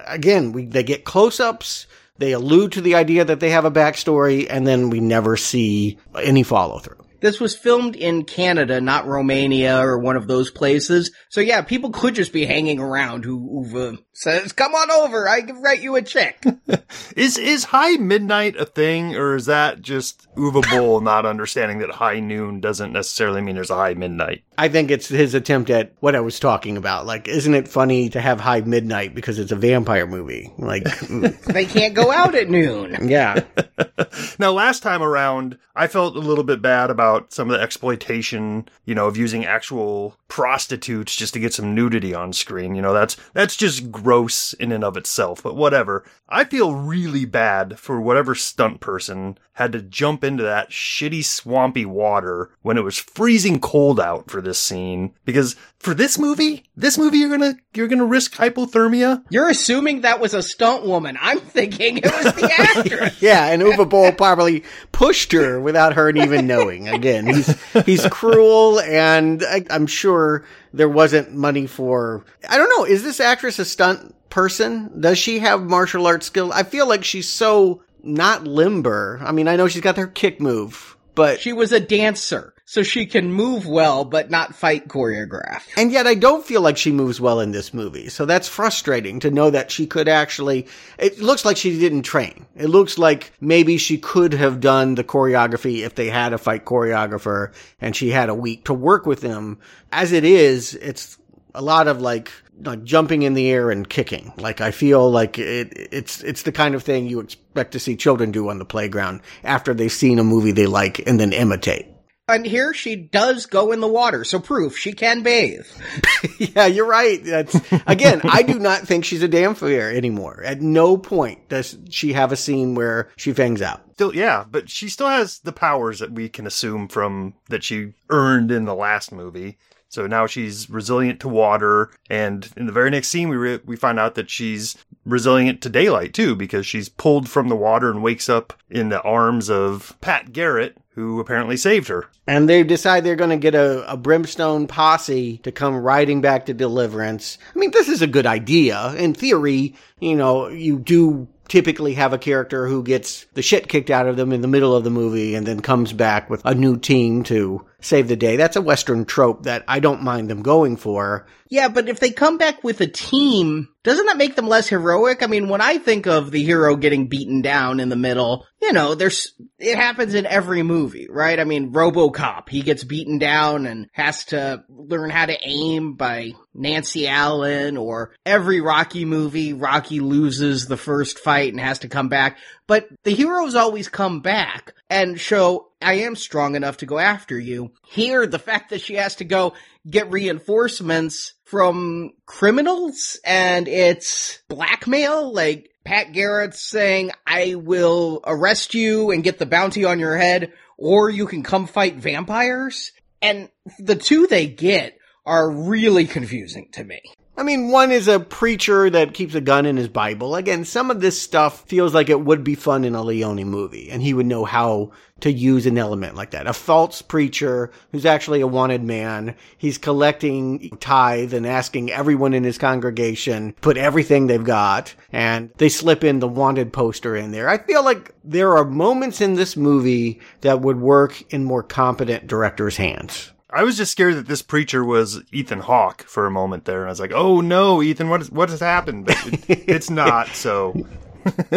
again, 0.06 0.52
we, 0.52 0.66
they 0.66 0.82
get 0.82 1.04
close 1.04 1.40
ups, 1.40 1.86
they 2.18 2.32
allude 2.32 2.72
to 2.72 2.80
the 2.80 2.94
idea 2.94 3.24
that 3.24 3.40
they 3.40 3.50
have 3.50 3.64
a 3.64 3.70
backstory, 3.70 4.46
and 4.48 4.66
then 4.66 4.90
we 4.90 5.00
never 5.00 5.36
see 5.36 5.98
any 6.14 6.42
follow 6.42 6.78
through. 6.78 7.03
This 7.24 7.40
was 7.40 7.56
filmed 7.56 7.96
in 7.96 8.24
Canada, 8.24 8.82
not 8.82 9.06
Romania 9.06 9.80
or 9.80 9.98
one 9.98 10.14
of 10.14 10.26
those 10.26 10.50
places. 10.50 11.10
So 11.30 11.40
yeah, 11.40 11.62
people 11.62 11.88
could 11.88 12.14
just 12.14 12.34
be 12.34 12.44
hanging 12.44 12.78
around 12.78 13.24
who, 13.24 13.64
who 13.66 13.78
uh, 13.78 13.96
says, 14.12 14.52
"Come 14.52 14.74
on 14.74 14.90
over, 14.90 15.26
I 15.26 15.40
can 15.40 15.62
write 15.62 15.80
you 15.80 15.96
a 15.96 16.02
check." 16.02 16.44
is 17.16 17.38
is 17.38 17.64
high 17.64 17.92
midnight 17.92 18.56
a 18.56 18.66
thing, 18.66 19.16
or 19.16 19.36
is 19.36 19.46
that 19.46 19.80
just 19.80 20.28
Uwe 20.34 20.70
Boll 20.70 21.00
not 21.00 21.24
understanding 21.24 21.78
that 21.78 21.92
high 21.92 22.20
noon 22.20 22.60
doesn't 22.60 22.92
necessarily 22.92 23.40
mean 23.40 23.54
there's 23.54 23.70
a 23.70 23.74
high 23.74 23.94
midnight? 23.94 24.44
I 24.56 24.68
think 24.68 24.90
it's 24.90 25.08
his 25.08 25.34
attempt 25.34 25.70
at 25.70 25.92
what 26.00 26.14
I 26.14 26.20
was 26.20 26.38
talking 26.38 26.76
about. 26.76 27.06
Like, 27.06 27.26
isn't 27.26 27.54
it 27.54 27.68
funny 27.68 28.10
to 28.10 28.20
have 28.20 28.38
high 28.38 28.60
midnight 28.60 29.14
because 29.14 29.38
it's 29.38 29.50
a 29.50 29.56
vampire 29.56 30.06
movie? 30.06 30.52
Like, 30.58 30.84
they 31.46 31.64
can't 31.64 31.94
go 31.94 32.12
out 32.12 32.34
at 32.34 32.48
noon. 32.48 33.08
Yeah. 33.08 33.44
now, 34.38 34.52
last 34.52 34.82
time 34.82 35.02
around, 35.02 35.58
I 35.74 35.88
felt 35.88 36.14
a 36.14 36.20
little 36.20 36.44
bit 36.44 36.62
bad 36.62 36.90
about 36.90 37.13
some 37.28 37.50
of 37.50 37.56
the 37.56 37.62
exploitation, 37.62 38.68
you 38.84 38.94
know, 38.94 39.06
of 39.06 39.16
using 39.16 39.44
actual 39.44 40.16
prostitutes 40.34 41.14
just 41.14 41.32
to 41.32 41.38
get 41.38 41.54
some 41.54 41.76
nudity 41.76 42.12
on 42.12 42.32
screen. 42.32 42.74
You 42.74 42.82
know, 42.82 42.92
that's 42.92 43.16
that's 43.34 43.54
just 43.54 43.92
gross 43.92 44.52
in 44.54 44.72
and 44.72 44.82
of 44.82 44.96
itself. 44.96 45.44
But 45.44 45.54
whatever. 45.54 46.04
I 46.28 46.42
feel 46.42 46.74
really 46.74 47.24
bad 47.24 47.78
for 47.78 48.00
whatever 48.00 48.34
stunt 48.34 48.80
person 48.80 49.38
had 49.52 49.70
to 49.70 49.80
jump 49.80 50.24
into 50.24 50.42
that 50.42 50.70
shitty 50.70 51.24
swampy 51.24 51.84
water 51.84 52.50
when 52.62 52.76
it 52.76 52.82
was 52.82 52.98
freezing 52.98 53.60
cold 53.60 54.00
out 54.00 54.28
for 54.28 54.40
this 54.40 54.58
scene 54.58 55.14
because 55.24 55.54
for 55.78 55.94
this 55.94 56.18
movie, 56.18 56.64
this 56.76 56.98
movie 56.98 57.18
you're 57.18 57.28
going 57.28 57.54
to 57.54 57.60
you're 57.74 57.86
going 57.86 58.00
to 58.00 58.04
risk 58.04 58.34
hypothermia? 58.34 59.22
You're 59.30 59.48
assuming 59.48 60.00
that 60.00 60.18
was 60.18 60.34
a 60.34 60.42
stunt 60.42 60.84
woman. 60.84 61.16
I'm 61.20 61.38
thinking 61.38 61.98
it 61.98 62.04
was 62.06 62.34
the 62.34 62.50
actress. 62.76 63.22
yeah, 63.22 63.46
and 63.52 63.62
Uwe 63.62 63.88
Boll 63.88 64.10
probably 64.12 64.64
pushed 64.90 65.30
her 65.30 65.60
without 65.60 65.92
her 65.92 66.10
even 66.10 66.48
knowing. 66.48 66.88
Again, 66.88 67.26
he's 67.26 67.54
he's 67.84 68.06
cruel 68.08 68.80
and 68.80 69.44
I, 69.44 69.64
I'm 69.70 69.86
sure 69.86 70.23
there 70.72 70.88
wasn't 70.88 71.34
money 71.34 71.66
for 71.66 72.24
I 72.48 72.56
don't 72.56 72.70
know, 72.78 72.84
is 72.84 73.02
this 73.02 73.20
actress 73.20 73.58
a 73.58 73.64
stunt 73.64 74.14
person? 74.30 75.00
Does 75.00 75.18
she 75.18 75.38
have 75.40 75.62
martial 75.62 76.06
arts 76.06 76.26
skill? 76.26 76.52
I 76.52 76.62
feel 76.62 76.88
like 76.88 77.04
she's 77.04 77.28
so 77.28 77.82
not 78.02 78.46
limber. 78.46 79.20
I 79.24 79.32
mean, 79.32 79.48
I 79.48 79.56
know 79.56 79.68
she's 79.68 79.82
got 79.82 79.96
her 79.96 80.06
kick 80.06 80.40
move, 80.40 80.96
but 81.14 81.40
she 81.40 81.52
was 81.52 81.72
a 81.72 81.80
dancer. 81.80 82.53
So 82.66 82.82
she 82.82 83.04
can 83.04 83.30
move 83.30 83.66
well, 83.66 84.06
but 84.06 84.30
not 84.30 84.54
fight 84.54 84.88
choreograph. 84.88 85.62
And 85.76 85.92
yet 85.92 86.06
I 86.06 86.14
don't 86.14 86.44
feel 86.44 86.62
like 86.62 86.78
she 86.78 86.92
moves 86.92 87.20
well 87.20 87.40
in 87.40 87.52
this 87.52 87.74
movie. 87.74 88.08
So 88.08 88.24
that's 88.24 88.48
frustrating 88.48 89.20
to 89.20 89.30
know 89.30 89.50
that 89.50 89.70
she 89.70 89.86
could 89.86 90.08
actually, 90.08 90.66
it 90.98 91.18
looks 91.18 91.44
like 91.44 91.58
she 91.58 91.78
didn't 91.78 92.02
train. 92.02 92.46
It 92.56 92.68
looks 92.68 92.96
like 92.96 93.32
maybe 93.38 93.76
she 93.76 93.98
could 93.98 94.32
have 94.32 94.60
done 94.60 94.94
the 94.94 95.04
choreography 95.04 95.84
if 95.84 95.94
they 95.94 96.08
had 96.08 96.32
a 96.32 96.38
fight 96.38 96.64
choreographer 96.64 97.52
and 97.82 97.94
she 97.94 98.08
had 98.08 98.30
a 98.30 98.34
week 98.34 98.64
to 98.64 98.74
work 98.74 99.04
with 99.04 99.20
them. 99.20 99.58
As 99.92 100.12
it 100.12 100.24
is, 100.24 100.74
it's 100.74 101.18
a 101.54 101.62
lot 101.62 101.86
of 101.86 102.00
like 102.00 102.32
like 102.62 102.84
jumping 102.84 103.22
in 103.22 103.34
the 103.34 103.50
air 103.50 103.70
and 103.70 103.88
kicking. 103.88 104.32
Like 104.36 104.60
I 104.60 104.70
feel 104.70 105.10
like 105.10 105.38
it, 105.38 105.72
it's 105.92 106.22
it's 106.22 106.42
the 106.42 106.52
kind 106.52 106.74
of 106.74 106.82
thing 106.82 107.06
you 107.06 107.20
expect 107.20 107.72
to 107.72 107.78
see 107.78 107.96
children 107.96 108.30
do 108.32 108.48
on 108.48 108.58
the 108.58 108.64
playground 108.64 109.20
after 109.42 109.74
they've 109.74 109.92
seen 109.92 110.18
a 110.18 110.24
movie 110.24 110.52
they 110.52 110.66
like 110.66 111.06
and 111.06 111.18
then 111.18 111.32
imitate. 111.32 111.93
And 112.26 112.46
here 112.46 112.72
she 112.72 112.96
does 112.96 113.44
go 113.44 113.70
in 113.70 113.80
the 113.80 113.88
water, 113.88 114.24
so 114.24 114.40
proof 114.40 114.78
she 114.78 114.94
can 114.94 115.22
bathe. 115.22 115.66
yeah, 116.38 116.64
you're 116.64 116.86
right. 116.86 117.22
That's 117.22 117.54
again, 117.86 118.22
I 118.24 118.42
do 118.42 118.58
not 118.58 118.82
think 118.88 119.04
she's 119.04 119.22
a 119.22 119.28
vampire 119.28 119.90
anymore. 119.90 120.42
At 120.42 120.62
no 120.62 120.96
point 120.96 121.50
does 121.50 121.76
she 121.90 122.14
have 122.14 122.32
a 122.32 122.36
scene 122.36 122.74
where 122.74 123.10
she 123.16 123.34
fangs 123.34 123.60
out. 123.60 123.82
Still, 123.92 124.14
yeah, 124.14 124.44
but 124.50 124.70
she 124.70 124.88
still 124.88 125.08
has 125.08 125.40
the 125.40 125.52
powers 125.52 125.98
that 125.98 126.12
we 126.12 126.30
can 126.30 126.46
assume 126.46 126.88
from 126.88 127.34
that 127.50 127.62
she 127.62 127.92
earned 128.08 128.50
in 128.50 128.64
the 128.64 128.74
last 128.74 129.12
movie. 129.12 129.58
So 129.94 130.08
now 130.08 130.26
she's 130.26 130.68
resilient 130.68 131.20
to 131.20 131.28
water, 131.28 131.88
and 132.10 132.50
in 132.56 132.66
the 132.66 132.72
very 132.72 132.90
next 132.90 133.10
scene, 133.10 133.28
we 133.28 133.36
re- 133.36 133.60
we 133.64 133.76
find 133.76 133.96
out 133.96 134.16
that 134.16 134.28
she's 134.28 134.76
resilient 135.06 135.60
to 135.60 135.68
daylight 135.68 136.12
too, 136.12 136.34
because 136.34 136.66
she's 136.66 136.88
pulled 136.88 137.28
from 137.28 137.48
the 137.48 137.54
water 137.54 137.90
and 137.90 138.02
wakes 138.02 138.28
up 138.28 138.52
in 138.68 138.88
the 138.88 139.00
arms 139.02 139.48
of 139.48 139.96
Pat 140.00 140.32
Garrett, 140.32 140.76
who 140.94 141.20
apparently 141.20 141.56
saved 141.56 141.86
her. 141.86 142.08
And 142.26 142.48
they 142.48 142.64
decide 142.64 143.04
they're 143.04 143.14
going 143.14 143.30
to 143.30 143.36
get 143.36 143.54
a, 143.54 143.88
a, 143.88 143.96
brimstone 143.96 144.66
posse 144.66 145.38
to 145.38 145.52
come 145.52 145.76
riding 145.76 146.20
back 146.20 146.46
to 146.46 146.54
Deliverance. 146.54 147.38
I 147.54 147.58
mean, 147.60 147.70
this 147.70 147.88
is 147.88 148.02
a 148.02 148.08
good 148.08 148.26
idea. 148.26 148.94
In 148.94 149.14
theory, 149.14 149.76
you 150.00 150.16
know, 150.16 150.48
you 150.48 150.80
do 150.80 151.28
typically 151.48 151.94
have 151.94 152.12
a 152.12 152.18
character 152.18 152.66
who 152.66 152.82
gets 152.82 153.24
the 153.34 153.42
shit 153.42 153.68
kicked 153.68 153.90
out 153.90 154.06
of 154.06 154.16
them 154.16 154.32
in 154.32 154.40
the 154.40 154.48
middle 154.48 154.74
of 154.74 154.84
the 154.84 154.90
movie 154.90 155.34
and 155.34 155.46
then 155.46 155.60
comes 155.60 155.92
back 155.92 156.30
with 156.30 156.42
a 156.44 156.54
new 156.54 156.76
team 156.76 157.22
to 157.24 157.64
save 157.80 158.08
the 158.08 158.16
day. 158.16 158.36
That's 158.36 158.56
a 158.56 158.62
Western 158.62 159.04
trope 159.04 159.44
that 159.44 159.64
I 159.68 159.80
don't 159.80 160.02
mind 160.02 160.30
them 160.30 160.42
going 160.42 160.76
for. 160.76 161.26
Yeah, 161.48 161.68
but 161.68 161.88
if 161.88 162.00
they 162.00 162.10
come 162.10 162.38
back 162.38 162.64
with 162.64 162.80
a 162.80 162.86
team, 162.86 163.68
doesn't 163.84 164.06
that 164.06 164.16
make 164.16 164.34
them 164.34 164.48
less 164.48 164.68
heroic? 164.68 165.22
I 165.22 165.26
mean, 165.26 165.48
when 165.48 165.60
I 165.60 165.76
think 165.76 166.06
of 166.06 166.30
the 166.30 166.42
hero 166.42 166.74
getting 166.74 167.08
beaten 167.08 167.42
down 167.42 167.80
in 167.80 167.90
the 167.90 167.96
middle, 167.96 168.46
you 168.60 168.72
know, 168.72 168.94
there's, 168.94 169.34
it 169.58 169.76
happens 169.76 170.14
in 170.14 170.24
every 170.24 170.62
movie, 170.62 171.06
right? 171.10 171.38
I 171.38 171.44
mean, 171.44 171.70
Robocop, 171.70 172.48
he 172.48 172.62
gets 172.62 172.82
beaten 172.82 173.18
down 173.18 173.66
and 173.66 173.90
has 173.92 174.24
to 174.26 174.64
learn 174.70 175.10
how 175.10 175.26
to 175.26 175.36
aim 175.42 175.94
by 175.96 176.32
Nancy 176.54 177.06
Allen 177.06 177.76
or 177.76 178.14
every 178.24 178.62
Rocky 178.62 179.04
movie, 179.04 179.52
Rocky 179.52 180.00
loses 180.00 180.66
the 180.66 180.78
first 180.78 181.18
fight 181.18 181.52
and 181.52 181.60
has 181.60 181.80
to 181.80 181.88
come 181.88 182.08
back. 182.08 182.38
But 182.66 182.88
the 183.02 183.10
heroes 183.10 183.54
always 183.54 183.88
come 183.88 184.20
back 184.20 184.72
and 184.88 185.20
show, 185.20 185.68
I 185.82 185.94
am 185.94 186.16
strong 186.16 186.56
enough 186.56 186.78
to 186.78 186.86
go 186.86 186.98
after 186.98 187.38
you. 187.38 187.72
Here, 187.86 188.26
the 188.26 188.38
fact 188.38 188.70
that 188.70 188.80
she 188.80 188.94
has 188.94 189.16
to 189.16 189.24
go 189.24 189.52
get 189.88 190.10
reinforcements 190.10 191.34
from 191.54 192.10
criminals 192.26 193.20
and 193.24 193.68
it's 193.68 194.40
blackmail, 194.48 195.32
like 195.32 195.70
Pat 195.84 196.12
Garrett 196.12 196.52
saying, 196.52 197.12
I 197.24 197.54
will 197.54 198.22
arrest 198.26 198.74
you 198.74 199.12
and 199.12 199.22
get 199.22 199.38
the 199.38 199.46
bounty 199.46 199.84
on 199.84 200.00
your 200.00 200.16
head, 200.16 200.52
or 200.76 201.10
you 201.10 201.28
can 201.28 201.44
come 201.44 201.68
fight 201.68 201.94
vampires. 201.94 202.90
And 203.22 203.50
the 203.78 203.94
two 203.94 204.26
they 204.26 204.48
get 204.48 204.98
are 205.24 205.48
really 205.48 206.06
confusing 206.06 206.70
to 206.72 206.82
me. 206.82 207.00
I 207.36 207.42
mean, 207.42 207.70
one 207.70 207.90
is 207.90 208.06
a 208.06 208.20
preacher 208.20 208.88
that 208.90 209.12
keeps 209.12 209.34
a 209.34 209.40
gun 209.40 209.66
in 209.66 209.76
his 209.76 209.88
Bible. 209.88 210.36
Again, 210.36 210.64
some 210.64 210.88
of 210.88 211.00
this 211.00 211.20
stuff 211.20 211.64
feels 211.66 211.92
like 211.92 212.08
it 212.08 212.20
would 212.20 212.44
be 212.44 212.54
fun 212.54 212.84
in 212.84 212.94
a 212.94 213.02
Leone 213.02 213.42
movie, 213.44 213.90
and 213.90 214.00
he 214.00 214.14
would 214.14 214.26
know 214.26 214.44
how 214.44 214.92
to 215.20 215.32
use 215.32 215.66
an 215.66 215.76
element 215.76 216.14
like 216.14 216.30
that. 216.30 216.46
A 216.46 216.52
false 216.52 217.02
preacher 217.02 217.72
who's 217.90 218.06
actually 218.06 218.40
a 218.40 218.46
wanted 218.46 218.84
man. 218.84 219.34
He's 219.58 219.78
collecting 219.78 220.76
tithe 220.78 221.34
and 221.34 221.44
asking 221.44 221.90
everyone 221.90 222.34
in 222.34 222.44
his 222.44 222.58
congregation 222.58 223.54
put 223.60 223.76
everything 223.76 224.28
they've 224.28 224.44
got, 224.44 224.94
and 225.12 225.50
they 225.56 225.68
slip 225.68 226.04
in 226.04 226.20
the 226.20 226.28
wanted 226.28 226.72
poster 226.72 227.16
in 227.16 227.32
there. 227.32 227.48
I 227.48 227.58
feel 227.58 227.84
like 227.84 228.14
there 228.22 228.56
are 228.56 228.64
moments 228.64 229.20
in 229.20 229.34
this 229.34 229.56
movie 229.56 230.20
that 230.42 230.60
would 230.60 230.80
work 230.80 231.20
in 231.32 231.44
more 231.44 231.64
competent 231.64 232.28
directors' 232.28 232.76
hands. 232.76 233.32
I 233.54 233.62
was 233.62 233.76
just 233.76 233.92
scared 233.92 234.16
that 234.16 234.26
this 234.26 234.42
preacher 234.42 234.84
was 234.84 235.22
Ethan 235.32 235.60
Hawke 235.60 236.02
for 236.02 236.26
a 236.26 236.30
moment 236.30 236.64
there, 236.64 236.80
and 236.80 236.86
I 236.86 236.90
was 236.90 237.00
like, 237.00 237.12
"Oh 237.14 237.40
no, 237.40 237.82
Ethan, 237.82 238.08
what 238.08 238.22
is, 238.22 238.30
what 238.30 238.50
has 238.50 238.60
happened?" 238.60 239.06
But 239.06 239.26
it, 239.26 239.64
it's 239.68 239.90
not. 239.90 240.28
So, 240.28 240.74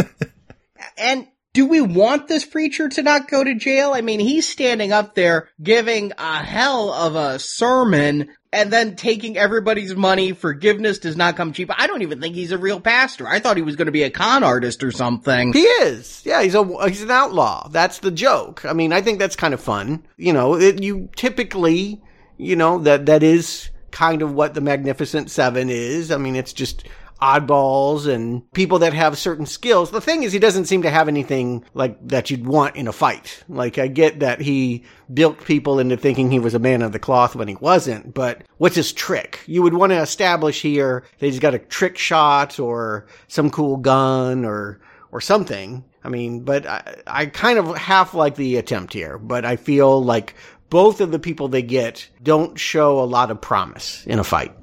and 0.97 1.27
do 1.53 1.65
we 1.65 1.81
want 1.81 2.27
this 2.27 2.45
preacher 2.45 2.87
to 2.87 3.01
not 3.01 3.27
go 3.27 3.43
to 3.43 3.55
jail? 3.55 3.93
I 3.93 4.01
mean, 4.01 4.19
he's 4.19 4.47
standing 4.47 4.91
up 4.91 5.15
there 5.15 5.49
giving 5.61 6.11
a 6.19 6.43
hell 6.43 6.93
of 6.93 7.15
a 7.15 7.39
sermon 7.39 8.29
and 8.53 8.71
then 8.71 8.95
taking 8.95 9.37
everybody's 9.37 9.95
money. 9.95 10.31
Forgiveness 10.31 10.99
does 10.99 11.17
not 11.17 11.35
come 11.35 11.53
cheap. 11.53 11.69
I 11.75 11.87
don't 11.87 12.01
even 12.01 12.21
think 12.21 12.35
he's 12.35 12.51
a 12.51 12.57
real 12.57 12.79
pastor. 12.79 13.27
I 13.27 13.39
thought 13.39 13.57
he 13.57 13.63
was 13.63 13.75
going 13.75 13.87
to 13.87 13.91
be 13.91 14.03
a 14.03 14.09
con 14.09 14.43
artist 14.43 14.83
or 14.83 14.91
something. 14.91 15.53
He 15.53 15.63
is. 15.63 16.21
Yeah, 16.25 16.41
he's 16.41 16.55
a 16.55 16.87
he's 16.87 17.01
an 17.01 17.11
outlaw. 17.11 17.67
That's 17.69 17.99
the 17.99 18.11
joke. 18.11 18.65
I 18.65 18.73
mean, 18.73 18.93
I 18.93 19.01
think 19.01 19.19
that's 19.19 19.35
kind 19.35 19.53
of 19.53 19.61
fun. 19.61 20.05
You 20.17 20.33
know, 20.33 20.55
it, 20.55 20.81
you 20.81 21.09
typically, 21.15 22.01
you 22.37 22.55
know, 22.55 22.79
that 22.79 23.05
that 23.07 23.23
is 23.23 23.69
kind 23.91 24.21
of 24.21 24.33
what 24.33 24.53
the 24.53 24.61
Magnificent 24.61 25.31
Seven 25.31 25.69
is. 25.69 26.11
I 26.11 26.17
mean, 26.17 26.35
it's 26.35 26.53
just 26.53 26.87
oddballs 27.21 28.07
and 28.07 28.49
people 28.53 28.79
that 28.79 28.93
have 28.93 29.17
certain 29.17 29.45
skills. 29.45 29.91
The 29.91 30.01
thing 30.01 30.23
is, 30.23 30.33
he 30.33 30.39
doesn't 30.39 30.65
seem 30.65 30.83
to 30.83 30.89
have 30.89 31.07
anything 31.07 31.63
like 31.73 31.97
that 32.07 32.29
you'd 32.29 32.45
want 32.45 32.75
in 32.75 32.87
a 32.87 32.93
fight. 32.93 33.43
Like, 33.49 33.77
I 33.77 33.87
get 33.87 34.19
that 34.19 34.41
he 34.41 34.83
built 35.13 35.43
people 35.45 35.79
into 35.79 35.97
thinking 35.97 36.29
he 36.29 36.39
was 36.39 36.53
a 36.53 36.59
man 36.59 36.81
of 36.81 36.91
the 36.91 36.99
cloth 36.99 37.35
when 37.35 37.47
he 37.47 37.55
wasn't, 37.55 38.13
but 38.13 38.43
what's 38.57 38.75
his 38.75 38.93
trick? 38.93 39.41
You 39.47 39.61
would 39.63 39.73
want 39.73 39.91
to 39.91 40.01
establish 40.01 40.61
here 40.61 41.03
that 41.19 41.25
he's 41.25 41.39
got 41.39 41.55
a 41.55 41.59
trick 41.59 41.97
shot 41.97 42.59
or 42.59 43.07
some 43.27 43.49
cool 43.49 43.77
gun 43.77 44.45
or, 44.45 44.79
or 45.11 45.21
something. 45.21 45.83
I 46.03 46.09
mean, 46.09 46.41
but 46.41 46.65
I, 46.65 46.95
I 47.07 47.25
kind 47.25 47.57
of 47.57 47.75
half 47.77 48.13
like 48.13 48.35
the 48.35 48.57
attempt 48.57 48.93
here, 48.93 49.17
but 49.17 49.43
I 49.43 49.55
feel 49.55 50.03
like 50.03 50.35
both 50.69 51.01
of 51.01 51.11
the 51.11 51.19
people 51.19 51.47
they 51.47 51.61
get 51.61 52.07
don't 52.21 52.59
show 52.59 52.99
a 52.99 53.05
lot 53.05 53.31
of 53.31 53.41
promise 53.41 54.05
in 54.05 54.19
a 54.19 54.23
fight. 54.23 54.53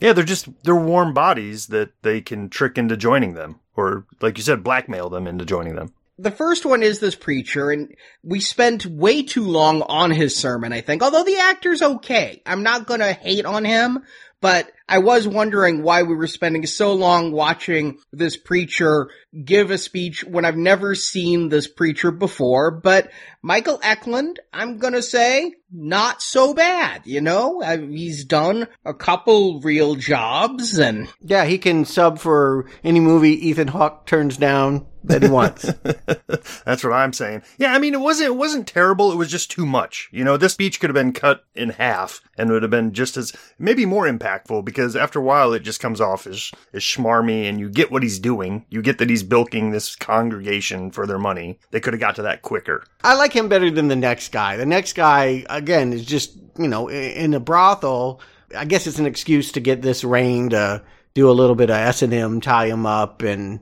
Yeah, 0.00 0.12
they're 0.12 0.24
just 0.24 0.48
they're 0.62 0.74
warm 0.76 1.14
bodies 1.14 1.68
that 1.68 1.90
they 2.02 2.20
can 2.20 2.48
trick 2.48 2.78
into 2.78 2.96
joining 2.96 3.34
them, 3.34 3.60
or 3.76 4.06
like 4.20 4.36
you 4.36 4.44
said, 4.44 4.62
blackmail 4.62 5.08
them 5.08 5.26
into 5.26 5.44
joining 5.44 5.76
them. 5.76 5.92
The 6.18 6.30
first 6.30 6.64
one 6.64 6.82
is 6.82 6.98
this 6.98 7.14
preacher, 7.14 7.70
and 7.70 7.94
we 8.22 8.40
spent 8.40 8.86
way 8.86 9.22
too 9.22 9.44
long 9.44 9.82
on 9.82 10.10
his 10.10 10.34
sermon, 10.34 10.72
I 10.72 10.80
think. 10.80 11.02
Although 11.02 11.24
the 11.24 11.36
actor's 11.36 11.82
okay. 11.82 12.40
I'm 12.46 12.62
not 12.62 12.86
gonna 12.86 13.12
hate 13.12 13.44
on 13.44 13.64
him, 13.64 14.02
but 14.40 14.70
I 14.88 14.98
was 14.98 15.26
wondering 15.26 15.82
why 15.82 16.02
we 16.02 16.14
were 16.14 16.26
spending 16.26 16.64
so 16.66 16.92
long 16.92 17.32
watching 17.32 17.98
this 18.12 18.36
preacher 18.36 19.10
give 19.44 19.70
a 19.70 19.78
speech 19.78 20.22
when 20.24 20.44
I've 20.44 20.56
never 20.56 20.94
seen 20.94 21.48
this 21.48 21.66
preacher 21.66 22.10
before. 22.10 22.70
But 22.70 23.10
Michael 23.42 23.80
Eklund, 23.82 24.38
I'm 24.52 24.78
gonna 24.78 25.02
say, 25.02 25.54
not 25.72 26.22
so 26.22 26.54
bad, 26.54 27.02
you 27.04 27.20
know? 27.20 27.60
He's 27.60 28.24
done 28.24 28.68
a 28.84 28.94
couple 28.94 29.60
real 29.60 29.96
jobs 29.96 30.78
and. 30.78 31.08
Yeah, 31.20 31.44
he 31.44 31.58
can 31.58 31.84
sub 31.84 32.18
for 32.18 32.68
any 32.84 33.00
movie 33.00 33.48
Ethan 33.48 33.68
Hawke 33.68 34.06
turns 34.06 34.36
down 34.36 34.86
that 35.06 35.22
he 35.22 35.28
wants. 35.28 35.62
That's 36.64 36.84
what 36.84 36.92
I'm 36.92 37.12
saying. 37.12 37.42
Yeah, 37.58 37.72
I 37.72 37.78
mean, 37.78 37.94
it 37.94 38.00
wasn't, 38.00 38.28
it 38.28 38.36
wasn't 38.36 38.66
terrible. 38.66 39.12
It 39.12 39.16
was 39.16 39.30
just 39.30 39.50
too 39.50 39.66
much. 39.66 40.08
You 40.12 40.24
know, 40.24 40.36
this 40.36 40.52
speech 40.52 40.80
could 40.80 40.90
have 40.90 40.94
been 40.94 41.12
cut 41.12 41.44
in 41.54 41.70
half 41.70 42.20
and 42.36 42.50
would 42.50 42.62
have 42.62 42.70
been 42.70 42.92
just 42.92 43.16
as, 43.16 43.32
maybe 43.58 43.86
more 43.86 44.06
impactful 44.06 44.64
because 44.64 44.96
after 44.96 45.18
a 45.18 45.22
while 45.22 45.52
it 45.52 45.60
just 45.60 45.80
comes 45.80 46.00
off 46.00 46.26
as, 46.26 46.50
as 46.72 46.82
schmarmy 46.82 47.48
and 47.48 47.60
you 47.60 47.68
get 47.68 47.90
what 47.90 48.02
he's 48.02 48.18
doing. 48.18 48.66
You 48.68 48.82
get 48.82 48.98
that 48.98 49.10
he's 49.10 49.22
bilking 49.22 49.70
this 49.70 49.96
congregation 49.96 50.90
for 50.90 51.06
their 51.06 51.18
money. 51.18 51.58
They 51.70 51.80
could 51.80 51.94
have 51.94 52.00
got 52.00 52.16
to 52.16 52.22
that 52.22 52.42
quicker. 52.42 52.84
I 53.02 53.14
like 53.14 53.32
him 53.32 53.48
better 53.48 53.70
than 53.70 53.88
the 53.88 53.96
next 53.96 54.32
guy. 54.32 54.56
The 54.56 54.66
next 54.66 54.94
guy, 54.94 55.44
again, 55.48 55.92
is 55.92 56.04
just, 56.04 56.36
you 56.58 56.68
know, 56.68 56.88
in 56.88 57.34
a 57.34 57.40
brothel. 57.40 58.20
I 58.56 58.64
guess 58.64 58.86
it's 58.86 58.98
an 58.98 59.06
excuse 59.06 59.52
to 59.52 59.60
get 59.60 59.82
this 59.82 60.04
Rayne 60.04 60.50
to 60.50 60.82
do 61.14 61.30
a 61.30 61.32
little 61.32 61.56
bit 61.56 61.70
of 61.70 61.76
S&M, 61.76 62.40
tie 62.40 62.66
him 62.66 62.84
up 62.84 63.22
and, 63.22 63.60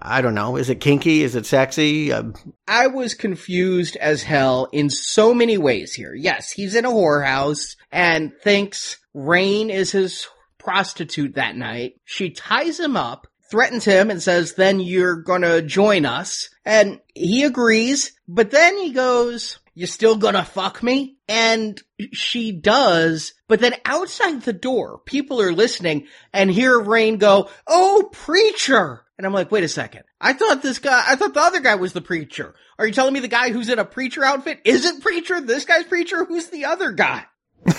I 0.00 0.20
don't 0.20 0.34
know. 0.34 0.56
Is 0.56 0.70
it 0.70 0.80
kinky? 0.80 1.22
Is 1.22 1.34
it 1.34 1.46
sexy? 1.46 2.12
Uh, 2.12 2.24
I 2.66 2.88
was 2.88 3.14
confused 3.14 3.96
as 3.96 4.22
hell 4.22 4.68
in 4.72 4.90
so 4.90 5.34
many 5.34 5.58
ways 5.58 5.92
here. 5.94 6.14
Yes, 6.14 6.50
he's 6.50 6.74
in 6.74 6.84
a 6.84 6.90
whorehouse 6.90 7.76
and 7.92 8.32
thinks 8.42 8.98
Rayne 9.12 9.70
is 9.70 9.92
his 9.92 10.26
prostitute 10.58 11.34
that 11.34 11.56
night. 11.56 11.94
She 12.04 12.30
ties 12.30 12.80
him 12.80 12.96
up, 12.96 13.26
threatens 13.50 13.84
him 13.84 14.10
and 14.10 14.22
says, 14.22 14.54
then 14.54 14.80
you're 14.80 15.16
gonna 15.16 15.62
join 15.62 16.06
us. 16.06 16.48
And 16.64 17.00
he 17.14 17.44
agrees, 17.44 18.12
but 18.26 18.50
then 18.50 18.78
he 18.78 18.92
goes, 18.92 19.58
you 19.74 19.86
still 19.86 20.16
gonna 20.16 20.44
fuck 20.44 20.82
me? 20.82 21.18
And 21.28 21.80
she 22.12 22.52
does, 22.52 23.34
but 23.48 23.60
then 23.60 23.74
outside 23.84 24.42
the 24.42 24.52
door, 24.52 25.00
people 25.04 25.40
are 25.40 25.52
listening 25.52 26.06
and 26.32 26.50
hear 26.50 26.78
Rayne 26.78 27.18
go, 27.18 27.48
Oh, 27.66 28.08
preacher! 28.12 29.04
And 29.16 29.26
I'm 29.26 29.32
like, 29.32 29.52
wait 29.52 29.62
a 29.62 29.68
second. 29.68 30.02
I 30.20 30.32
thought 30.32 30.62
this 30.62 30.80
guy, 30.80 31.04
I 31.06 31.14
thought 31.14 31.34
the 31.34 31.40
other 31.40 31.60
guy 31.60 31.76
was 31.76 31.92
the 31.92 32.00
preacher. 32.00 32.54
Are 32.78 32.86
you 32.86 32.92
telling 32.92 33.14
me 33.14 33.20
the 33.20 33.28
guy 33.28 33.50
who's 33.52 33.68
in 33.68 33.78
a 33.78 33.84
preacher 33.84 34.24
outfit 34.24 34.60
isn't 34.64 35.02
preacher? 35.02 35.40
This 35.40 35.64
guy's 35.64 35.84
preacher? 35.84 36.24
Who's 36.24 36.48
the 36.48 36.64
other 36.64 36.90
guy? 36.90 37.24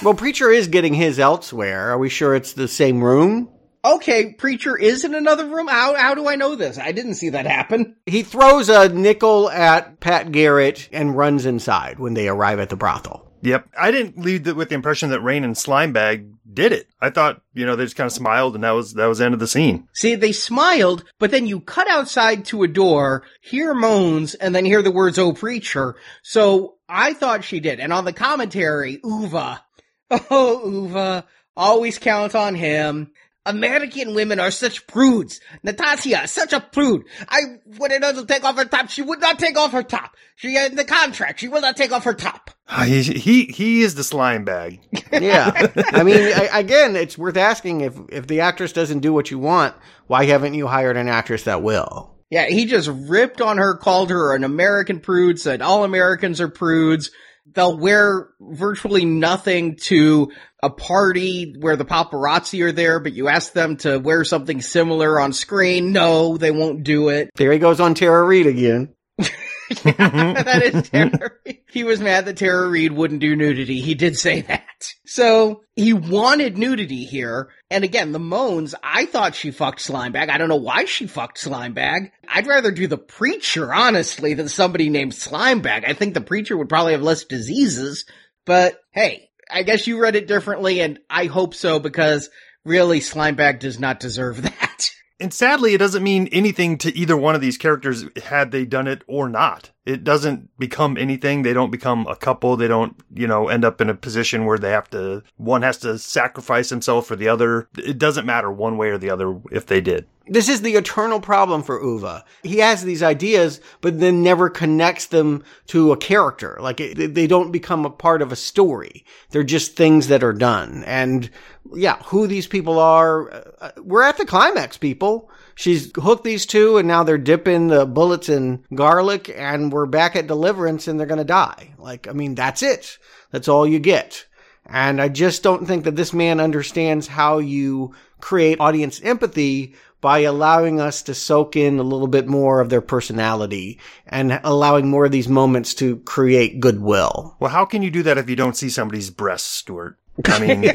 well, 0.04 0.14
Preacher 0.14 0.50
is 0.50 0.68
getting 0.68 0.93
his 0.93 1.20
elsewhere. 1.20 1.91
Are 1.91 1.98
we 1.98 2.10
sure 2.10 2.36
it's 2.36 2.54
the 2.54 2.68
same 2.68 3.04
room? 3.04 3.50
Okay, 3.86 4.34
Preacher 4.34 4.76
is 4.76 5.06
in 5.06 5.14
another 5.14 5.46
room. 5.46 5.68
How, 5.68 5.94
how 5.96 6.16
do 6.16 6.28
I 6.28 6.38
know 6.38 6.56
this? 6.56 6.80
I 6.80 6.92
didn't 6.92 7.14
see 7.16 7.30
that 7.30 7.46
happen. 7.46 7.96
He 8.08 8.24
throws 8.24 8.68
a 8.68 8.90
nickel 8.90 9.48
at 9.48 10.00
Pat 10.00 10.32
Garrett 10.32 10.90
and 10.92 11.16
runs 11.16 11.46
inside 11.46 12.00
when 12.00 12.16
they 12.16 12.28
arrive 12.28 12.60
at 12.60 12.70
the 12.70 12.76
brothel. 12.76 13.32
Yep. 13.44 13.68
I 13.80 13.92
didn't 13.92 14.18
leave 14.18 14.48
with 14.56 14.70
the 14.70 14.76
impression 14.76 15.12
that 15.12 15.22
Rayne 15.22 15.44
and 15.44 15.54
Slimebag 15.54 16.34
did 16.52 16.72
it. 16.72 16.88
I 17.00 17.12
thought, 17.12 17.42
you 17.54 17.68
know, 17.68 17.76
they 17.76 17.84
just 17.84 17.96
kind 17.96 18.08
of 18.08 18.12
smiled 18.12 18.56
and 18.56 18.64
that 18.64 18.72
was, 18.72 18.96
that 18.96 19.06
was 19.06 19.20
the 19.20 19.26
end 19.26 19.36
of 19.36 19.40
the 19.40 19.46
scene. 19.46 19.88
See, 19.94 20.16
they 20.16 20.32
smiled, 20.32 21.06
but 21.20 21.30
then 21.30 21.46
you 21.46 21.60
cut 21.60 21.88
outside 21.88 22.46
to 22.46 22.64
a 22.64 22.68
door, 22.68 23.22
hear 23.40 23.76
moans, 23.76 24.34
and 24.34 24.56
then 24.56 24.66
hear 24.66 24.82
the 24.82 24.90
words, 24.90 25.20
oh 25.20 25.32
preacher. 25.32 25.96
So 26.24 26.78
I 26.90 27.14
thought 27.14 27.44
she 27.44 27.60
did. 27.60 27.80
And 27.80 27.94
on 27.94 28.06
the 28.06 28.14
commentary, 28.14 28.98
Uwe. 28.98 29.60
Oh, 30.12 30.62
Uwe. 30.66 31.24
Always 31.58 32.00
count 32.00 32.36
on 32.36 32.54
him. 32.54 33.12
American 33.46 34.16
women 34.16 34.39
are 34.39 34.52
such 34.52 34.88
prudes. 34.88 35.39
Natasha, 35.64 36.28
such 36.28 36.54
a 36.54 36.60
prude. 36.60 37.06
I 37.30 37.41
wanted 37.78 38.04
her 38.04 38.14
to 38.14 38.26
take 38.26 38.43
off 38.43 38.58
her 38.58 38.66
top. 38.66 38.89
She 38.89 39.02
would 39.02 39.22
not 39.22 39.38
take 39.38 39.58
off 39.58 39.72
her 39.72 39.84
top. 39.84 40.16
She 40.36 40.56
had 40.56 40.76
the 40.76 40.84
contract. 40.84 41.39
She 41.39 41.48
will 41.48 41.62
not 41.62 41.78
take 41.78 41.91
off 41.91 42.04
her 42.04 42.14
top. 42.14 42.52
Ah, 42.68 42.84
he 42.84 43.04
he, 43.04 43.46
he 43.46 43.82
is 43.82 43.96
the 43.96 44.04
slime 44.04 44.43
bag. 44.43 44.80
yeah, 45.12 45.70
I 45.91 46.04
mean, 46.04 46.18
I, 46.18 46.60
again, 46.60 46.96
it's 46.96 47.18
worth 47.18 47.38
asking 47.38 47.82
if 47.82 47.96
if 48.10 48.28
the 48.28 48.41
actress 48.41 48.74
doesn't 48.74 49.00
do 49.00 49.14
what 49.14 49.30
you 49.30 49.38
want, 49.38 49.76
why 50.08 50.26
haven't 50.26 50.56
you 50.56 50.68
hired 50.68 50.98
an 50.98 51.08
actress 51.08 51.43
that 51.43 51.62
will? 51.62 52.16
Yeah, 52.32 52.48
he 52.48 52.66
just 52.66 52.89
ripped 52.89 53.39
on 53.39 53.58
her, 53.58 53.78
called 53.78 54.10
her 54.10 54.36
an 54.36 54.43
American 54.43 55.00
prude, 55.00 55.39
said 55.39 55.62
all 55.62 55.84
Americans 55.84 56.41
are 56.41 56.50
prudes. 56.50 57.12
They'll 57.54 57.78
wear 57.78 58.30
virtually 58.41 59.06
nothing 59.06 59.78
to 59.84 60.32
a 60.66 60.70
party 60.72 61.55
where 61.59 61.76
the 61.76 61.86
paparazzi 61.86 62.63
are 62.63 62.72
there, 62.72 62.99
but 62.99 63.13
you 63.13 63.28
ask 63.28 63.53
them 63.53 63.78
to 63.78 63.99
wear 63.99 64.24
something 64.24 64.61
similar 64.61 65.20
on 65.20 65.32
screen. 65.32 65.91
No, 65.91 66.38
they 66.38 66.49
won't 66.49 66.84
do 66.84 67.09
it. 67.09 67.30
There 67.36 67.51
he 67.51 67.59
goes 67.59 67.80
on 67.80 67.93
Tara 67.93 68.24
Reid 68.24 68.47
again. 68.47 68.95
that 69.18 70.61
is 70.63 70.89
Tara 70.89 71.32
Reid. 71.45 71.59
He 71.70 71.84
was 71.84 71.99
mad 71.99 72.26
that 72.26 72.38
Tara 72.38 72.68
Reid 72.68 72.93
wouldn't 72.93 73.20
do 73.20 73.36
nudity. 73.36 73.80
He 73.80 73.93
did 73.93 74.18
say 74.18 74.41
that. 74.41 74.63
So 75.05 75.61
he 75.76 75.93
wanted 75.93 76.57
nudity 76.57 77.05
here. 77.05 77.49
And 77.70 77.84
again, 77.84 78.11
the 78.11 78.20
moans, 78.20 78.74
I 78.82 79.05
thought 79.05 79.36
she 79.36 79.51
fucked 79.51 79.80
Slimebag. 79.80 80.30
I 80.30 80.39
don't 80.39 80.49
know 80.49 80.55
why 80.55 80.86
she 80.86 81.05
fucked 81.05 81.39
Slimebag. 81.43 82.11
I'd 82.28 82.47
rather 82.47 82.72
do 82.72 82.88
the 82.88 82.97
preacher, 82.97 83.72
honestly, 83.72 84.34
than 84.34 84.49
somebody 84.49 84.89
named 84.89 85.11
Slimebag. 85.11 85.88
I 85.88 85.93
think 85.93 86.16
the 86.16 86.22
preacher 86.22 86.57
would 86.57 86.70
probably 86.70 86.93
have 86.93 87.03
less 87.03 87.26
diseases. 87.26 88.05
But 88.45 88.80
hey, 88.91 89.30
I 89.50 89.64
guess 89.64 89.88
you 89.88 90.00
read 90.00 90.16
it 90.16 90.28
differently 90.28 90.82
and 90.82 91.00
I 91.10 91.26
hope 91.26 91.54
so 91.54 91.80
because 91.80 92.30
really 92.64 93.00
Slimebag 93.00 93.60
does 93.60 93.80
not 93.80 94.00
deserve 94.00 94.41
that. 94.41 94.91
And 95.20 95.34
sadly, 95.34 95.74
it 95.74 95.78
doesn't 95.78 96.04
mean 96.04 96.28
anything 96.32 96.78
to 96.80 96.96
either 96.96 97.16
one 97.16 97.36
of 97.36 97.41
these 97.41 97.58
characters 97.58 98.06
had 98.24 98.52
they 98.52 98.66
done 98.66 98.88
it 98.88 99.04
or 99.08 99.30
not. 99.30 99.72
It 99.86 100.04
doesn't 100.04 100.50
become 100.58 100.98
anything. 100.98 101.44
They 101.44 101.54
don't 101.54 101.72
become 101.72 102.08
a 102.08 102.16
couple. 102.16 102.58
They 102.58 102.68
don't, 102.68 102.96
you 103.14 103.28
know, 103.28 103.50
end 103.50 103.64
up 103.64 103.80
in 103.82 103.90
a 103.90 103.94
position 103.94 104.46
where 104.46 104.58
they 104.58 104.72
have 104.72 104.90
to, 104.90 105.22
one 105.38 105.62
has 105.62 105.78
to 105.80 106.00
sacrifice 106.00 106.70
himself 106.70 107.06
for 107.06 107.16
the 107.16 107.28
other. 107.28 107.70
It 107.78 108.00
doesn't 108.00 108.26
matter 108.26 108.52
one 108.52 108.78
way 108.78 108.90
or 108.90 108.98
the 108.98 109.12
other 109.12 109.40
if 109.52 109.68
they 109.68 109.82
did. 109.82 110.08
This 110.28 110.50
is 110.50 110.64
the 110.64 110.74
eternal 110.74 111.20
problem 111.20 111.62
for 111.62 111.80
Uwe. 111.80 112.24
He 112.42 112.58
has 112.58 112.84
these 112.84 113.04
ideas, 113.04 113.62
but 113.82 114.00
then 114.00 114.24
never 114.24 114.50
connects 114.50 115.06
them 115.06 115.44
to 115.68 115.92
a 115.92 115.98
character. 115.98 116.58
Like 116.60 116.80
it, 116.80 117.14
they 117.14 117.28
don't 117.28 117.52
become 117.52 117.86
a 117.86 117.92
part 117.92 118.24
of 118.24 118.32
a 118.32 118.36
story. 118.36 119.06
They're 119.30 119.44
just 119.44 119.76
things 119.76 120.08
that 120.08 120.24
are 120.24 120.34
done. 120.34 120.84
And 120.88 121.30
yeah, 121.76 122.02
who 122.06 122.26
these 122.26 122.48
people 122.48 122.80
are, 122.80 123.32
uh, 123.62 123.72
we're 123.78 124.02
at 124.02 124.18
the 124.18 124.26
climax, 124.26 124.78
people. 124.78 125.30
She's 125.56 125.91
hooked 125.95 126.26
these 126.26 126.45
two 126.45 126.78
and 126.78 126.88
now 126.88 127.03
they're 127.03 127.18
dipping 127.18 127.68
the 127.68 127.86
bullets 127.86 128.30
in 128.30 128.64
garlic 128.74 129.34
and 129.34 129.72
we're 129.72 129.86
back 129.86 130.16
at 130.16 130.28
deliverance 130.28 130.88
and 130.88 130.99
they're 130.99 131.08
going 131.08 131.18
to 131.18 131.24
die. 131.24 131.74
Like, 131.78 132.08
I 132.08 132.12
mean, 132.12 132.36
that's 132.36 132.62
it. 132.62 132.97
That's 133.32 133.47
all 133.47 133.66
you 133.66 133.80
get. 133.80 134.26
And 134.66 135.01
I 135.01 135.10
just 135.10 135.43
don't 135.43 135.66
think 135.66 135.84
that 135.84 135.95
this 135.95 136.14
man 136.14 136.39
understands 136.39 137.08
how 137.08 137.38
you 137.38 137.93
create 138.20 138.60
audience 138.60 138.99
empathy 139.01 139.76
by 140.01 140.20
allowing 140.20 140.80
us 140.80 141.01
to 141.03 141.14
soak 141.14 141.56
in 141.56 141.80
a 141.80 141.84
little 141.84 142.08
bit 142.08 142.28
more 142.28 142.60
of 142.60 142.70
their 142.70 142.82
personality 142.82 143.80
and 144.08 144.39
allowing 144.43 144.88
more 144.88 145.06
of 145.06 145.12
these 145.12 145.28
moments 145.28 145.74
to 145.76 145.97
create 145.97 146.60
goodwill. 146.60 147.36
Well, 147.39 147.49
how 147.49 147.66
can 147.66 147.82
you 147.82 147.89
do 147.89 148.03
that 148.03 148.18
if 148.18 148.30
you 148.30 148.36
don't 148.36 148.58
see 148.58 148.70
somebody's 148.70 149.10
breasts, 149.10 149.49
Stuart? 149.49 149.97
I 150.24 150.39
mean, 150.39 150.72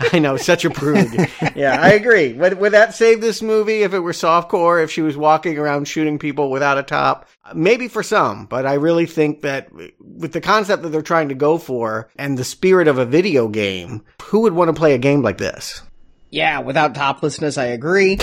I 0.12 0.18
know, 0.18 0.36
such 0.36 0.64
a 0.64 0.70
prude. 0.70 1.12
yeah, 1.54 1.80
I 1.80 1.92
agree. 1.92 2.32
Would, 2.34 2.58
would 2.58 2.72
that 2.72 2.94
save 2.94 3.20
this 3.20 3.40
movie 3.40 3.82
if 3.82 3.94
it 3.94 4.00
were 4.00 4.12
softcore, 4.12 4.82
if 4.82 4.90
she 4.90 5.02
was 5.02 5.16
walking 5.16 5.58
around 5.58 5.88
shooting 5.88 6.18
people 6.18 6.50
without 6.50 6.78
a 6.78 6.82
top? 6.82 7.28
Maybe 7.54 7.88
for 7.88 8.02
some, 8.02 8.46
but 8.46 8.66
I 8.66 8.74
really 8.74 9.06
think 9.06 9.42
that 9.42 9.70
with 9.98 10.32
the 10.32 10.40
concept 10.40 10.82
that 10.82 10.90
they're 10.90 11.02
trying 11.02 11.30
to 11.30 11.34
go 11.34 11.58
for 11.58 12.10
and 12.16 12.36
the 12.36 12.44
spirit 12.44 12.88
of 12.88 12.98
a 12.98 13.06
video 13.06 13.48
game, 13.48 14.02
who 14.22 14.40
would 14.40 14.54
want 14.54 14.68
to 14.68 14.78
play 14.78 14.94
a 14.94 14.98
game 14.98 15.22
like 15.22 15.38
this? 15.38 15.82
Yeah, 16.30 16.60
without 16.60 16.94
toplessness, 16.94 17.56
I 17.58 17.66
agree. 17.66 18.18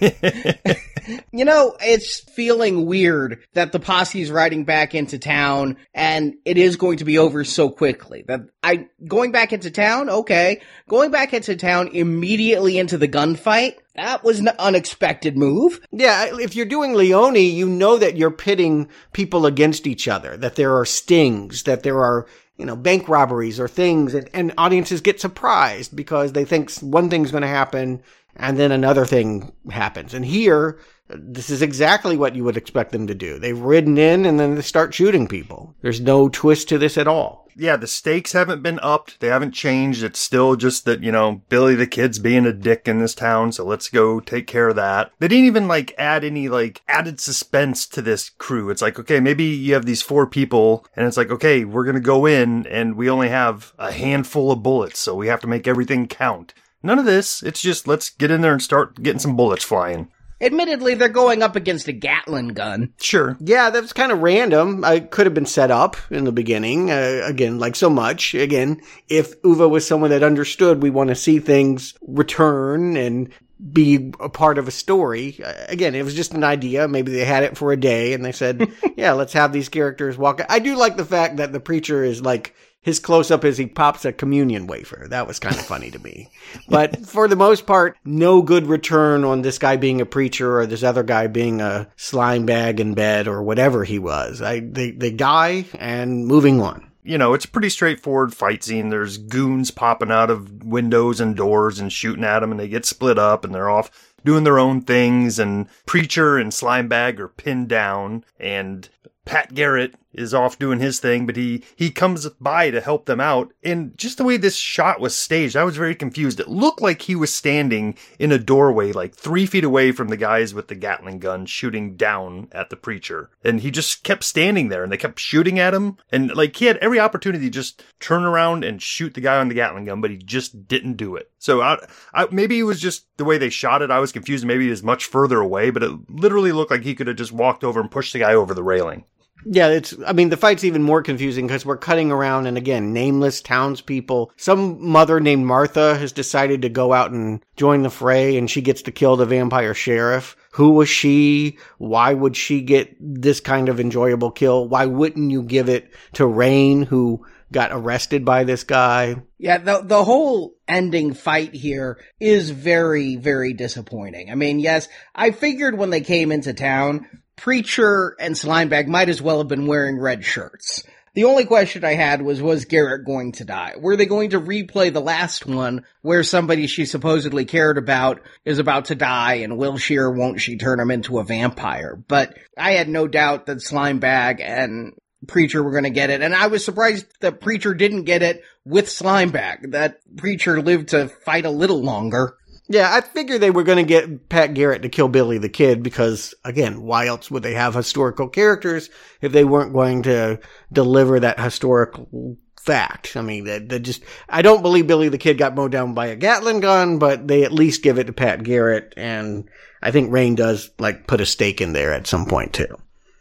you 1.32 1.44
know, 1.44 1.76
it's 1.80 2.20
feeling 2.20 2.86
weird 2.86 3.42
that 3.54 3.72
the 3.72 3.80
posse 3.80 4.20
is 4.20 4.30
riding 4.30 4.64
back 4.64 4.94
into 4.94 5.18
town 5.18 5.76
and 5.94 6.34
it 6.44 6.58
is 6.58 6.76
going 6.76 6.98
to 6.98 7.04
be 7.04 7.18
over 7.18 7.44
so 7.44 7.68
quickly. 7.68 8.24
That 8.26 8.40
I 8.62 8.88
going 9.06 9.32
back 9.32 9.52
into 9.52 9.70
town, 9.70 10.10
okay. 10.10 10.60
Going 10.88 11.10
back 11.10 11.34
into 11.34 11.56
town 11.56 11.88
immediately 11.88 12.78
into 12.78 12.98
the 12.98 13.08
gunfight, 13.08 13.76
that 13.94 14.24
was 14.24 14.38
an 14.38 14.48
unexpected 14.58 15.36
move. 15.36 15.80
Yeah, 15.90 16.38
if 16.38 16.54
you're 16.54 16.66
doing 16.66 16.94
Leone, 16.94 17.34
you 17.36 17.68
know 17.68 17.98
that 17.98 18.16
you're 18.16 18.30
pitting 18.30 18.88
people 19.12 19.46
against 19.46 19.86
each 19.86 20.08
other, 20.08 20.36
that 20.36 20.56
there 20.56 20.76
are 20.76 20.84
stings, 20.84 21.64
that 21.64 21.82
there 21.82 21.98
are 22.02 22.26
you 22.60 22.66
know, 22.66 22.76
bank 22.76 23.08
robberies 23.08 23.58
or 23.58 23.66
things, 23.66 24.12
and, 24.12 24.28
and 24.34 24.52
audiences 24.58 25.00
get 25.00 25.18
surprised 25.18 25.96
because 25.96 26.32
they 26.32 26.44
think 26.44 26.70
one 26.80 27.08
thing's 27.08 27.30
going 27.30 27.40
to 27.40 27.48
happen 27.48 28.02
and 28.36 28.58
then 28.58 28.72
another 28.72 29.04
thing 29.04 29.52
happens. 29.70 30.14
And 30.14 30.24
here, 30.24 30.78
this 31.08 31.50
is 31.50 31.62
exactly 31.62 32.16
what 32.16 32.36
you 32.36 32.44
would 32.44 32.56
expect 32.56 32.92
them 32.92 33.06
to 33.06 33.14
do. 33.14 33.38
They've 33.38 33.58
ridden 33.58 33.98
in 33.98 34.24
and 34.24 34.38
then 34.38 34.54
they 34.54 34.62
start 34.62 34.94
shooting 34.94 35.26
people. 35.26 35.74
There's 35.82 36.00
no 36.00 36.28
twist 36.28 36.68
to 36.68 36.78
this 36.78 36.96
at 36.96 37.08
all. 37.08 37.48
Yeah, 37.56 37.76
the 37.76 37.88
stakes 37.88 38.32
haven't 38.32 38.62
been 38.62 38.78
upped. 38.80 39.20
They 39.20 39.26
haven't 39.26 39.52
changed. 39.52 40.02
It's 40.02 40.20
still 40.20 40.56
just 40.56 40.84
that, 40.84 41.02
you 41.02 41.12
know, 41.12 41.42
Billy 41.48 41.74
the 41.74 41.86
kid's 41.86 42.18
being 42.18 42.46
a 42.46 42.52
dick 42.52 42.86
in 42.86 43.00
this 43.00 43.14
town, 43.14 43.52
so 43.52 43.64
let's 43.64 43.88
go 43.88 44.20
take 44.20 44.46
care 44.46 44.68
of 44.68 44.76
that. 44.76 45.12
They 45.18 45.28
didn't 45.28 45.46
even 45.46 45.68
like 45.68 45.92
add 45.98 46.24
any 46.24 46.48
like 46.48 46.80
added 46.88 47.20
suspense 47.20 47.86
to 47.88 48.00
this 48.00 48.30
crew. 48.30 48.70
It's 48.70 48.80
like, 48.80 48.98
okay, 49.00 49.20
maybe 49.20 49.44
you 49.44 49.74
have 49.74 49.84
these 49.84 50.00
four 50.00 50.26
people 50.26 50.86
and 50.96 51.06
it's 51.06 51.16
like, 51.16 51.30
okay, 51.30 51.64
we're 51.64 51.84
going 51.84 51.96
to 51.96 52.00
go 52.00 52.24
in 52.24 52.66
and 52.68 52.94
we 52.94 53.10
only 53.10 53.28
have 53.28 53.74
a 53.78 53.92
handful 53.92 54.52
of 54.52 54.62
bullets, 54.62 55.00
so 55.00 55.14
we 55.14 55.26
have 55.26 55.40
to 55.40 55.48
make 55.48 55.66
everything 55.66 56.06
count. 56.06 56.54
None 56.82 56.98
of 56.98 57.04
this. 57.04 57.42
It's 57.42 57.60
just 57.60 57.86
let's 57.86 58.10
get 58.10 58.30
in 58.30 58.40
there 58.40 58.52
and 58.52 58.62
start 58.62 59.02
getting 59.02 59.20
some 59.20 59.36
bullets 59.36 59.64
flying. 59.64 60.08
Admittedly, 60.42 60.94
they're 60.94 61.10
going 61.10 61.42
up 61.42 61.54
against 61.54 61.86
a 61.88 61.92
Gatling 61.92 62.48
gun. 62.48 62.94
Sure. 62.98 63.36
Yeah, 63.40 63.68
that's 63.68 63.92
kind 63.92 64.10
of 64.10 64.20
random. 64.20 64.84
I 64.84 65.00
could 65.00 65.26
have 65.26 65.34
been 65.34 65.44
set 65.44 65.70
up 65.70 65.98
in 66.10 66.24
the 66.24 66.32
beginning. 66.32 66.90
Uh, 66.90 67.20
again, 67.24 67.58
like 67.58 67.76
so 67.76 67.90
much. 67.90 68.34
Again, 68.34 68.80
if 69.08 69.40
Uwe 69.42 69.68
was 69.68 69.86
someone 69.86 70.10
that 70.10 70.22
understood, 70.22 70.82
we 70.82 70.88
want 70.88 71.08
to 71.08 71.14
see 71.14 71.40
things 71.40 71.92
return 72.00 72.96
and 72.96 73.30
be 73.72 74.12
a 74.18 74.30
part 74.30 74.56
of 74.56 74.66
a 74.66 74.70
story. 74.70 75.38
Uh, 75.44 75.52
again, 75.68 75.94
it 75.94 76.04
was 76.04 76.14
just 76.14 76.32
an 76.32 76.44
idea. 76.44 76.88
Maybe 76.88 77.12
they 77.12 77.26
had 77.26 77.44
it 77.44 77.58
for 77.58 77.72
a 77.72 77.76
day 77.76 78.14
and 78.14 78.24
they 78.24 78.32
said, 78.32 78.66
yeah, 78.96 79.12
let's 79.12 79.34
have 79.34 79.52
these 79.52 79.68
characters 79.68 80.16
walk. 80.16 80.40
I 80.48 80.58
do 80.58 80.74
like 80.74 80.96
the 80.96 81.04
fact 81.04 81.36
that 81.36 81.52
the 81.52 81.60
preacher 81.60 82.02
is 82.02 82.22
like, 82.22 82.54
his 82.82 82.98
close 82.98 83.30
up 83.30 83.44
is 83.44 83.58
he 83.58 83.66
pops 83.66 84.04
a 84.04 84.12
communion 84.12 84.66
wafer. 84.66 85.06
That 85.08 85.26
was 85.26 85.38
kind 85.38 85.56
of 85.56 85.64
funny 85.64 85.90
to 85.90 85.98
me. 85.98 86.30
But 86.68 87.06
for 87.06 87.28
the 87.28 87.36
most 87.36 87.66
part, 87.66 87.96
no 88.04 88.42
good 88.42 88.66
return 88.66 89.24
on 89.24 89.42
this 89.42 89.58
guy 89.58 89.76
being 89.76 90.00
a 90.00 90.06
preacher 90.06 90.58
or 90.58 90.66
this 90.66 90.82
other 90.82 91.02
guy 91.02 91.26
being 91.26 91.60
a 91.60 91.88
slime 91.96 92.46
bag 92.46 92.80
in 92.80 92.94
bed 92.94 93.28
or 93.28 93.42
whatever 93.42 93.84
he 93.84 93.98
was. 93.98 94.40
I, 94.40 94.60
they, 94.60 94.92
they 94.92 95.10
die 95.10 95.66
and 95.78 96.26
moving 96.26 96.60
on 96.60 96.90
you 97.02 97.16
know, 97.16 97.32
it's 97.34 97.44
a 97.44 97.50
pretty 97.50 97.70
straightforward 97.70 98.34
fight 98.34 98.62
scene. 98.62 98.90
There's 98.90 99.16
goons 99.16 99.70
popping 99.70 100.10
out 100.10 100.30
of 100.30 100.62
windows 100.62 101.20
and 101.20 101.34
doors 101.34 101.78
and 101.78 101.92
shooting 101.92 102.24
at 102.24 102.40
them, 102.40 102.50
and 102.50 102.60
they 102.60 102.68
get 102.68 102.84
split 102.84 103.18
up, 103.18 103.44
and 103.44 103.54
they're 103.54 103.70
off 103.70 104.14
doing 104.24 104.44
their 104.44 104.58
own 104.58 104.82
things. 104.82 105.38
And 105.38 105.66
Preacher 105.86 106.36
and 106.36 106.52
Slimebag 106.52 107.18
are 107.18 107.28
pinned 107.28 107.68
down, 107.68 108.24
and 108.38 108.88
Pat 109.24 109.54
Garrett 109.54 109.94
is 110.12 110.34
off 110.34 110.58
doing 110.58 110.80
his 110.80 111.00
thing, 111.00 111.26
but 111.26 111.36
he 111.36 111.62
he 111.76 111.90
comes 111.90 112.28
by 112.40 112.70
to 112.70 112.80
help 112.80 113.06
them 113.06 113.20
out. 113.20 113.52
And 113.62 113.96
just 113.96 114.18
the 114.18 114.24
way 114.24 114.36
this 114.36 114.56
shot 114.56 115.00
was 115.00 115.14
staged, 115.14 115.56
I 115.56 115.64
was 115.64 115.76
very 115.76 115.94
confused. 115.94 116.40
It 116.40 116.48
looked 116.48 116.80
like 116.80 117.02
he 117.02 117.14
was 117.14 117.32
standing 117.32 117.96
in 118.18 118.32
a 118.32 118.38
doorway, 118.38 118.92
like 118.92 119.14
three 119.14 119.46
feet 119.46 119.64
away 119.64 119.92
from 119.92 120.08
the 120.08 120.16
guys 120.16 120.54
with 120.54 120.68
the 120.68 120.74
Gatling 120.74 121.18
gun 121.18 121.46
shooting 121.46 121.96
down 121.96 122.48
at 122.52 122.70
the 122.70 122.76
preacher. 122.76 123.30
And 123.44 123.60
he 123.60 123.70
just 123.70 124.02
kept 124.02 124.24
standing 124.24 124.68
there, 124.68 124.82
and 124.82 124.92
they 124.92 124.96
kept 124.96 125.20
shooting 125.20 125.58
at 125.58 125.74
him. 125.74 125.96
And 126.10 126.34
like 126.34 126.56
he 126.56 126.66
had 126.66 126.76
every 126.78 127.00
opportunity 127.00 127.44
to 127.44 127.50
just 127.50 127.82
turn 128.00 128.24
around 128.24 128.64
and 128.64 128.82
shoot 128.82 129.14
the 129.14 129.20
guy 129.20 129.38
on 129.38 129.48
the 129.48 129.54
Gatling 129.54 129.84
gun, 129.84 130.00
but 130.00 130.10
he 130.10 130.16
just 130.16 130.66
didn't 130.68 130.94
do 130.94 131.16
it. 131.16 131.30
So 131.38 131.62
I, 131.62 131.78
I 132.12 132.26
maybe 132.30 132.58
it 132.58 132.64
was 132.64 132.80
just 132.80 133.06
the 133.16 133.24
way 133.24 133.38
they 133.38 133.50
shot 133.50 133.82
it. 133.82 133.90
I 133.90 134.00
was 134.00 134.12
confused. 134.12 134.44
Maybe 134.44 134.64
he 134.64 134.70
was 134.70 134.82
much 134.82 135.06
further 135.06 135.40
away, 135.40 135.70
but 135.70 135.82
it 135.82 136.10
literally 136.10 136.52
looked 136.52 136.70
like 136.70 136.82
he 136.82 136.94
could 136.94 137.06
have 137.06 137.16
just 137.16 137.32
walked 137.32 137.64
over 137.64 137.80
and 137.80 137.90
pushed 137.90 138.12
the 138.12 138.18
guy 138.18 138.34
over 138.34 138.54
the 138.54 138.62
railing. 138.62 139.04
Yeah, 139.44 139.68
it's, 139.68 139.94
I 140.06 140.12
mean, 140.12 140.28
the 140.28 140.36
fight's 140.36 140.64
even 140.64 140.82
more 140.82 141.02
confusing 141.02 141.46
because 141.46 141.64
we're 141.64 141.76
cutting 141.76 142.10
around 142.10 142.46
and 142.46 142.56
again, 142.56 142.92
nameless 142.92 143.40
townspeople. 143.40 144.32
Some 144.36 144.84
mother 144.86 145.20
named 145.20 145.46
Martha 145.46 145.96
has 145.96 146.12
decided 146.12 146.62
to 146.62 146.68
go 146.68 146.92
out 146.92 147.10
and 147.10 147.42
join 147.56 147.82
the 147.82 147.90
fray 147.90 148.36
and 148.36 148.50
she 148.50 148.60
gets 148.60 148.82
to 148.82 148.92
kill 148.92 149.16
the 149.16 149.26
vampire 149.26 149.74
sheriff. 149.74 150.36
Who 150.52 150.72
was 150.72 150.88
she? 150.88 151.58
Why 151.78 152.12
would 152.12 152.36
she 152.36 152.60
get 152.60 152.96
this 153.00 153.40
kind 153.40 153.68
of 153.68 153.80
enjoyable 153.80 154.30
kill? 154.30 154.68
Why 154.68 154.86
wouldn't 154.86 155.30
you 155.30 155.42
give 155.42 155.68
it 155.68 155.92
to 156.14 156.26
Rayne, 156.26 156.82
who 156.82 157.24
got 157.52 157.70
arrested 157.72 158.24
by 158.24 158.44
this 158.44 158.64
guy? 158.64 159.16
Yeah, 159.38 159.58
the 159.58 159.82
the 159.84 160.04
whole 160.04 160.54
ending 160.66 161.14
fight 161.14 161.54
here 161.54 161.98
is 162.18 162.50
very 162.50 163.16
very 163.16 163.52
disappointing. 163.52 164.30
I 164.30 164.34
mean, 164.34 164.58
yes, 164.58 164.88
I 165.14 165.30
figured 165.30 165.78
when 165.78 165.90
they 165.90 166.00
came 166.00 166.32
into 166.32 166.52
town 166.52 167.06
Preacher 167.40 168.16
and 168.20 168.34
Slimebag 168.34 168.86
might 168.86 169.08
as 169.08 169.22
well 169.22 169.38
have 169.38 169.48
been 169.48 169.66
wearing 169.66 169.98
red 169.98 170.22
shirts. 170.26 170.84
The 171.14 171.24
only 171.24 171.46
question 171.46 171.86
I 171.86 171.94
had 171.94 172.20
was, 172.20 172.42
was 172.42 172.66
Garrett 172.66 173.06
going 173.06 173.32
to 173.32 173.46
die? 173.46 173.76
Were 173.78 173.96
they 173.96 174.04
going 174.04 174.30
to 174.30 174.40
replay 174.40 174.92
the 174.92 175.00
last 175.00 175.46
one 175.46 175.86
where 176.02 176.22
somebody 176.22 176.66
she 176.66 176.84
supposedly 176.84 177.46
cared 177.46 177.78
about 177.78 178.20
is 178.44 178.58
about 178.58 178.84
to 178.86 178.94
die 178.94 179.36
and 179.36 179.56
will 179.56 179.78
she 179.78 179.96
or 179.96 180.10
won't 180.10 180.42
she 180.42 180.58
turn 180.58 180.78
him 180.78 180.90
into 180.90 181.18
a 181.18 181.24
vampire? 181.24 181.96
But 182.06 182.36
I 182.58 182.72
had 182.72 182.90
no 182.90 183.08
doubt 183.08 183.46
that 183.46 183.62
Slimebag 183.62 184.42
and 184.42 184.92
Preacher 185.26 185.62
were 185.62 185.72
going 185.72 185.84
to 185.84 185.90
get 185.90 186.10
it. 186.10 186.20
And 186.20 186.34
I 186.34 186.48
was 186.48 186.62
surprised 186.62 187.06
that 187.20 187.40
Preacher 187.40 187.72
didn't 187.72 188.04
get 188.04 188.22
it 188.22 188.42
with 188.66 188.86
Slimebag. 188.86 189.72
That 189.72 189.96
Preacher 190.16 190.60
lived 190.60 190.88
to 190.88 191.08
fight 191.08 191.46
a 191.46 191.50
little 191.50 191.82
longer. 191.82 192.36
Yeah, 192.72 192.88
I 192.88 193.00
figured 193.00 193.40
they 193.40 193.50
were 193.50 193.64
going 193.64 193.78
to 193.78 193.82
get 193.82 194.28
Pat 194.28 194.54
Garrett 194.54 194.82
to 194.82 194.88
kill 194.88 195.08
Billy 195.08 195.38
the 195.38 195.48
Kid 195.48 195.82
because, 195.82 196.36
again, 196.44 196.82
why 196.82 197.08
else 197.08 197.28
would 197.28 197.42
they 197.42 197.54
have 197.54 197.74
historical 197.74 198.28
characters 198.28 198.90
if 199.20 199.32
they 199.32 199.42
weren't 199.42 199.72
going 199.72 200.04
to 200.04 200.38
deliver 200.72 201.18
that 201.18 201.40
historical 201.40 202.38
fact? 202.60 203.16
I 203.16 203.22
mean, 203.22 203.42
they, 203.42 203.58
they 203.58 203.80
just, 203.80 204.04
I 204.28 204.42
don't 204.42 204.62
believe 204.62 204.86
Billy 204.86 205.08
the 205.08 205.18
Kid 205.18 205.36
got 205.36 205.56
mowed 205.56 205.72
down 205.72 205.94
by 205.94 206.06
a 206.06 206.16
Gatling 206.16 206.60
gun, 206.60 207.00
but 207.00 207.26
they 207.26 207.42
at 207.42 207.50
least 207.50 207.82
give 207.82 207.98
it 207.98 208.04
to 208.04 208.12
Pat 208.12 208.44
Garrett, 208.44 208.94
and 208.96 209.48
I 209.82 209.90
think 209.90 210.12
Rayne 210.12 210.36
does, 210.36 210.70
like, 210.78 211.08
put 211.08 211.20
a 211.20 211.26
stake 211.26 211.60
in 211.60 211.72
there 211.72 211.92
at 211.92 212.06
some 212.06 212.24
point, 212.24 212.52
too. 212.52 212.76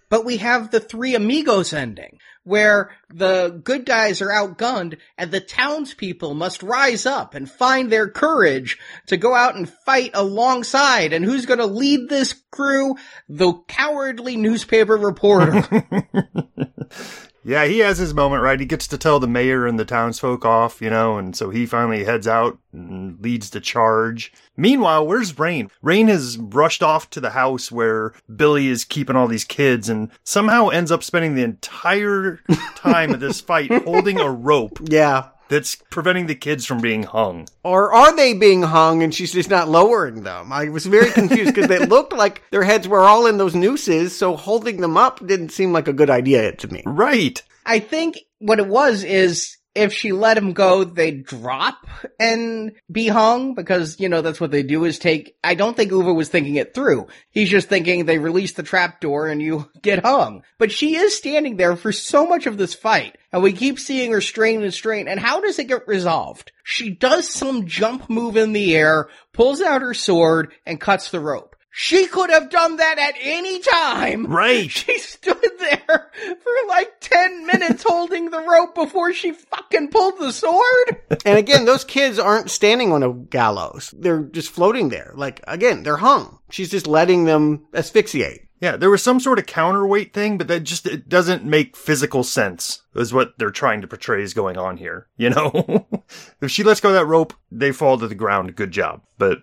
But 0.10 0.26
we 0.26 0.38
have 0.38 0.70
the 0.70 0.80
Three 0.80 1.16
Amigos 1.16 1.74
ending, 1.74 2.20
where 2.44 2.92
the 3.10 3.62
good 3.64 3.86
guys 3.86 4.22
are 4.22 4.30
outgunned 4.30 4.98
and 5.18 5.32
the 5.32 5.40
townspeople 5.40 6.34
must 6.34 6.64
rise 6.64 7.06
up 7.06 7.36
and 7.36 7.50
find 7.50 7.92
their 7.92 8.10
courage 8.10 8.78
to 9.08 9.18
go 9.18 9.36
out 9.36 9.56
and 9.56 9.70
fight 9.70 10.12
alongside. 10.14 11.14
And 11.14 11.24
who's 11.24 11.46
going 11.46 11.60
to 11.60 11.66
lead 11.66 12.10
this 12.10 12.34
crew? 12.52 12.96
The 13.28 13.54
cowardly 13.68 14.36
newspaper 14.36 14.98
reporter. 14.98 15.64
Yeah, 17.50 17.66
he 17.66 17.80
has 17.80 17.97
his 17.97 18.14
moment, 18.14 18.43
right? 18.43 18.60
He 18.60 18.66
gets 18.68 18.86
to 18.89 18.97
tell 18.97 19.20
the 19.20 19.28
mayor 19.28 19.66
and 19.66 19.80
the 19.80 19.86
townsfolk 19.86 20.45
off, 20.45 20.84
you 20.84 20.89
know, 20.91 21.18
and 21.18 21.36
so 21.36 21.50
he 21.50 21.66
finally 21.66 22.04
heads 22.04 22.28
out 22.28 22.60
and 22.72 23.20
leads 23.20 23.50
the 23.50 23.60
charge. 23.60 24.32
Meanwhile, 24.56 25.08
where's 25.08 25.39
Rayne? 25.39 25.72
Rayne 25.82 26.10
has 26.10 26.38
rushed 26.38 26.84
off 26.84 27.10
to 27.10 27.20
the 27.20 27.32
house 27.32 27.72
where 27.72 28.14
Billy 28.36 28.68
is 28.68 28.86
keeping 28.86 29.16
all 29.16 29.28
these 29.28 29.45
kids 29.45 29.89
and 29.89 30.12
somehow 30.24 30.68
ends 30.68 30.91
up 30.91 31.04
spending 31.04 31.34
the 31.34 31.43
entire 31.43 32.39
time 32.76 33.16
of 33.16 33.20
this 33.20 33.41
fight 33.41 33.72
holding 33.84 34.20
a 34.20 34.30
rope 34.30 34.78
Yeah. 34.84 35.30
That's 35.50 35.76
preventing 35.89 36.28
the 36.28 36.36
kids 36.36 36.66
from 36.66 36.80
being 36.80 37.04
hung. 37.04 37.47
Or 37.64 37.91
are 37.93 38.16
they 38.16 38.34
being 38.34 38.62
hung 38.62 39.04
and 39.04 39.14
she's 39.14 39.34
just 39.34 39.50
not 39.50 39.68
lowering 39.68 40.24
them? 40.24 40.54
I 40.54 40.70
was 40.70 40.86
very 40.86 41.12
confused 41.12 41.54
because 41.54 41.68
they 41.68 41.86
looked 41.86 42.14
like 42.14 42.43
their 42.52 42.64
heads 42.64 42.88
were 42.88 43.02
all 43.02 43.26
in 43.26 43.38
those 43.38 43.56
nooses, 43.56 44.16
so 44.18 44.36
holding 44.36 44.78
them 44.78 44.95
up 44.95 45.26
didn't 45.26 45.50
seem 45.50 45.74
like 45.74 45.88
a 45.88 45.93
good 45.93 46.10
idea 46.10 46.56
to 46.56 46.68
me. 46.68 46.84
Right. 46.86 47.41
I 47.66 47.80
think 47.80 48.20
what 48.39 48.60
it 48.60 48.68
was 48.68 49.04
is 49.04 49.58
if 49.76 49.94
she 49.94 50.12
let 50.12 50.38
him 50.38 50.54
go, 50.54 50.84
they'd 50.84 51.24
drop 51.24 51.88
and 52.20 52.74
be 52.92 53.08
hung 53.08 53.54
because, 53.54 54.00
you 54.00 54.10
know, 54.10 54.22
that's 54.22 54.42
what 54.42 54.52
they 54.52 54.64
do 54.64 54.84
is 54.84 54.98
take, 54.98 55.38
I 55.44 55.56
don't 55.56 55.78
think 55.78 55.92
Uwe 55.92 56.16
was 56.16 56.30
thinking 56.30 56.56
it 56.56 56.74
through. 56.74 57.08
He's 57.30 57.50
just 57.50 57.70
thinking 57.70 58.06
they 58.06 58.18
release 58.18 58.54
the 58.54 58.64
trapdoor 58.64 59.28
and 59.28 59.42
you 59.42 59.70
get 59.82 60.04
hung. 60.04 60.44
But 60.58 60.72
she 60.72 60.96
is 60.96 61.16
standing 61.16 61.58
there 61.58 61.76
for 61.76 61.92
so 61.92 62.26
much 62.26 62.48
of 62.48 62.58
this 62.58 62.74
fight 62.74 63.18
and 63.32 63.44
we 63.44 63.54
keep 63.54 63.80
seeing 63.80 64.12
her 64.12 64.22
strain 64.22 64.64
and 64.64 64.74
strain. 64.74 65.08
And 65.08 65.20
how 65.20 65.40
does 65.40 65.60
it 65.60 65.68
get 65.68 65.88
resolved? 65.88 66.52
She 66.64 66.90
does 66.90 67.30
some 67.30 67.68
jump 67.68 68.10
move 68.10 68.38
in 68.38 68.54
the 68.54 68.76
air, 68.76 69.10
pulls 69.34 69.62
out 69.62 69.82
her 69.82 69.94
sword 69.94 70.54
and 70.66 70.82
cuts 70.82 71.12
the 71.12 71.20
rope. 71.20 71.56
She 71.82 72.08
could 72.08 72.30
have 72.30 72.50
done 72.50 72.76
that 72.76 73.00
at 73.00 73.16
any 73.22 73.60
time. 73.60 74.26
Right. 74.26 74.70
She 74.70 75.00
stood 75.00 75.38
there 75.60 76.12
for 76.44 76.68
like 76.68 77.00
10 77.00 77.46
minutes 77.46 77.86
holding 77.88 78.32
the 78.32 78.42
rope 78.42 78.76
before 78.76 79.14
she 79.14 79.32
fucking 79.32 79.88
pulled 79.88 80.20
the 80.20 80.34
sword. 80.34 80.98
And 81.24 81.38
again, 81.40 81.64
those 81.64 81.86
kids 81.86 82.20
aren't 82.20 82.52
standing 82.52 82.92
on 82.92 83.02
a 83.02 83.14
gallows. 83.14 83.96
They're 83.98 84.24
just 84.24 84.52
floating 84.52 84.90
there. 84.90 85.14
Like, 85.16 85.40
again, 85.48 85.84
they're 85.84 85.96
hung. 85.96 86.40
She's 86.52 86.70
just 86.70 86.86
letting 86.86 87.24
them 87.24 87.66
asphyxiate. 87.74 88.50
Yeah, 88.60 88.76
there 88.76 88.90
was 88.90 89.02
some 89.02 89.22
sort 89.22 89.40
of 89.40 89.46
counterweight 89.46 90.14
thing, 90.14 90.38
but 90.38 90.50
that 90.50 90.66
just 90.66 90.86
it 90.86 91.08
doesn't 91.08 91.46
make 91.46 91.78
physical 91.78 92.26
sense. 92.26 92.82
Is 92.94 93.14
what 93.14 93.38
they're 93.38 93.52
trying 93.52 93.80
to 93.82 93.88
portray 93.88 94.22
is 94.22 94.34
going 94.34 94.58
on 94.58 94.76
here. 94.76 95.08
You 95.16 95.30
know, 95.30 95.88
if 96.42 96.52
she 96.52 96.64
lets 96.64 96.82
go 96.82 96.90
of 96.90 96.96
that 96.96 97.06
rope, 97.06 97.34
they 97.50 97.72
fall 97.72 97.98
to 97.98 98.08
the 98.08 98.16
ground. 98.16 98.58
Good 98.58 98.72
job. 98.72 99.02
But 99.18 99.40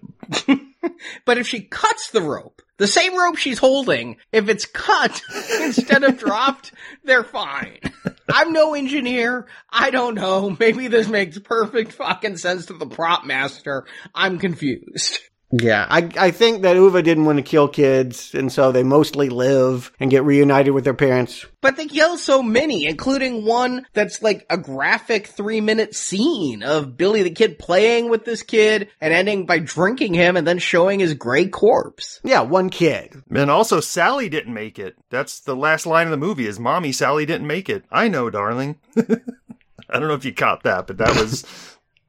But 1.25 1.39
if 1.39 1.49
she 1.49 1.63
cuts 1.63 2.11
the 2.11 2.23
rope, 2.23 2.63
the 2.79 2.87
same 2.87 3.19
rope 3.19 3.37
she's 3.37 3.59
holding, 3.59 4.17
if 4.33 4.49
it's 4.49 4.67
cut 4.67 5.21
instead 5.61 6.05
of 6.05 6.19
dropped, 6.19 6.73
they're 7.05 7.25
fine. 7.25 7.81
I'm 8.33 8.53
no 8.53 8.75
engineer. 8.75 9.47
I 9.71 9.91
don't 9.91 10.15
know. 10.15 10.57
Maybe 10.59 10.89
this 10.89 11.09
makes 11.09 11.39
perfect 11.39 11.93
fucking 11.93 12.37
sense 12.37 12.67
to 12.67 12.75
the 12.75 12.87
prop 12.87 13.25
master. 13.25 13.87
I'm 14.15 14.39
confused. 14.39 15.21
Yeah, 15.61 15.87
I, 15.89 16.11
I 16.19 16.31
think 16.31 16.63
that 16.63 16.77
Uwe 16.77 17.03
didn't 17.03 17.25
want 17.25 17.39
to 17.39 17.43
kill 17.43 17.69
kids, 17.69 18.35
and 18.35 18.53
so 18.53 18.73
they 18.73 18.83
mostly 18.83 19.29
live 19.29 19.93
and 20.01 20.11
get 20.11 20.25
reunited 20.25 20.75
with 20.75 20.85
their 20.85 20.95
parents. 20.95 21.47
But 21.61 21.77
they 21.77 21.87
kill 21.87 22.19
so 22.19 22.43
many, 22.43 22.87
including 22.87 23.45
one 23.45 23.87
that's 23.93 24.23
like 24.23 24.45
a 24.51 24.59
graphic 24.59 25.27
three 25.27 25.61
minute 25.61 25.95
scene 25.95 26.63
of 26.63 26.97
Billy 26.97 27.23
the 27.23 27.31
Kid 27.31 27.59
playing 27.59 28.11
with 28.11 28.25
this 28.25 28.43
kid 28.43 28.89
and 29.01 29.13
ending 29.13 29.47
by 29.47 29.59
drinking 29.59 30.15
him 30.15 30.37
and 30.37 30.47
then 30.47 30.59
showing 30.59 31.01
his 31.01 31.15
gray 31.15 31.49
corpse. 31.49 32.21
Yeah, 32.25 32.43
one 32.43 32.71
kid. 32.71 33.23
and 33.31 33.51
also 33.51 33.81
Sally 33.81 34.29
didn't 34.29 34.55
make 34.55 34.79
it. 34.79 34.97
That's 35.11 35.41
the 35.41 35.57
last 35.57 35.87
line 35.87 36.07
of 36.07 36.11
the 36.11 36.17
movie 36.17 36.47
is 36.47 36.59
"Mommy, 36.61 36.93
Sally 36.93 37.27
didn't 37.27 37.47
make 37.47 37.69
it." 37.69 37.85
I 37.91 38.09
know, 38.09 38.31
darling. 38.31 38.79
I 38.97 39.99
don't 39.99 40.09
know 40.09 40.15
if 40.15 40.25
you 40.25 40.35
caught 40.35 40.65
that, 40.65 40.87
but 40.87 40.99
that 40.99 41.15
was 41.15 41.45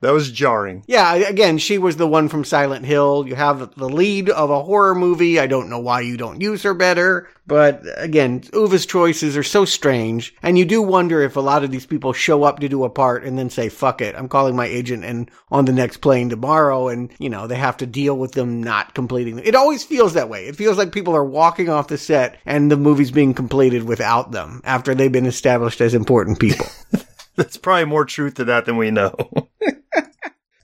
that 0.01 0.13
was 0.13 0.31
jarring. 0.31 0.83
Yeah, 0.87 1.15
again, 1.15 1.57
she 1.57 1.79
was 1.79 1.97
the 1.97 2.07
one 2.07 2.29
from 2.29 2.43
Silent 2.43 2.85
Hill. 2.85 3.27
You 3.27 3.35
have 3.35 3.75
the 3.75 3.89
lead 3.89 4.29
of 4.29 4.51
a 4.51 4.63
horror 4.63 4.93
movie. 4.93 5.39
I 5.39 5.47
don't 5.47 5.69
know 5.69 5.79
why 5.79 6.01
you 6.01 6.17
don't 6.17 6.39
use 6.39 6.61
her 6.63 6.75
better. 6.75 7.27
But 7.47 7.81
again, 7.95 8.41
Uwe's 8.41 8.85
choices 8.85 9.35
are 9.37 9.43
so 9.43 9.65
strange. 9.65 10.35
And 10.43 10.57
you 10.57 10.65
do 10.65 10.81
wonder 10.81 11.21
if 11.21 11.35
a 11.35 11.41
lot 11.41 11.63
of 11.63 11.71
these 11.71 11.85
people 11.85 12.13
show 12.13 12.43
up 12.43 12.59
to 12.59 12.69
do 12.69 12.83
a 12.83 12.89
part 12.89 13.23
and 13.23 13.39
then 13.39 13.49
say, 13.49 13.69
fuck 13.69 14.01
it, 14.01 14.15
I'm 14.15 14.27
calling 14.27 14.55
my 14.55 14.65
agent 14.65 15.03
and 15.03 15.31
on 15.49 15.65
the 15.65 15.73
next 15.73 15.97
plane 15.97 16.29
tomorrow. 16.29 16.89
And, 16.89 17.11
you 17.17 17.29
know, 17.29 17.47
they 17.47 17.55
have 17.55 17.77
to 17.77 17.87
deal 17.87 18.17
with 18.17 18.33
them 18.33 18.61
not 18.61 18.93
completing. 18.93 19.39
It 19.39 19.55
always 19.55 19.83
feels 19.83 20.13
that 20.13 20.29
way. 20.29 20.45
It 20.45 20.57
feels 20.57 20.77
like 20.77 20.91
people 20.91 21.15
are 21.15 21.25
walking 21.25 21.69
off 21.69 21.87
the 21.87 21.97
set 21.97 22.37
and 22.45 22.69
the 22.69 22.77
movie's 22.77 23.11
being 23.11 23.33
completed 23.33 23.83
without 23.83 24.31
them 24.31 24.61
after 24.63 24.93
they've 24.93 25.11
been 25.11 25.25
established 25.25 25.81
as 25.81 25.93
important 25.93 26.39
people. 26.39 26.67
That's 27.37 27.57
probably 27.57 27.85
more 27.85 28.03
truth 28.03 28.35
to 28.35 28.45
that 28.45 28.65
than 28.65 28.77
we 28.77 28.91
know. 28.91 29.15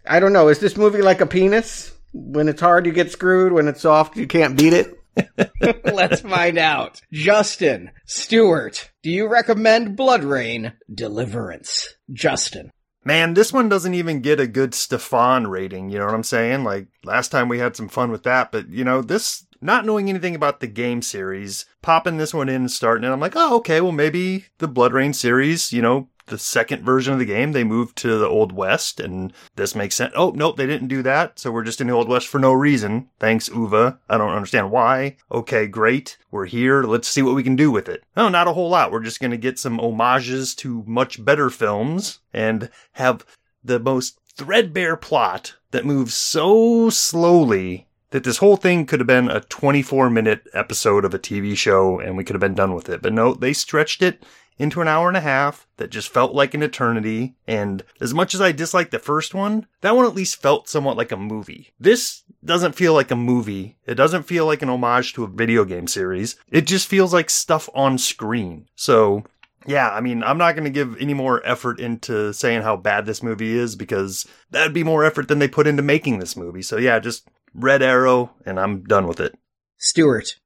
I 0.05 0.19
don't 0.19 0.33
know. 0.33 0.49
Is 0.49 0.59
this 0.59 0.77
movie 0.77 1.01
like 1.01 1.21
a 1.21 1.25
penis? 1.25 1.91
When 2.13 2.47
it's 2.47 2.61
hard, 2.61 2.85
you 2.85 2.91
get 2.91 3.11
screwed. 3.11 3.53
When 3.53 3.67
it's 3.67 3.81
soft, 3.81 4.17
you 4.17 4.27
can't 4.27 4.57
beat 4.57 4.73
it. 4.73 4.93
Let's 5.85 6.21
find 6.21 6.57
out. 6.57 7.01
Justin, 7.11 7.91
Stewart, 8.05 8.91
do 9.01 9.09
you 9.09 9.27
recommend 9.27 9.97
BloodRayne? 9.97 10.73
Deliverance. 10.93 11.95
Justin. 12.11 12.71
Man, 13.05 13.33
this 13.33 13.51
one 13.51 13.67
doesn't 13.67 13.93
even 13.93 14.21
get 14.21 14.39
a 14.39 14.47
good 14.47 14.73
Stefan 14.73 15.47
rating. 15.47 15.89
You 15.89 15.99
know 15.99 16.05
what 16.05 16.13
I'm 16.13 16.23
saying? 16.23 16.63
Like 16.63 16.87
last 17.03 17.31
time 17.31 17.49
we 17.49 17.59
had 17.59 17.75
some 17.75 17.89
fun 17.89 18.11
with 18.11 18.23
that, 18.23 18.51
but 18.51 18.69
you 18.69 18.83
know, 18.83 19.01
this 19.01 19.45
not 19.61 19.85
knowing 19.85 20.09
anything 20.09 20.35
about 20.35 20.59
the 20.59 20.67
game 20.67 21.01
series, 21.01 21.65
popping 21.81 22.17
this 22.17 22.33
one 22.33 22.49
in 22.49 22.55
and 22.55 22.71
starting 22.71 23.03
it, 23.03 23.11
I'm 23.11 23.19
like, 23.19 23.35
oh, 23.35 23.57
okay, 23.57 23.81
well 23.81 23.91
maybe 23.91 24.45
the 24.59 24.69
BloodRayne 24.69 25.15
series, 25.15 25.73
you 25.73 25.81
know, 25.81 26.09
the 26.27 26.37
second 26.37 26.83
version 26.83 27.13
of 27.13 27.19
the 27.19 27.25
game, 27.25 27.51
they 27.51 27.63
moved 27.63 27.97
to 27.97 28.17
the 28.17 28.27
Old 28.27 28.51
West, 28.51 28.99
and 28.99 29.33
this 29.55 29.75
makes 29.75 29.95
sense. 29.95 30.13
Oh, 30.15 30.31
nope, 30.35 30.57
they 30.57 30.67
didn't 30.67 30.87
do 30.87 31.01
that, 31.03 31.39
so 31.39 31.51
we're 31.51 31.63
just 31.63 31.81
in 31.81 31.87
the 31.87 31.93
Old 31.93 32.07
West 32.07 32.27
for 32.27 32.39
no 32.39 32.53
reason. 32.53 33.09
Thanks, 33.19 33.49
Uwe. 33.49 33.97
I 34.09 34.17
don't 34.17 34.33
understand 34.33 34.71
why. 34.71 35.17
Okay, 35.31 35.67
great. 35.67 36.17
We're 36.31 36.45
here. 36.45 36.83
Let's 36.83 37.07
see 37.07 37.21
what 37.21 37.35
we 37.35 37.43
can 37.43 37.55
do 37.55 37.71
with 37.71 37.89
it. 37.89 38.03
Oh, 38.15 38.29
not 38.29 38.47
a 38.47 38.53
whole 38.53 38.69
lot. 38.69 38.91
We're 38.91 39.03
just 39.03 39.19
gonna 39.19 39.37
get 39.37 39.59
some 39.59 39.79
homages 39.79 40.55
to 40.55 40.83
much 40.87 41.23
better 41.23 41.49
films 41.49 42.19
and 42.33 42.69
have 42.93 43.25
the 43.63 43.79
most 43.79 44.19
threadbare 44.35 44.97
plot 44.97 45.55
that 45.71 45.85
moves 45.85 46.13
so 46.13 46.89
slowly 46.89 47.87
that 48.13 48.23
this 48.23 48.37
whole 48.37 48.57
thing 48.57 48.85
could 48.85 48.99
have 48.99 49.07
been 49.07 49.29
a 49.29 49.41
24 49.41 50.07
minute 50.09 50.47
episode 50.53 51.03
of 51.03 51.15
a 51.15 51.19
TV 51.19 51.57
show 51.57 51.99
and 51.99 52.15
we 52.15 52.23
could 52.23 52.35
have 52.35 52.41
been 52.41 52.53
done 52.53 52.75
with 52.75 52.87
it. 52.87 53.01
But 53.01 53.11
no, 53.11 53.33
they 53.33 53.53
stretched 53.53 54.03
it 54.03 54.23
into 54.57 54.81
an 54.81 54.87
hour 54.87 55.07
and 55.07 55.17
a 55.17 55.21
half 55.21 55.67
that 55.77 55.89
just 55.89 56.09
felt 56.09 56.33
like 56.33 56.53
an 56.53 56.63
eternity. 56.63 57.35
And 57.47 57.83
as 57.99 58.13
much 58.13 58.33
as 58.33 58.41
I 58.41 58.51
disliked 58.51 58.91
the 58.91 58.99
first 58.99 59.33
one, 59.33 59.67
that 59.81 59.95
one 59.95 60.05
at 60.05 60.15
least 60.15 60.41
felt 60.41 60.69
somewhat 60.69 60.97
like 60.97 61.11
a 61.11 61.17
movie. 61.17 61.73
This 61.79 62.23
doesn't 62.43 62.75
feel 62.75 62.93
like 62.93 63.11
a 63.11 63.15
movie. 63.15 63.77
It 63.85 63.95
doesn't 63.95 64.23
feel 64.23 64.45
like 64.45 64.61
an 64.61 64.69
homage 64.69 65.13
to 65.13 65.23
a 65.23 65.27
video 65.27 65.65
game 65.65 65.87
series. 65.87 66.35
It 66.49 66.67
just 66.67 66.87
feels 66.87 67.13
like 67.13 67.29
stuff 67.29 67.69
on 67.73 67.97
screen. 67.97 68.67
So 68.75 69.23
yeah, 69.65 69.89
I 69.89 70.01
mean, 70.01 70.23
I'm 70.23 70.37
not 70.37 70.53
going 70.53 70.65
to 70.65 70.69
give 70.69 70.97
any 70.99 71.13
more 71.13 71.45
effort 71.45 71.79
into 71.79 72.33
saying 72.33 72.63
how 72.63 72.75
bad 72.75 73.05
this 73.05 73.23
movie 73.23 73.57
is 73.57 73.75
because 73.75 74.27
that'd 74.51 74.73
be 74.73 74.83
more 74.83 75.05
effort 75.05 75.27
than 75.27 75.39
they 75.39 75.47
put 75.47 75.67
into 75.67 75.81
making 75.81 76.19
this 76.19 76.35
movie. 76.35 76.61
So 76.61 76.77
yeah, 76.77 76.99
just 76.99 77.27
red 77.53 77.81
arrow 77.81 78.33
and 78.45 78.59
I'm 78.59 78.83
done 78.83 79.07
with 79.07 79.19
it. 79.19 79.37
Stewart. 79.77 80.37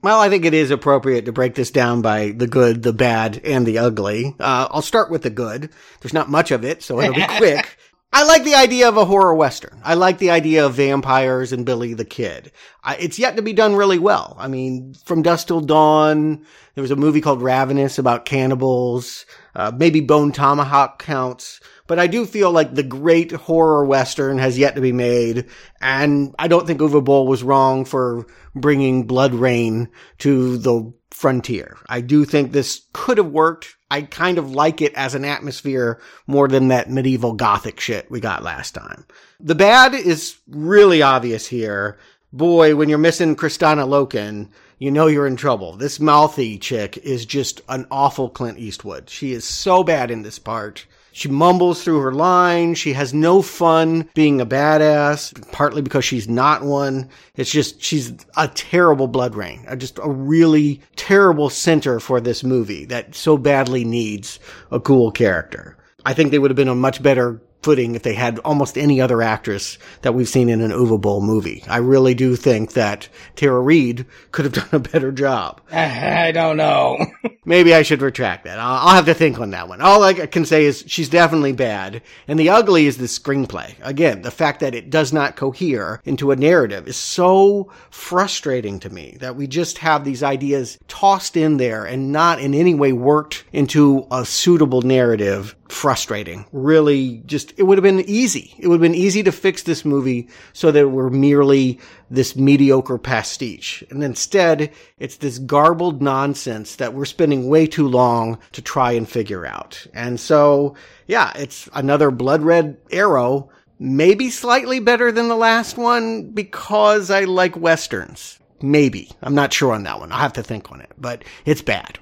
Well, 0.00 0.20
I 0.20 0.28
think 0.28 0.44
it 0.44 0.54
is 0.54 0.70
appropriate 0.70 1.24
to 1.24 1.32
break 1.32 1.56
this 1.56 1.72
down 1.72 2.02
by 2.02 2.30
the 2.30 2.46
good, 2.46 2.84
the 2.84 2.92
bad, 2.92 3.40
and 3.42 3.66
the 3.66 3.78
ugly. 3.78 4.36
Uh, 4.38 4.68
I'll 4.70 4.82
start 4.82 5.10
with 5.10 5.22
the 5.22 5.30
good. 5.30 5.70
There's 6.00 6.12
not 6.12 6.30
much 6.30 6.52
of 6.52 6.64
it, 6.64 6.82
so 6.84 7.00
it'll 7.00 7.14
be 7.14 7.26
quick. 7.36 7.76
I 8.18 8.24
like 8.24 8.42
the 8.42 8.56
idea 8.56 8.88
of 8.88 8.96
a 8.96 9.04
horror 9.04 9.32
western. 9.32 9.80
I 9.84 9.94
like 9.94 10.18
the 10.18 10.30
idea 10.30 10.66
of 10.66 10.74
vampires 10.74 11.52
and 11.52 11.64
Billy 11.64 11.94
the 11.94 12.04
Kid. 12.04 12.50
I, 12.82 12.96
it's 12.96 13.16
yet 13.16 13.36
to 13.36 13.42
be 13.42 13.52
done 13.52 13.76
really 13.76 14.00
well. 14.00 14.34
I 14.40 14.48
mean, 14.48 14.94
From 15.04 15.22
Dusk 15.22 15.46
Till 15.46 15.60
Dawn, 15.60 16.44
there 16.74 16.82
was 16.82 16.90
a 16.90 16.96
movie 16.96 17.20
called 17.20 17.42
Ravenous 17.42 17.96
about 17.96 18.24
cannibals. 18.24 19.24
Uh, 19.54 19.70
maybe 19.72 20.00
Bone 20.00 20.32
Tomahawk 20.32 21.00
counts. 21.00 21.60
But 21.86 22.00
I 22.00 22.08
do 22.08 22.26
feel 22.26 22.50
like 22.50 22.74
the 22.74 22.82
great 22.82 23.30
horror 23.30 23.84
western 23.84 24.38
has 24.38 24.58
yet 24.58 24.74
to 24.74 24.80
be 24.80 24.90
made. 24.90 25.46
And 25.80 26.34
I 26.40 26.48
don't 26.48 26.66
think 26.66 26.80
Uwe 26.80 27.04
Boll 27.04 27.28
was 27.28 27.44
wrong 27.44 27.84
for 27.84 28.26
bringing 28.52 29.06
BloodRayne 29.06 29.90
to 30.18 30.58
the 30.58 30.92
frontier. 31.12 31.76
I 31.88 32.00
do 32.00 32.24
think 32.24 32.50
this 32.50 32.88
could 32.92 33.18
have 33.18 33.30
worked. 33.30 33.76
I 33.90 34.02
kind 34.02 34.38
of 34.38 34.50
like 34.50 34.82
it 34.82 34.92
as 34.94 35.14
an 35.14 35.24
atmosphere 35.24 36.00
more 36.26 36.46
than 36.48 36.68
that 36.68 36.90
medieval 36.90 37.32
gothic 37.32 37.80
shit 37.80 38.10
we 38.10 38.20
got 38.20 38.42
last 38.42 38.74
time. 38.74 39.06
The 39.40 39.54
bad 39.54 39.94
is 39.94 40.36
really 40.46 41.00
obvious 41.00 41.46
here. 41.46 41.98
Boy, 42.32 42.76
when 42.76 42.88
you're 42.90 42.98
missing 42.98 43.34
Kristanna 43.34 43.88
Loken, 43.88 44.50
you 44.78 44.90
know 44.90 45.06
you're 45.06 45.26
in 45.26 45.36
trouble. 45.36 45.76
This 45.76 45.98
mouthy 45.98 46.58
chick 46.58 46.98
is 46.98 47.24
just 47.24 47.62
an 47.68 47.86
awful 47.90 48.28
Clint 48.28 48.58
Eastwood. 48.58 49.08
She 49.08 49.32
is 49.32 49.44
so 49.44 49.82
bad 49.82 50.10
in 50.10 50.22
this 50.22 50.38
part. 50.38 50.86
She 51.18 51.28
mumbles 51.28 51.82
through 51.82 51.98
her 51.98 52.12
lines. 52.12 52.78
She 52.78 52.92
has 52.92 53.12
no 53.12 53.42
fun 53.42 54.08
being 54.14 54.40
a 54.40 54.46
badass, 54.46 55.50
partly 55.50 55.82
because 55.82 56.04
she's 56.04 56.28
not 56.28 56.62
one. 56.62 57.08
It's 57.34 57.50
just, 57.50 57.82
she's 57.82 58.12
a 58.36 58.46
terrible 58.46 59.08
BloodRayne, 59.08 59.76
just 59.78 59.98
a 60.00 60.08
really 60.08 60.80
terrible 60.94 61.50
center 61.50 61.98
for 61.98 62.20
this 62.20 62.44
movie 62.44 62.84
that 62.84 63.16
so 63.16 63.36
badly 63.36 63.82
needs 63.82 64.38
a 64.70 64.78
cool 64.78 65.10
character. 65.10 65.76
I 66.06 66.14
think 66.14 66.30
they 66.30 66.38
would 66.38 66.52
have 66.52 66.56
been 66.56 66.68
a 66.68 66.76
much 66.76 67.02
better 67.02 67.42
footing 67.62 67.94
if 67.94 68.02
they 68.02 68.14
had 68.14 68.38
almost 68.40 68.78
any 68.78 69.00
other 69.00 69.20
actress 69.20 69.78
that 70.02 70.14
we've 70.14 70.28
seen 70.28 70.48
in 70.48 70.60
an 70.60 70.70
Uwe 70.70 71.00
Boll 71.00 71.20
movie. 71.20 71.64
I 71.68 71.78
really 71.78 72.14
do 72.14 72.36
think 72.36 72.72
that 72.74 73.08
Tara 73.36 73.60
Reid 73.60 74.06
could 74.30 74.44
have 74.44 74.54
done 74.70 74.80
a 74.80 74.90
better 74.90 75.12
job. 75.12 75.60
I 75.72 76.30
don't 76.32 76.56
know. 76.56 76.98
Maybe 77.44 77.74
I 77.74 77.82
should 77.82 78.02
retract 78.02 78.44
that. 78.44 78.58
I'll, 78.58 78.88
I'll, 78.88 78.94
have 78.94 79.06
to 79.06 79.14
think 79.14 79.38
on 79.38 79.50
that 79.50 79.68
one. 79.68 79.80
All 79.80 80.02
I 80.02 80.12
can 80.12 80.44
say 80.44 80.64
is 80.64 80.84
she's 80.86 81.08
definitely 81.08 81.52
bad. 81.52 82.02
And 82.26 82.38
the 82.38 82.50
ugly 82.50 82.86
is 82.86 82.98
the 82.98 83.06
screenplay. 83.06 83.74
Again, 83.80 84.22
the 84.22 84.30
fact 84.30 84.60
that 84.60 84.74
it 84.74 84.90
does 84.90 85.12
not 85.12 85.36
cohere 85.36 86.00
into 86.04 86.30
a 86.30 86.36
narrative 86.36 86.86
is 86.86 86.96
so 86.96 87.72
frustrating 87.90 88.78
to 88.80 88.90
me 88.90 89.16
that 89.20 89.36
we 89.36 89.46
just 89.46 89.78
have 89.78 90.04
these 90.04 90.22
ideas 90.22 90.78
tossed 90.88 91.36
in 91.36 91.56
there 91.56 91.84
and 91.84 92.12
not 92.12 92.40
in 92.40 92.54
any 92.54 92.74
way 92.74 92.92
worked 92.92 93.44
into 93.52 94.06
a 94.10 94.24
suitable 94.24 94.82
narrative 94.82 95.56
frustrating. 95.72 96.46
Really 96.52 97.22
just, 97.26 97.52
it 97.58 97.64
would 97.64 97.78
have 97.78 97.82
been 97.82 98.00
easy. 98.08 98.54
It 98.58 98.68
would 98.68 98.76
have 98.76 98.92
been 98.92 98.94
easy 98.94 99.22
to 99.22 99.32
fix 99.32 99.62
this 99.62 99.84
movie 99.84 100.28
so 100.52 100.70
that 100.72 100.88
we're 100.88 101.10
merely 101.10 101.78
this 102.10 102.36
mediocre 102.36 102.98
pastiche. 102.98 103.84
And 103.90 104.02
instead, 104.02 104.72
it's 104.98 105.16
this 105.16 105.38
garbled 105.38 106.02
nonsense 106.02 106.76
that 106.76 106.94
we're 106.94 107.04
spending 107.04 107.48
way 107.48 107.66
too 107.66 107.88
long 107.88 108.38
to 108.52 108.62
try 108.62 108.92
and 108.92 109.08
figure 109.08 109.46
out. 109.46 109.86
And 109.94 110.18
so, 110.18 110.74
yeah, 111.06 111.32
it's 111.36 111.68
another 111.74 112.10
blood 112.10 112.42
red 112.42 112.76
arrow, 112.90 113.50
maybe 113.78 114.30
slightly 114.30 114.80
better 114.80 115.12
than 115.12 115.28
the 115.28 115.36
last 115.36 115.76
one 115.76 116.30
because 116.30 117.10
I 117.10 117.24
like 117.24 117.56
westerns. 117.56 118.38
Maybe. 118.60 119.10
I'm 119.22 119.34
not 119.34 119.52
sure 119.52 119.72
on 119.72 119.84
that 119.84 120.00
one. 120.00 120.10
I'll 120.10 120.18
have 120.18 120.32
to 120.34 120.42
think 120.42 120.72
on 120.72 120.80
it, 120.80 120.90
but 120.98 121.22
it's 121.44 121.62
bad. 121.62 121.98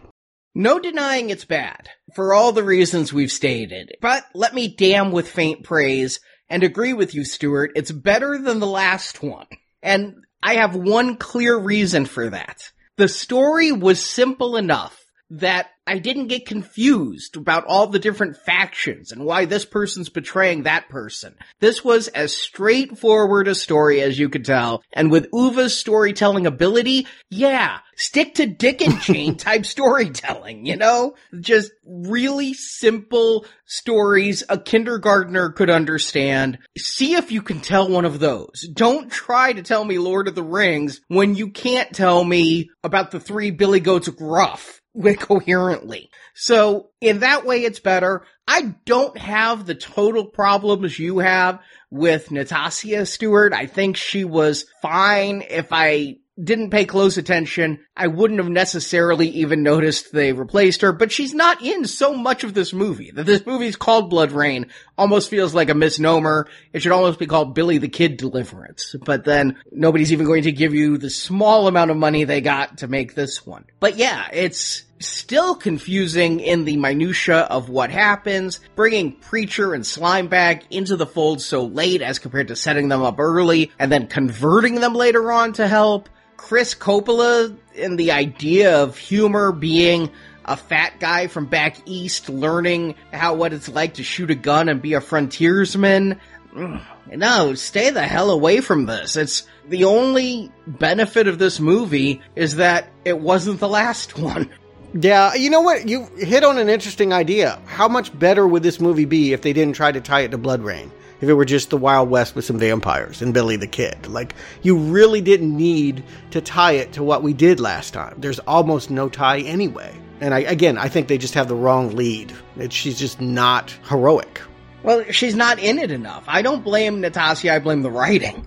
No 0.58 0.78
denying 0.78 1.28
it's 1.28 1.44
bad, 1.44 1.90
for 2.14 2.32
all 2.32 2.50
the 2.50 2.62
reasons 2.62 3.12
we've 3.12 3.30
stated. 3.30 3.94
But 4.00 4.24
let 4.32 4.54
me 4.54 4.74
damn 4.74 5.12
with 5.12 5.28
faint 5.28 5.64
praise 5.64 6.18
and 6.48 6.62
agree 6.62 6.94
with 6.94 7.14
you, 7.14 7.26
Stuart. 7.26 7.72
It's 7.76 7.92
better 7.92 8.38
than 8.38 8.58
the 8.58 8.66
last 8.66 9.22
one. 9.22 9.48
And 9.82 10.14
I 10.42 10.54
have 10.54 10.74
one 10.74 11.16
clear 11.16 11.58
reason 11.58 12.06
for 12.06 12.30
that. 12.30 12.72
The 12.96 13.06
story 13.06 13.70
was 13.70 14.02
simple 14.02 14.56
enough 14.56 14.98
that 15.30 15.70
I 15.88 15.98
didn't 15.98 16.26
get 16.26 16.46
confused 16.46 17.36
about 17.36 17.64
all 17.64 17.86
the 17.86 17.98
different 17.98 18.36
factions 18.36 19.12
and 19.12 19.24
why 19.24 19.44
this 19.44 19.64
person's 19.64 20.08
betraying 20.08 20.64
that 20.64 20.88
person. 20.88 21.36
This 21.60 21.84
was 21.84 22.08
as 22.08 22.36
straightforward 22.36 23.46
a 23.46 23.54
story 23.54 24.00
as 24.00 24.18
you 24.18 24.28
could 24.28 24.44
tell, 24.44 24.82
and 24.92 25.10
with 25.10 25.30
Uwe's 25.32 25.78
storytelling 25.78 26.46
ability, 26.46 27.06
yeah, 27.30 27.78
stick 27.96 28.34
to 28.34 28.46
Dick 28.46 28.82
and 28.82 29.00
Jane 29.00 29.36
type 29.36 29.64
storytelling, 29.64 30.66
you 30.66 30.76
know? 30.76 31.14
Just 31.40 31.72
really 31.84 32.52
simple 32.54 33.46
stories 33.64 34.42
a 34.48 34.58
kindergartner 34.58 35.50
could 35.50 35.70
understand. 35.70 36.58
See 36.76 37.14
if 37.14 37.30
you 37.30 37.42
can 37.42 37.60
tell 37.60 37.88
one 37.88 38.04
of 38.04 38.18
those. 38.18 38.68
Don't 38.72 39.10
try 39.10 39.52
to 39.52 39.62
tell 39.62 39.84
me 39.84 39.98
Lord 39.98 40.26
of 40.26 40.34
the 40.34 40.42
Rings 40.42 41.00
when 41.08 41.34
you 41.36 41.50
can't 41.50 41.92
tell 41.92 42.24
me 42.24 42.70
about 42.82 43.12
the 43.12 43.20
three 43.20 43.50
Billy 43.50 43.80
Goats 43.80 44.08
Gruff 44.08 44.80
coherently. 45.18 46.10
So 46.34 46.90
in 47.00 47.20
that 47.20 47.44
way, 47.44 47.64
it's 47.64 47.80
better. 47.80 48.24
I 48.48 48.74
don't 48.84 49.16
have 49.18 49.66
the 49.66 49.74
total 49.74 50.26
problems 50.26 50.98
you 50.98 51.18
have 51.18 51.60
with 51.90 52.30
Natasha 52.30 53.06
Stewart. 53.06 53.52
I 53.52 53.66
think 53.66 53.96
she 53.96 54.24
was 54.24 54.66
fine. 54.82 55.42
If 55.48 55.68
I 55.72 56.18
didn't 56.42 56.70
pay 56.70 56.84
close 56.84 57.16
attention, 57.16 57.80
I 57.96 58.08
wouldn't 58.08 58.40
have 58.40 58.48
necessarily 58.48 59.28
even 59.28 59.62
noticed 59.62 60.12
they 60.12 60.32
replaced 60.32 60.82
her, 60.82 60.92
but 60.92 61.10
she's 61.10 61.32
not 61.32 61.62
in 61.62 61.86
so 61.86 62.14
much 62.14 62.44
of 62.44 62.52
this 62.52 62.72
movie. 62.72 63.10
That 63.10 63.24
this 63.24 63.46
movie's 63.46 63.76
called 63.76 64.12
BloodRayne 64.12 64.70
almost 64.98 65.30
feels 65.30 65.54
like 65.54 65.70
a 65.70 65.74
misnomer. 65.74 66.48
It 66.72 66.82
should 66.82 66.92
almost 66.92 67.18
be 67.18 67.26
called 67.26 67.54
Billy 67.54 67.78
the 67.78 67.88
Kid 67.88 68.18
Deliverance. 68.18 68.94
But 69.04 69.24
then 69.24 69.56
nobody's 69.72 70.12
even 70.12 70.26
going 70.26 70.42
to 70.42 70.52
give 70.52 70.74
you 70.74 70.98
the 70.98 71.10
small 71.10 71.68
amount 71.68 71.90
of 71.90 71.96
money 71.96 72.24
they 72.24 72.40
got 72.40 72.78
to 72.78 72.88
make 72.88 73.14
this 73.14 73.46
one. 73.46 73.64
But 73.80 73.96
yeah, 73.96 74.28
it's 74.32 74.84
still 74.98 75.54
confusing 75.54 76.40
in 76.40 76.64
the 76.64 76.76
minutia 76.76 77.40
of 77.40 77.68
what 77.68 77.90
happens, 77.90 78.60
bringing 78.74 79.12
Preacher 79.12 79.74
and 79.74 79.84
Slimebag 79.84 80.62
into 80.70 80.96
the 80.96 81.06
fold 81.06 81.40
so 81.40 81.64
late 81.64 82.02
as 82.02 82.18
compared 82.18 82.48
to 82.48 82.56
setting 82.56 82.88
them 82.88 83.02
up 83.02 83.18
early 83.18 83.72
and 83.78 83.90
then 83.90 84.06
converting 84.06 84.76
them 84.76 84.94
later 84.94 85.32
on 85.32 85.52
to 85.54 85.66
help. 85.66 86.08
Chris 86.36 86.74
Coppola 86.74 87.56
and 87.76 87.98
the 87.98 88.12
idea 88.12 88.82
of 88.82 88.96
humor 88.96 89.52
being 89.52 90.10
a 90.44 90.56
fat 90.56 91.00
guy 91.00 91.26
from 91.26 91.46
back 91.46 91.76
east 91.86 92.28
learning 92.28 92.94
how 93.12 93.34
what 93.34 93.52
it's 93.52 93.68
like 93.68 93.94
to 93.94 94.04
shoot 94.04 94.30
a 94.30 94.34
gun 94.34 94.68
and 94.68 94.80
be 94.80 94.94
a 94.94 95.00
frontiersman. 95.00 96.20
Mm, 96.54 96.82
no, 97.14 97.54
stay 97.54 97.90
the 97.90 98.02
hell 98.02 98.30
away 98.30 98.60
from 98.60 98.86
this. 98.86 99.16
It's 99.16 99.46
the 99.68 99.84
only 99.84 100.52
benefit 100.66 101.26
of 101.26 101.38
this 101.38 101.58
movie 101.58 102.22
is 102.36 102.56
that 102.56 102.88
it 103.04 103.18
wasn't 103.18 103.60
the 103.60 103.68
last 103.68 104.18
one. 104.18 104.50
Yeah, 104.94 105.34
you 105.34 105.50
know 105.50 105.60
what? 105.60 105.88
You 105.88 106.06
hit 106.16 106.44
on 106.44 106.58
an 106.58 106.68
interesting 106.68 107.12
idea. 107.12 107.60
How 107.66 107.88
much 107.88 108.16
better 108.16 108.46
would 108.46 108.62
this 108.62 108.80
movie 108.80 109.04
be 109.04 109.32
if 109.32 109.42
they 109.42 109.52
didn't 109.52 109.74
try 109.74 109.92
to 109.92 110.00
tie 110.00 110.20
it 110.20 110.30
to 110.30 110.38
BloodRayne? 110.38 110.90
If 111.20 111.28
it 111.28 111.34
were 111.34 111.44
just 111.44 111.70
the 111.70 111.76
Wild 111.76 112.10
West 112.10 112.34
with 112.34 112.44
some 112.44 112.58
vampires 112.58 113.22
and 113.22 113.32
Billy 113.32 113.56
the 113.56 113.66
Kid? 113.66 114.06
Like, 114.06 114.34
you 114.62 114.76
really 114.76 115.20
didn't 115.20 115.56
need 115.56 116.04
to 116.30 116.40
tie 116.40 116.72
it 116.72 116.92
to 116.92 117.02
what 117.02 117.22
we 117.22 117.32
did 117.32 117.58
last 117.58 117.94
time. 117.94 118.14
There's 118.18 118.38
almost 118.40 118.90
no 118.90 119.08
tie 119.08 119.40
anyway. 119.40 119.94
And 120.20 120.34
I, 120.34 120.40
again, 120.40 120.78
I 120.78 120.88
think 120.88 121.08
they 121.08 121.18
just 121.18 121.34
have 121.34 121.48
the 121.48 121.54
wrong 121.54 121.94
lead. 121.94 122.32
It, 122.56 122.72
she's 122.72 122.98
just 122.98 123.20
not 123.20 123.70
heroic. 123.88 124.40
Well, 124.82 125.04
she's 125.10 125.34
not 125.34 125.58
in 125.58 125.78
it 125.78 125.90
enough. 125.90 126.24
I 126.28 126.42
don't 126.42 126.62
blame 126.62 127.00
Natasha, 127.00 127.52
I 127.52 127.58
blame 127.58 127.82
the 127.82 127.90
writing. 127.90 128.46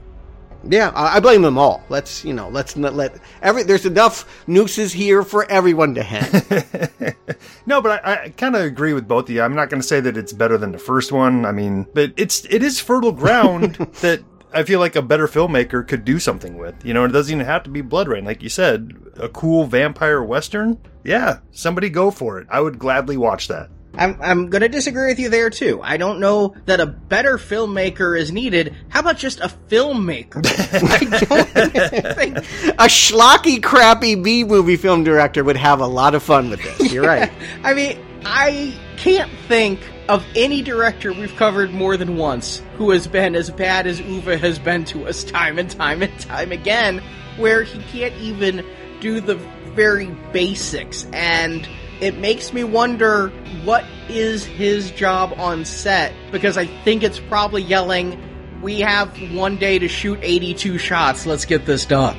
Yeah, 0.67 0.91
I 0.93 1.19
blame 1.19 1.41
them 1.41 1.57
all. 1.57 1.83
Let's 1.89 2.25
you 2.25 2.33
know, 2.33 2.49
let's 2.49 2.75
not 2.75 2.93
let 2.93 3.17
every. 3.41 3.63
There's 3.63 3.85
enough 3.85 4.43
nooses 4.47 4.91
here 4.91 5.23
for 5.23 5.49
everyone 5.49 5.95
to 5.95 6.03
hang. 6.03 7.15
no, 7.65 7.81
but 7.81 8.05
I, 8.05 8.23
I 8.25 8.29
kind 8.29 8.55
of 8.55 8.63
agree 8.63 8.93
with 8.93 9.07
both 9.07 9.25
of 9.25 9.29
you. 9.31 9.41
I'm 9.41 9.55
not 9.55 9.69
going 9.69 9.81
to 9.81 9.87
say 9.87 9.99
that 10.01 10.17
it's 10.17 10.33
better 10.33 10.57
than 10.57 10.71
the 10.71 10.77
first 10.77 11.11
one. 11.11 11.45
I 11.45 11.51
mean, 11.51 11.87
but 11.93 12.13
it's 12.17 12.45
it 12.45 12.61
is 12.61 12.79
fertile 12.79 13.13
ground 13.13 13.75
that 14.01 14.21
I 14.53 14.63
feel 14.63 14.79
like 14.79 14.95
a 14.95 15.01
better 15.01 15.27
filmmaker 15.27 15.87
could 15.87 16.03
do 16.03 16.19
something 16.19 16.57
with. 16.57 16.85
You 16.85 16.93
know, 16.93 17.05
it 17.05 17.09
doesn't 17.09 17.33
even 17.33 17.45
have 17.45 17.63
to 17.63 17.69
be 17.69 17.81
BloodRayne, 17.81 18.25
like 18.25 18.43
you 18.43 18.49
said, 18.49 18.93
a 19.17 19.29
cool 19.29 19.65
vampire 19.65 20.23
western. 20.23 20.77
Yeah, 21.03 21.39
somebody 21.51 21.89
go 21.89 22.11
for 22.11 22.39
it. 22.39 22.47
I 22.49 22.59
would 22.59 22.79
gladly 22.79 23.15
watch 23.15 23.47
that. 23.47 23.69
I'm, 23.99 24.17
I'm 24.21 24.49
gonna 24.49 24.69
disagree 24.69 25.07
with 25.07 25.19
you 25.19 25.29
there 25.29 25.49
too. 25.49 25.81
I 25.83 25.97
don't 25.97 26.19
know 26.21 26.55
that 26.65 26.79
a 26.79 26.85
better 26.85 27.37
filmmaker 27.37 28.17
is 28.17 28.31
needed. 28.31 28.73
How 28.87 29.01
about 29.01 29.17
just 29.17 29.41
a 29.41 29.51
filmmaker? 29.67 30.37
I 30.45 31.25
don't 31.25 32.15
think... 32.15 32.37
A 32.37 32.87
schlocky, 32.87 33.61
crappy 33.61 34.15
B 34.15 34.45
movie 34.45 34.77
film 34.77 35.03
director 35.03 35.43
would 35.43 35.57
have 35.57 35.81
a 35.81 35.87
lot 35.87 36.15
of 36.15 36.23
fun 36.23 36.49
with 36.49 36.63
this. 36.63 36.93
You're 36.93 37.05
right. 37.05 37.29
I 37.63 37.73
mean, 37.73 37.99
I 38.23 38.73
can't 38.95 39.31
think 39.49 39.81
of 40.07 40.25
any 40.33 40.61
director 40.61 41.11
we've 41.11 41.35
covered 41.35 41.71
more 41.71 41.97
than 41.97 42.15
once 42.15 42.61
who 42.77 42.91
has 42.91 43.05
been 43.05 43.35
as 43.35 43.49
bad 43.51 43.85
as 43.85 43.99
Uwe 43.99 44.39
has 44.39 44.57
been 44.57 44.85
to 44.85 45.07
us 45.07 45.25
time 45.25 45.59
and 45.59 45.69
time 45.69 46.01
and 46.01 46.19
time 46.21 46.53
again, 46.53 47.03
where 47.37 47.63
he 47.63 47.79
can't 47.91 48.15
even 48.21 48.65
do 49.01 49.19
the 49.19 49.35
very 49.75 50.07
basics 50.31 51.05
and 51.13 51.67
it 52.01 52.17
makes 52.17 52.53
me 52.53 52.63
wonder 52.63 53.29
what 53.63 53.85
is 54.07 54.45
his 54.45 54.91
job 54.91 55.33
on 55.37 55.65
set 55.65 56.13
because 56.31 56.57
I 56.57 56.65
think 56.83 57.03
it's 57.03 57.19
probably 57.19 57.61
yelling, 57.61 58.17
"We 58.61 58.79
have 58.81 59.15
one 59.33 59.57
day 59.57 59.79
to 59.79 59.87
shoot 59.87 60.19
82 60.21 60.77
shots. 60.77 61.25
Let's 61.25 61.45
get 61.45 61.65
this 61.65 61.85
done." 61.85 62.17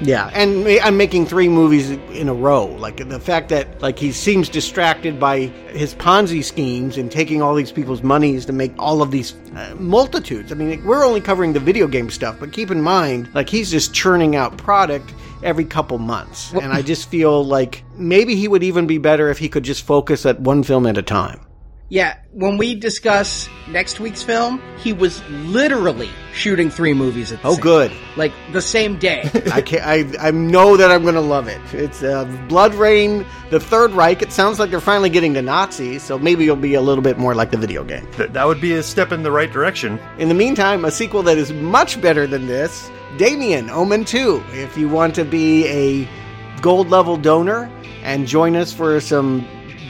Yeah, 0.00 0.30
and 0.34 0.66
I'm 0.82 0.96
making 0.96 1.26
three 1.26 1.48
movies 1.48 1.90
in 1.90 2.28
a 2.28 2.34
row. 2.34 2.66
Like 2.66 2.96
the 3.08 3.20
fact 3.20 3.48
that 3.50 3.80
like 3.80 3.98
he 3.98 4.12
seems 4.12 4.48
distracted 4.48 5.20
by 5.20 5.46
his 5.70 5.94
Ponzi 5.94 6.42
schemes 6.42 6.98
and 6.98 7.10
taking 7.10 7.40
all 7.40 7.54
these 7.54 7.70
people's 7.72 8.02
monies 8.02 8.44
to 8.46 8.52
make 8.52 8.72
all 8.78 9.02
of 9.02 9.10
these 9.10 9.34
uh, 9.54 9.74
multitudes. 9.78 10.50
I 10.50 10.56
mean, 10.56 10.84
we're 10.84 11.04
only 11.04 11.20
covering 11.20 11.52
the 11.52 11.60
video 11.60 11.86
game 11.86 12.10
stuff, 12.10 12.36
but 12.40 12.52
keep 12.52 12.70
in 12.70 12.82
mind, 12.82 13.28
like 13.34 13.48
he's 13.48 13.70
just 13.70 13.94
churning 13.94 14.34
out 14.34 14.58
product 14.58 15.14
every 15.44 15.64
couple 15.64 15.98
months, 15.98 16.52
and 16.52 16.72
I 16.72 16.82
just 16.82 17.08
feel 17.08 17.44
like 17.44 17.84
maybe 17.96 18.34
he 18.34 18.48
would 18.48 18.62
even 18.62 18.86
be 18.86 18.98
better 18.98 19.30
if 19.30 19.38
he 19.38 19.48
could 19.48 19.62
just 19.62 19.84
focus 19.84 20.26
at 20.26 20.40
one 20.40 20.62
film 20.62 20.86
at 20.86 20.98
a 20.98 21.02
time. 21.02 21.40
Yeah, 21.90 22.16
when 22.32 22.56
we 22.56 22.74
discuss 22.74 23.48
next 23.68 24.00
week's 24.00 24.22
film, 24.22 24.60
he 24.78 24.92
was 24.92 25.22
literally 25.28 26.08
shooting 26.32 26.70
three 26.70 26.94
movies 26.94 27.30
at 27.30 27.42
the 27.42 27.48
Oh, 27.48 27.52
same 27.52 27.60
good. 27.62 27.92
like 28.16 28.32
the 28.52 28.62
same 28.62 28.98
day. 28.98 29.30
I 29.52 29.60
can 29.60 29.80
I 29.82 30.28
I 30.28 30.30
know 30.30 30.76
that 30.78 30.90
I'm 30.90 31.02
going 31.02 31.14
to 31.14 31.20
love 31.20 31.46
it. 31.46 31.60
It's 31.74 32.02
uh, 32.02 32.24
BloodRayne, 32.48 33.26
the 33.50 33.60
Third 33.60 33.92
Reich. 33.92 34.22
It 34.22 34.32
sounds 34.32 34.58
like 34.58 34.70
they're 34.70 34.80
finally 34.80 35.10
getting 35.10 35.34
to 35.34 35.42
Nazis, 35.42 36.02
so 36.02 36.18
maybe 36.18 36.44
it'll 36.44 36.56
be 36.56 36.74
a 36.74 36.80
little 36.80 37.02
bit 37.04 37.18
more 37.18 37.34
like 37.34 37.50
the 37.50 37.58
video 37.58 37.84
game. 37.84 38.08
Th- 38.12 38.30
that 38.30 38.46
would 38.46 38.60
be 38.62 38.72
a 38.72 38.82
step 38.82 39.12
in 39.12 39.22
the 39.22 39.30
right 39.30 39.52
direction. 39.52 40.00
In 40.18 40.28
the 40.28 40.34
meantime, 40.34 40.84
a 40.86 40.90
sequel 40.90 41.22
that 41.24 41.36
is 41.38 41.52
much 41.52 42.00
better 42.00 42.26
than 42.26 42.46
this, 42.46 42.90
Damien 43.18 43.68
Omen 43.70 44.04
2. 44.06 44.42
If 44.52 44.76
you 44.78 44.88
want 44.88 45.14
to 45.16 45.24
be 45.24 45.66
a 45.68 46.08
gold 46.62 46.88
level 46.88 47.18
donor 47.18 47.70
and 48.02 48.26
join 48.26 48.56
us 48.56 48.72
for 48.72 48.98
some 49.00 49.46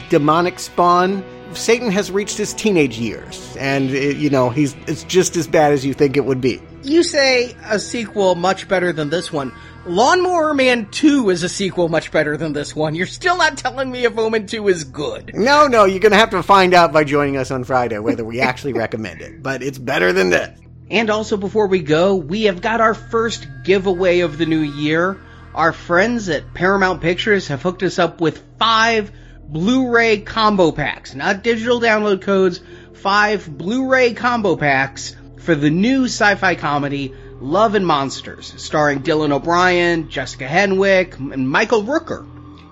demonic 0.09 0.59
spawn, 0.59 1.23
Satan 1.53 1.91
has 1.91 2.11
reached 2.11 2.37
his 2.37 2.53
teenage 2.53 2.97
years, 2.99 3.55
and 3.57 3.89
it, 3.91 4.17
you 4.17 4.29
know 4.29 4.49
he's 4.49 4.75
it's 4.87 5.03
just 5.03 5.37
as 5.37 5.47
bad 5.47 5.71
as 5.71 5.85
you 5.85 5.93
think 5.93 6.17
it 6.17 6.25
would 6.25 6.41
be. 6.41 6.61
you 6.83 7.01
say 7.03 7.55
a 7.65 7.79
sequel 7.79 8.35
much 8.35 8.67
better 8.67 8.91
than 8.91 9.09
this 9.09 9.31
one. 9.31 9.51
Lawnmower 9.87 10.53
Man 10.55 10.87
2 10.89 11.29
is 11.29 11.43
a 11.43 11.49
sequel 11.49 11.89
much 11.89 12.11
better 12.11 12.37
than 12.37 12.53
this 12.53 12.75
one. 12.75 12.95
You're 12.95 13.05
still 13.05 13.37
not 13.37 13.55
telling 13.57 13.91
me 13.91 14.03
if 14.05 14.17
Omen 14.17 14.47
2 14.47 14.67
is 14.67 14.83
good. 14.83 15.31
No, 15.35 15.67
no, 15.67 15.85
you're 15.85 15.99
going 15.99 16.11
to 16.11 16.17
have 16.17 16.31
to 16.31 16.41
find 16.41 16.73
out 16.73 16.91
by 16.91 17.03
joining 17.03 17.37
us 17.37 17.51
on 17.51 17.63
Friday 17.63 17.99
whether 17.99 18.25
we 18.25 18.41
actually 18.41 18.73
recommend 18.85 19.21
it. 19.21 19.43
But 19.43 19.61
it's 19.61 19.77
better 19.77 20.11
than 20.11 20.31
this. 20.31 20.59
And 20.89 21.11
also, 21.11 21.37
before 21.37 21.67
we 21.67 21.81
go, 21.83 22.15
we 22.15 22.43
have 22.43 22.61
got 22.61 22.81
our 22.81 22.95
first 22.95 23.47
giveaway 23.63 24.21
of 24.21 24.39
the 24.39 24.47
new 24.47 24.61
year. 24.61 25.19
Our 25.53 25.71
friends 25.71 26.29
at 26.29 26.53
Paramount 26.55 27.01
Pictures 27.01 27.47
have 27.49 27.61
hooked 27.61 27.83
us 27.83 27.99
up 27.99 28.19
with 28.19 28.43
five 28.57 29.11
Blu-ray 29.47 30.21
combo 30.21 30.71
packs, 30.71 31.13
not 31.13 31.43
digital 31.43 31.79
download 31.79 32.21
codes, 32.21 32.61
five 32.93 33.47
Blu-ray 33.47 34.13
combo 34.13 34.55
packs 34.55 35.15
for 35.37 35.53
the 35.53 35.69
new 35.69 36.05
sci-fi 36.05 36.55
comedy 36.55 37.13
Love 37.39 37.75
and 37.75 37.85
Monsters, 37.85 38.53
starring 38.57 39.03
Dylan 39.03 39.31
O'Brien, 39.31 40.09
Jessica 40.09 40.45
Henwick, 40.45 41.19
and 41.19 41.49
Michael 41.49 41.83
Rooker. 41.83 42.25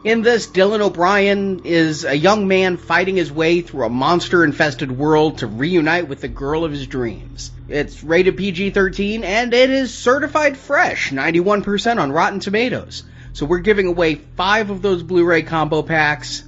In 0.03 0.23
this, 0.23 0.47
Dylan 0.47 0.81
O'Brien 0.81 1.61
is 1.63 2.05
a 2.05 2.17
young 2.17 2.47
man 2.47 2.77
fighting 2.77 3.17
his 3.17 3.31
way 3.31 3.61
through 3.61 3.85
a 3.85 3.89
monster 3.89 4.43
infested 4.43 4.91
world 4.91 5.37
to 5.37 5.47
reunite 5.47 6.07
with 6.07 6.21
the 6.21 6.27
girl 6.27 6.65
of 6.65 6.71
his 6.71 6.87
dreams. 6.87 7.51
It's 7.69 8.03
rated 8.03 8.35
PG 8.35 8.71
13 8.71 9.23
and 9.23 9.53
it 9.53 9.69
is 9.69 9.93
certified 9.93 10.57
fresh, 10.57 11.11
91% 11.11 12.01
on 12.01 12.11
Rotten 12.11 12.39
Tomatoes. 12.39 13.03
So 13.33 13.45
we're 13.45 13.59
giving 13.59 13.87
away 13.87 14.15
five 14.15 14.69
of 14.69 14.81
those 14.81 15.03
Blu 15.03 15.23
ray 15.23 15.43
combo 15.43 15.83
packs 15.83 16.43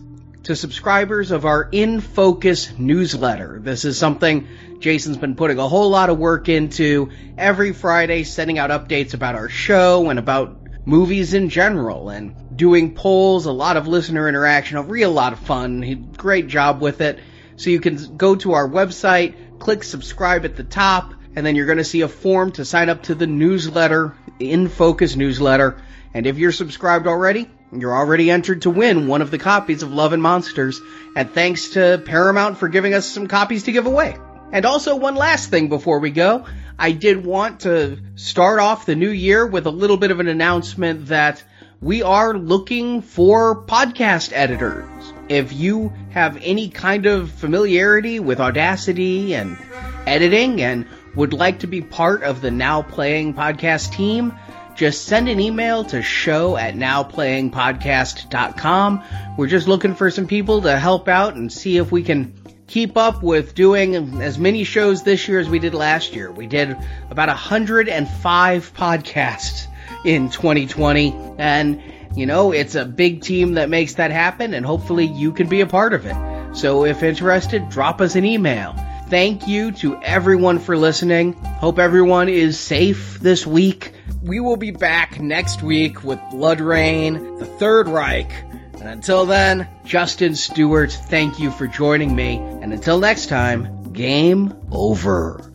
to 0.46 0.56
subscribers 0.56 1.32
of 1.32 1.44
our 1.44 1.68
In 1.72 2.00
Focus 2.02 2.72
newsletter. 2.78 3.60
This 3.60 3.84
is 3.84 3.98
something 3.98 4.48
Jason's 4.80 5.18
been 5.18 5.36
putting 5.36 5.58
a 5.58 5.68
whole 5.68 5.90
lot 5.90 6.12
of 6.12 6.20
work 6.20 6.50
into 6.50 7.10
every 7.36 7.74
Friday, 7.74 8.24
sending 8.24 8.60
out 8.60 8.70
updates 8.70 9.16
about 9.16 9.34
our 9.34 9.50
show 9.50 10.12
and 10.12 10.20
about 10.20 10.60
movies 10.86 11.34
in 11.34 11.50
general 11.50 12.10
and 12.10 12.56
doing 12.56 12.94
polls, 12.94 13.48
a 13.48 13.52
lot 13.52 13.76
of 13.76 13.88
listener 13.88 14.30
interaction, 14.30 14.78
a 14.78 14.84
real 14.84 15.12
lot 15.12 15.34
of 15.34 15.40
fun. 15.40 15.82
He 15.82 15.96
great 15.96 16.48
job 16.48 16.80
with 16.80 17.02
it. 17.02 17.20
So 17.56 17.72
you 17.72 17.80
can 17.80 18.16
go 18.16 18.36
to 18.36 18.54
our 18.54 18.70
website, 18.70 19.58
click 19.58 19.84
subscribe 19.84 20.46
at 20.46 20.56
the 20.56 20.64
top, 20.64 21.16
and 21.36 21.44
then 21.44 21.56
you're 21.56 21.66
going 21.66 21.80
to 21.80 21.84
see 21.84 22.02
a 22.02 22.08
form 22.08 22.52
to 22.52 22.66
sign 22.66 22.90
up 22.90 23.02
to 23.04 23.16
the 23.16 23.26
newsletter, 23.26 24.16
In 24.38 24.70
Focus 24.70 25.16
newsletter. 25.16 25.82
And 26.14 26.28
if 26.28 26.38
you're 26.38 26.52
subscribed 26.52 27.08
already, 27.08 27.50
you're 27.72 27.96
already 27.96 28.32
entered 28.32 28.64
to 28.64 28.70
win 28.70 29.08
one 29.08 29.22
of 29.22 29.32
the 29.32 29.38
copies 29.38 29.84
of 29.84 29.92
Love 29.92 30.14
and 30.14 30.22
Monsters. 30.22 30.82
And 31.16 31.32
thanks 31.32 31.70
to 31.70 32.02
Paramount 32.06 32.58
for 32.58 32.68
giving 32.68 32.94
us 32.94 33.06
some 33.06 33.28
copies 33.28 33.64
to 33.64 33.72
give 33.72 33.86
away. 33.86 34.18
And 34.52 34.66
also, 34.66 34.96
one 34.96 35.16
last 35.16 35.50
thing 35.50 35.70
before 35.70 36.00
we 36.00 36.12
go. 36.12 36.46
I 36.78 36.92
did 36.92 37.26
want 37.26 37.62
to 37.62 37.98
start 38.16 38.60
off 38.60 38.86
the 38.86 38.96
new 38.96 39.10
year 39.10 39.46
with 39.46 39.66
a 39.66 39.72
little 39.72 39.98
bit 39.98 40.12
of 40.12 40.20
an 40.20 40.28
announcement 40.28 41.08
that 41.08 41.44
we 41.82 42.04
are 42.04 42.38
looking 42.38 43.02
for 43.02 43.64
podcast 43.64 44.32
editors. 44.34 44.86
If 45.30 45.54
you 45.54 45.94
have 46.12 46.38
any 46.42 46.70
kind 46.70 47.06
of 47.06 47.32
familiarity 47.32 48.20
with 48.20 48.40
Audacity 48.40 49.36
and 49.36 49.58
editing 50.06 50.62
and 50.62 50.86
would 51.16 51.34
like 51.34 51.60
to 51.60 51.68
be 51.68 51.82
part 51.82 52.24
of 52.24 52.42
the 52.42 52.52
Now 52.52 52.82
Playing 52.82 53.34
podcast 53.34 53.94
team, 53.94 54.34
just 54.76 55.06
send 55.06 55.30
an 55.30 55.40
email 55.40 55.84
to 55.86 56.02
show 56.02 56.58
at 56.58 56.74
nowplayingpodcast.com. 56.76 59.04
We're 59.38 59.48
just 59.48 59.68
looking 59.68 59.96
for 59.96 60.12
some 60.12 60.28
people 60.28 60.62
to 60.64 60.78
help 60.78 61.08
out 61.08 61.36
and 61.36 61.50
see 61.52 61.78
if 61.78 61.92
we 61.92 62.04
can 62.04 62.34
keep 62.68 62.98
up 62.98 63.24
with 63.24 63.56
doing 63.56 64.22
as 64.22 64.38
many 64.38 64.64
shows 64.64 65.02
this 65.04 65.28
year 65.28 65.40
as 65.40 65.50
we 65.50 65.58
did 65.60 65.74
last 65.74 66.16
year. 66.16 66.32
We 66.32 66.48
did 66.48 66.78
about 67.10 67.28
105 67.30 68.74
podcasts 68.74 69.68
in 70.04 70.30
2020 70.30 71.36
and 71.38 71.82
you 72.16 72.26
know, 72.26 72.54
it's 72.54 72.76
a 72.76 72.86
big 72.86 73.22
team 73.22 73.56
that 73.56 73.70
makes 73.70 73.96
that 73.96 74.12
happen 74.12 74.54
and 74.54 74.66
hopefully 74.66 75.06
you 75.06 75.34
can 75.34 75.48
be 75.48 75.62
a 75.62 75.68
part 75.68 75.94
of 75.94 76.06
it. 76.06 76.16
So 76.56 76.86
if 76.86 77.04
interested, 77.04 77.70
drop 77.70 78.02
us 78.02 78.16
an 78.16 78.26
email. 78.26 78.76
Thank 79.10 79.48
you 79.48 79.72
to 79.74 80.02
everyone 80.02 80.60
for 80.60 80.78
listening. 80.78 81.34
Hope 81.34 81.78
everyone 81.78 82.30
is 82.30 82.60
safe 82.60 83.20
this 83.20 83.46
week. 83.46 83.95
We 84.26 84.40
will 84.40 84.58
be 84.58 84.72
back 84.72 85.20
next 85.20 85.62
week 85.62 86.04
with 86.04 86.18
BloodRayne, 86.34 87.38
the 87.38 87.46
Third 87.46 87.88
Reich. 87.88 88.32
And 88.74 88.90
until 88.90 89.28
then, 89.28 89.68
Justin 89.84 90.34
Stewart, 90.34 90.92
thank 90.92 91.38
you 91.38 91.52
for 91.52 91.68
joining 91.68 92.16
me. 92.16 92.38
And 92.38 92.74
until 92.74 92.98
next 92.98 93.28
time, 93.28 93.94
game 93.94 94.52
over. 94.72 95.52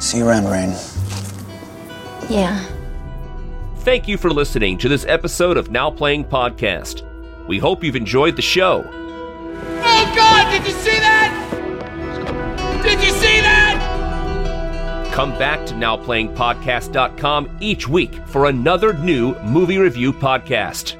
See 0.00 0.18
you 0.18 0.26
around, 0.26 0.48
Rayne. 0.48 0.74
Yeah. 2.28 2.60
Thank 3.76 4.08
you 4.08 4.18
for 4.18 4.30
listening 4.30 4.76
to 4.78 4.88
this 4.88 5.06
episode 5.06 5.56
of 5.56 5.70
Now 5.70 5.88
Playing 5.88 6.24
Podcast. 6.24 7.06
We 7.46 7.58
hope 7.58 7.82
you've 7.84 7.96
enjoyed 7.96 8.36
the 8.36 8.42
show. 8.42 8.84
Oh 8.88 10.12
God! 10.16 10.50
Did 10.50 10.66
you 10.66 10.72
see 10.72 10.98
that? 10.98 11.46
Did 12.82 13.02
you 13.02 13.10
see 13.10 13.40
that? 13.40 15.10
Come 15.12 15.36
back 15.38 15.66
to 15.66 15.74
NowPlayingPodcast.com 15.74 17.58
each 17.60 17.88
week 17.88 18.14
for 18.26 18.46
another 18.46 18.92
new 18.94 19.34
movie 19.40 19.78
review 19.78 20.12
podcast. 20.12 20.96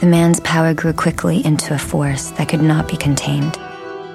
The 0.00 0.06
man's 0.06 0.40
power 0.40 0.74
grew 0.74 0.92
quickly 0.92 1.44
into 1.44 1.74
a 1.74 1.78
force 1.78 2.30
that 2.32 2.48
could 2.48 2.62
not 2.62 2.88
be 2.88 2.96
contained. 2.96 3.58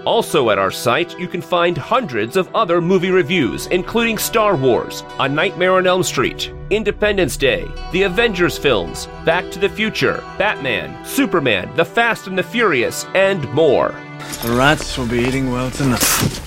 Also 0.05 0.49
at 0.49 0.57
our 0.57 0.71
site, 0.71 1.17
you 1.19 1.27
can 1.27 1.41
find 1.41 1.77
hundreds 1.77 2.37
of 2.37 2.53
other 2.55 2.81
movie 2.81 3.11
reviews, 3.11 3.67
including 3.67 4.17
Star 4.17 4.55
Wars, 4.55 5.03
A 5.19 5.27
Nightmare 5.27 5.73
on 5.73 5.85
Elm 5.87 6.03
Street, 6.03 6.53
Independence 6.69 7.37
Day, 7.37 7.67
the 7.91 8.03
Avengers 8.03 8.57
films, 8.57 9.07
Back 9.25 9.49
to 9.51 9.59
the 9.59 9.69
Future, 9.69 10.23
Batman, 10.37 11.05
Superman, 11.05 11.75
The 11.75 11.85
Fast 11.85 12.27
and 12.27 12.37
the 12.37 12.43
Furious, 12.43 13.05
and 13.13 13.47
more. 13.53 13.93
The 14.43 14.51
rats 14.51 14.97
will 14.97 15.07
be 15.07 15.19
eating 15.19 15.51
well 15.51 15.71
tonight. 15.71 16.41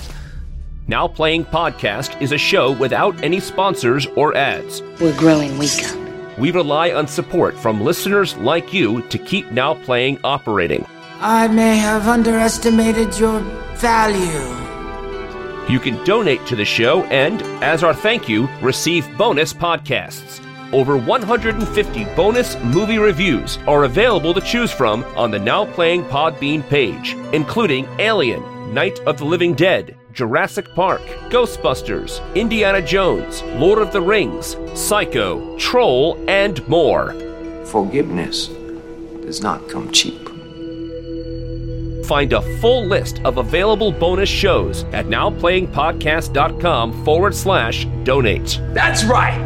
Now 0.87 1.07
Playing 1.07 1.45
Podcast 1.45 2.21
is 2.21 2.31
a 2.31 2.37
show 2.37 2.71
without 2.71 3.23
any 3.23 3.39
sponsors 3.39 4.05
or 4.15 4.35
ads. 4.35 4.81
We're 4.99 5.17
growing 5.17 5.57
weaker. 5.57 5.97
We 6.37 6.51
rely 6.51 6.91
on 6.91 7.07
support 7.07 7.55
from 7.57 7.81
listeners 7.81 8.35
like 8.37 8.73
you 8.73 9.01
to 9.03 9.17
keep 9.17 9.51
Now 9.51 9.75
Playing 9.75 10.19
operating. 10.23 10.85
I 11.25 11.47
may 11.47 11.77
have 11.77 12.09
underestimated 12.09 13.17
your 13.17 13.39
value. 13.75 14.45
You 15.71 15.79
can 15.79 16.03
donate 16.03 16.45
to 16.47 16.57
the 16.57 16.65
show 16.65 17.05
and, 17.05 17.41
as 17.63 17.81
our 17.81 17.93
thank 17.93 18.27
you, 18.27 18.49
receive 18.61 19.07
bonus 19.17 19.53
podcasts. 19.53 20.43
Over 20.73 20.97
150 20.97 22.03
bonus 22.15 22.57
movie 22.63 22.97
reviews 22.97 23.57
are 23.67 23.85
available 23.85 24.33
to 24.33 24.41
choose 24.41 24.69
from 24.69 25.05
on 25.15 25.31
the 25.31 25.39
Now 25.39 25.63
Playing 25.63 26.03
Podbean 26.03 26.67
page, 26.67 27.15
including 27.31 27.87
Alien, 27.99 28.73
Night 28.73 28.99
of 29.07 29.17
the 29.17 29.23
Living 29.25 29.53
Dead, 29.53 29.95
Jurassic 30.11 30.75
Park, 30.75 31.01
Ghostbusters, 31.29 32.19
Indiana 32.35 32.81
Jones, 32.81 33.43
Lord 33.43 33.79
of 33.79 33.93
the 33.93 34.01
Rings, 34.01 34.57
Psycho, 34.73 35.57
Troll, 35.57 36.21
and 36.27 36.67
more. 36.67 37.13
Forgiveness 37.67 38.47
does 39.21 39.41
not 39.41 39.69
come 39.69 39.89
cheap. 39.93 40.22
Find 42.03 42.33
a 42.33 42.41
full 42.59 42.85
list 42.85 43.21
of 43.23 43.37
available 43.37 43.91
bonus 43.91 44.29
shows 44.29 44.83
at 44.85 45.05
nowplayingpodcast.com 45.05 47.05
forward 47.05 47.35
slash 47.35 47.85
donate. 48.03 48.59
That's 48.73 49.03
right. 49.05 49.39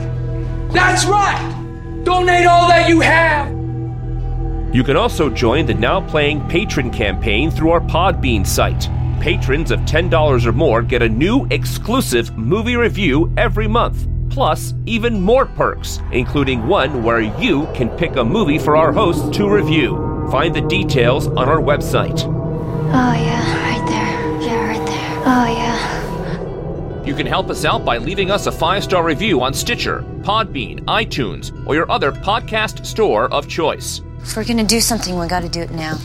That's 0.71 1.05
right. 1.05 2.01
Donate 2.03 2.47
all 2.47 2.67
that 2.67 2.89
you 2.89 3.01
have. 3.01 3.55
You 4.73 4.83
can 4.83 4.97
also 4.97 5.29
join 5.29 5.65
the 5.65 5.73
Now 5.73 6.01
Playing 6.01 6.47
patron 6.49 6.89
campaign 6.91 7.51
through 7.51 7.71
our 7.71 7.81
Podbean 7.81 8.45
site. 8.45 8.89
Patrons 9.21 9.71
of 9.71 9.79
$10 9.81 10.45
or 10.45 10.51
more 10.51 10.81
get 10.81 11.01
a 11.01 11.09
new 11.09 11.47
exclusive 11.51 12.37
movie 12.37 12.75
review 12.75 13.33
every 13.37 13.67
month, 13.67 14.07
plus 14.29 14.73
even 14.85 15.21
more 15.21 15.45
perks, 15.45 15.99
including 16.11 16.67
one 16.67 17.03
where 17.03 17.21
you 17.21 17.67
can 17.73 17.89
pick 17.97 18.15
a 18.17 18.23
movie 18.23 18.59
for 18.59 18.75
our 18.77 18.91
hosts 18.91 19.35
to 19.37 19.49
review. 19.49 20.27
Find 20.31 20.53
the 20.53 20.61
details 20.61 21.27
on 21.27 21.47
our 21.49 21.61
website. 21.61 22.36
Oh, 22.89 23.13
yeah, 23.13 23.69
right 23.69 23.87
there. 23.87 24.41
Yeah, 24.41 24.67
right 24.67 24.87
there. 24.87 25.23
Oh, 25.25 25.45
yeah. 25.45 27.03
You 27.05 27.15
can 27.15 27.25
help 27.25 27.49
us 27.49 27.65
out 27.65 27.83
by 27.85 27.97
leaving 27.97 28.31
us 28.31 28.47
a 28.47 28.51
five 28.51 28.83
star 28.83 29.03
review 29.03 29.41
on 29.41 29.53
Stitcher, 29.53 30.01
Podbean, 30.21 30.79
iTunes, 30.85 31.51
or 31.67 31.75
your 31.75 31.89
other 31.91 32.11
podcast 32.11 32.85
store 32.85 33.31
of 33.33 33.47
choice. 33.47 34.01
If 34.21 34.35
we're 34.35 34.45
gonna 34.45 34.63
do 34.63 34.81
something, 34.81 35.17
we 35.17 35.27
gotta 35.27 35.49
do 35.49 35.61
it 35.61 35.71
now. 35.71 35.97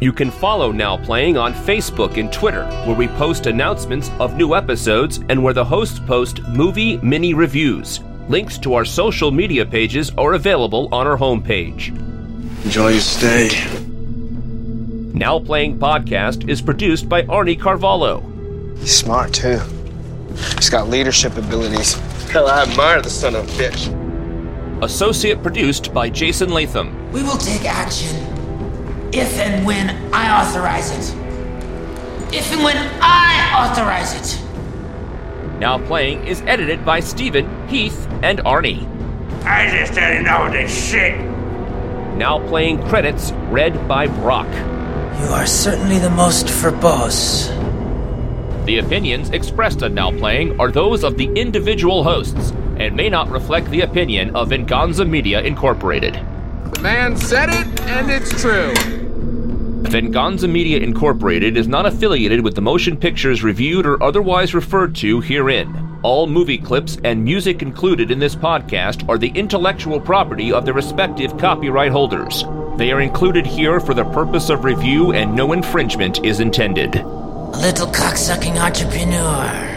You 0.00 0.12
can 0.12 0.30
follow 0.30 0.70
Now 0.70 0.96
Playing 0.96 1.36
on 1.36 1.52
Facebook 1.52 2.18
and 2.18 2.32
Twitter, 2.32 2.64
where 2.86 2.94
we 2.96 3.08
post 3.08 3.46
announcements 3.46 4.10
of 4.20 4.36
new 4.36 4.54
episodes 4.54 5.18
and 5.28 5.42
where 5.42 5.54
the 5.54 5.64
hosts 5.64 5.98
post 5.98 6.40
movie 6.48 6.98
mini 6.98 7.34
reviews. 7.34 8.00
Links 8.28 8.58
to 8.58 8.74
our 8.74 8.84
social 8.84 9.30
media 9.30 9.66
pages 9.66 10.12
are 10.16 10.34
available 10.34 10.88
on 10.94 11.06
our 11.06 11.16
homepage. 11.16 11.88
Enjoy 12.64 12.90
your 12.90 13.00
stay. 13.00 13.48
Now 15.14 15.38
Playing 15.40 15.78
Podcast 15.78 16.48
is 16.48 16.60
produced 16.60 17.08
by 17.08 17.22
Arnie 17.22 17.58
Carvalho. 17.58 18.20
He's 18.78 18.94
smart 18.94 19.32
too. 19.32 19.58
He's 20.56 20.70
got 20.70 20.88
leadership 20.88 21.36
abilities. 21.36 21.94
Hell, 22.30 22.46
I 22.46 22.62
admire 22.62 23.02
the 23.02 23.10
son 23.10 23.34
of 23.34 23.44
a 23.48 23.52
bitch. 23.62 23.94
Associate 24.82 25.42
produced 25.42 25.92
by 25.92 26.08
Jason 26.10 26.50
Latham. 26.50 27.10
We 27.10 27.22
will 27.22 27.38
take 27.38 27.64
action 27.64 28.16
if 29.12 29.38
and 29.38 29.64
when 29.66 29.90
I 30.12 30.40
authorize 30.42 30.90
it. 30.92 31.16
If 32.32 32.52
and 32.52 32.62
when 32.62 32.76
I 33.00 33.66
authorize 33.66 34.14
it. 34.14 34.44
Now 35.58 35.78
Playing 35.86 36.26
is 36.26 36.42
edited 36.42 36.84
by 36.84 37.00
Stephen, 37.00 37.66
Heath, 37.66 38.06
and 38.22 38.38
Arnie. 38.40 38.86
I 39.44 39.70
just 39.76 39.94
didn't 39.94 40.24
know 40.24 40.50
this 40.50 40.90
shit. 40.90 41.18
Now 42.16 42.46
Playing 42.48 42.86
credits 42.86 43.32
read 43.50 43.88
by 43.88 44.06
Brock. 44.06 44.46
You 45.16 45.34
are 45.34 45.46
certainly 45.46 45.98
the 45.98 46.10
most 46.10 46.46
verbose. 46.46 47.48
The 48.66 48.78
opinions 48.78 49.30
expressed 49.30 49.82
on 49.82 49.94
Now 49.94 50.10
Playing 50.10 50.60
are 50.60 50.70
those 50.70 51.02
of 51.02 51.16
the 51.16 51.32
individual 51.34 52.04
hosts 52.04 52.52
and 52.76 52.94
may 52.94 53.08
not 53.08 53.30
reflect 53.30 53.70
the 53.70 53.80
opinion 53.80 54.36
of 54.36 54.50
Venganza 54.50 55.04
Media 55.04 55.40
Incorporated. 55.40 56.14
The 56.74 56.80
man 56.80 57.16
said 57.16 57.48
it, 57.48 57.80
and 57.82 58.10
it's 58.10 58.30
true. 58.40 58.74
Venganza 59.88 60.46
Media 60.46 60.78
Incorporated 60.78 61.56
is 61.56 61.66
not 61.66 61.86
affiliated 61.86 62.42
with 62.42 62.54
the 62.54 62.60
motion 62.60 62.96
pictures 62.96 63.42
reviewed 63.42 63.86
or 63.86 64.02
otherwise 64.02 64.54
referred 64.54 64.94
to 64.96 65.20
herein. 65.20 65.98
All 66.02 66.26
movie 66.26 66.58
clips 66.58 66.98
and 67.04 67.24
music 67.24 67.62
included 67.62 68.10
in 68.10 68.18
this 68.18 68.36
podcast 68.36 69.08
are 69.08 69.18
the 69.18 69.32
intellectual 69.34 69.98
property 70.00 70.52
of 70.52 70.64
their 70.64 70.74
respective 70.74 71.36
copyright 71.38 71.90
holders. 71.90 72.44
They 72.78 72.92
are 72.92 73.00
included 73.00 73.44
here 73.44 73.80
for 73.80 73.92
the 73.92 74.04
purpose 74.04 74.50
of 74.50 74.62
review 74.62 75.12
and 75.12 75.34
no 75.34 75.52
infringement 75.52 76.24
is 76.24 76.38
intended. 76.38 76.94
A 76.94 77.58
little 77.58 77.88
cocksucking 77.88 78.56
entrepreneur. 78.56 79.74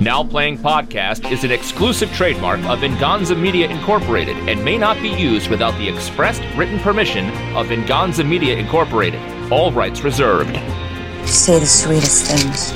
Now 0.00 0.24
Playing 0.24 0.58
Podcast 0.58 1.30
is 1.30 1.44
an 1.44 1.52
exclusive 1.52 2.12
trademark 2.12 2.58
of 2.64 2.80
Venganza 2.80 3.36
Media 3.36 3.68
Incorporated 3.68 4.36
and 4.48 4.64
may 4.64 4.76
not 4.76 5.00
be 5.00 5.10
used 5.10 5.48
without 5.48 5.78
the 5.78 5.88
expressed 5.88 6.42
written 6.56 6.80
permission 6.80 7.30
of 7.54 7.68
Venganza 7.68 8.24
Media 8.24 8.56
Incorporated. 8.56 9.22
All 9.52 9.70
rights 9.70 10.02
reserved. 10.02 10.56
You 10.56 11.26
say 11.28 11.60
the 11.60 11.66
sweetest 11.66 12.26
things. 12.26 12.72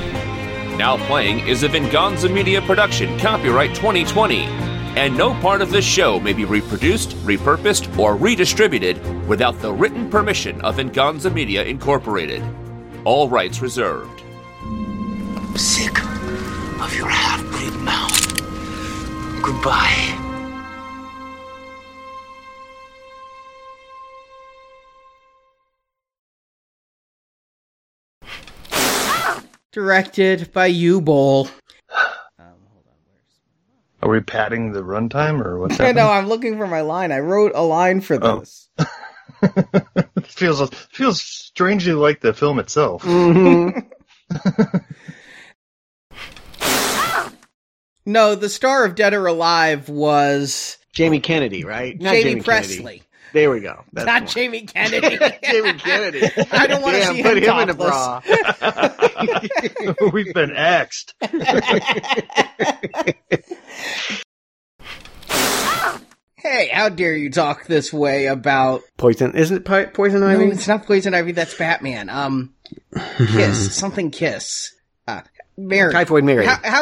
Now 0.77 0.95
Playing 1.07 1.45
is 1.45 1.63
a 1.63 1.67
Venganza 1.67 2.29
Media 2.29 2.61
production, 2.61 3.19
copyright 3.19 3.75
2020, 3.75 4.68
and 4.95 5.17
no 5.17 5.33
part 5.41 5.61
of 5.61 5.71
this 5.71 5.85
show 5.85 6.19
may 6.19 6.33
be 6.33 6.45
reproduced, 6.45 7.11
repurposed, 7.25 7.97
or 7.97 8.15
redistributed 8.15 8.97
without 9.27 9.59
the 9.61 9.71
written 9.71 10.09
permission 10.09 10.59
of 10.61 10.75
Venganza 10.75 11.29
Media 11.29 11.63
Incorporated. 11.63 12.43
All 13.05 13.29
rights 13.29 13.61
reserved. 13.61 14.23
Sick 15.55 15.99
of 16.81 16.95
your 16.95 17.09
half-breed 17.09 17.73
mouth. 17.81 19.43
Goodbye. 19.43 20.25
Directed 29.71 30.51
by 30.51 30.71
Uwe 30.71 31.03
Boll. 31.05 31.47
Are 34.09 34.13
we 34.13 34.21
padding 34.21 34.71
the 34.71 34.81
runtime 34.81 35.39
or 35.45 35.59
what's 35.59 35.73
I 35.79 35.83
happening? 35.83 36.03
know, 36.03 36.09
I'm 36.11 36.27
looking 36.27 36.57
for 36.57 36.65
my 36.65 36.81
line. 36.81 37.11
I 37.11 37.19
wrote 37.19 37.51
a 37.53 37.61
line 37.61 38.01
for 38.01 38.17
Oh. 38.19 38.39
this. 38.39 38.67
it 39.43 40.25
feels 40.25 40.67
feels 40.91 41.21
strangely 41.21 41.93
like 41.93 42.19
the 42.19 42.33
film 42.33 42.57
itself. 42.57 43.03
Mm-hmm. 43.03 43.79
No, 48.05 48.33
the 48.33 48.49
star 48.49 48.85
of 48.85 48.95
Dead 48.95 49.13
or 49.13 49.27
Alive 49.27 49.87
was 49.87 50.77
Jamie 50.93 51.19
Kennedy, 51.19 51.63
right? 51.63 51.99
Not 52.01 52.13
Jamie, 52.15 52.31
Jaime 52.31 52.41
Pressly. 52.41 52.77
Kennedy. 52.77 53.03
There 53.33 53.51
we 53.51 53.59
go. 53.59 53.83
That's 53.93 54.05
Not 54.05 54.21
one. 54.23 54.31
Jamie 54.31 54.61
Kennedy. 54.65 55.17
Jamie 55.43 55.73
Kennedy. 55.73 56.21
I 56.51 56.67
don't 56.67 56.81
want 56.81 56.95
to 56.97 57.03
see 57.05 57.21
put 57.23 57.37
him, 57.37 57.43
him 57.43 57.59
in 57.59 57.69
a 57.69 57.73
bra. 57.73 58.21
We've 60.13 60.33
been 60.33 60.55
axed. 60.55 61.13
Hey, 66.35 66.69
how 66.71 66.87
dare 66.87 67.17
you 67.17 67.29
talk 67.31 67.65
this 67.65 67.91
way 67.91 68.27
about? 68.27 68.81
Poison, 68.95 69.35
isn't 69.35 69.57
it 69.57 69.65
po- 69.65 69.87
Poison 69.87 70.21
No, 70.21 70.27
Ivy? 70.27 70.45
it's 70.45 70.69
not 70.69 70.85
Poison 70.85 71.13
Ivy. 71.13 71.33
That's 71.33 71.53
Batman. 71.53 72.09
Um, 72.09 72.53
Kiss, 73.17 73.75
something 73.75 74.09
Kiss. 74.09 74.73
Uh, 75.05 75.21
Mary, 75.57 75.91
Typhoid 75.91 76.23
Mary. 76.23 76.45
How, 76.45 76.57
how 76.63 76.81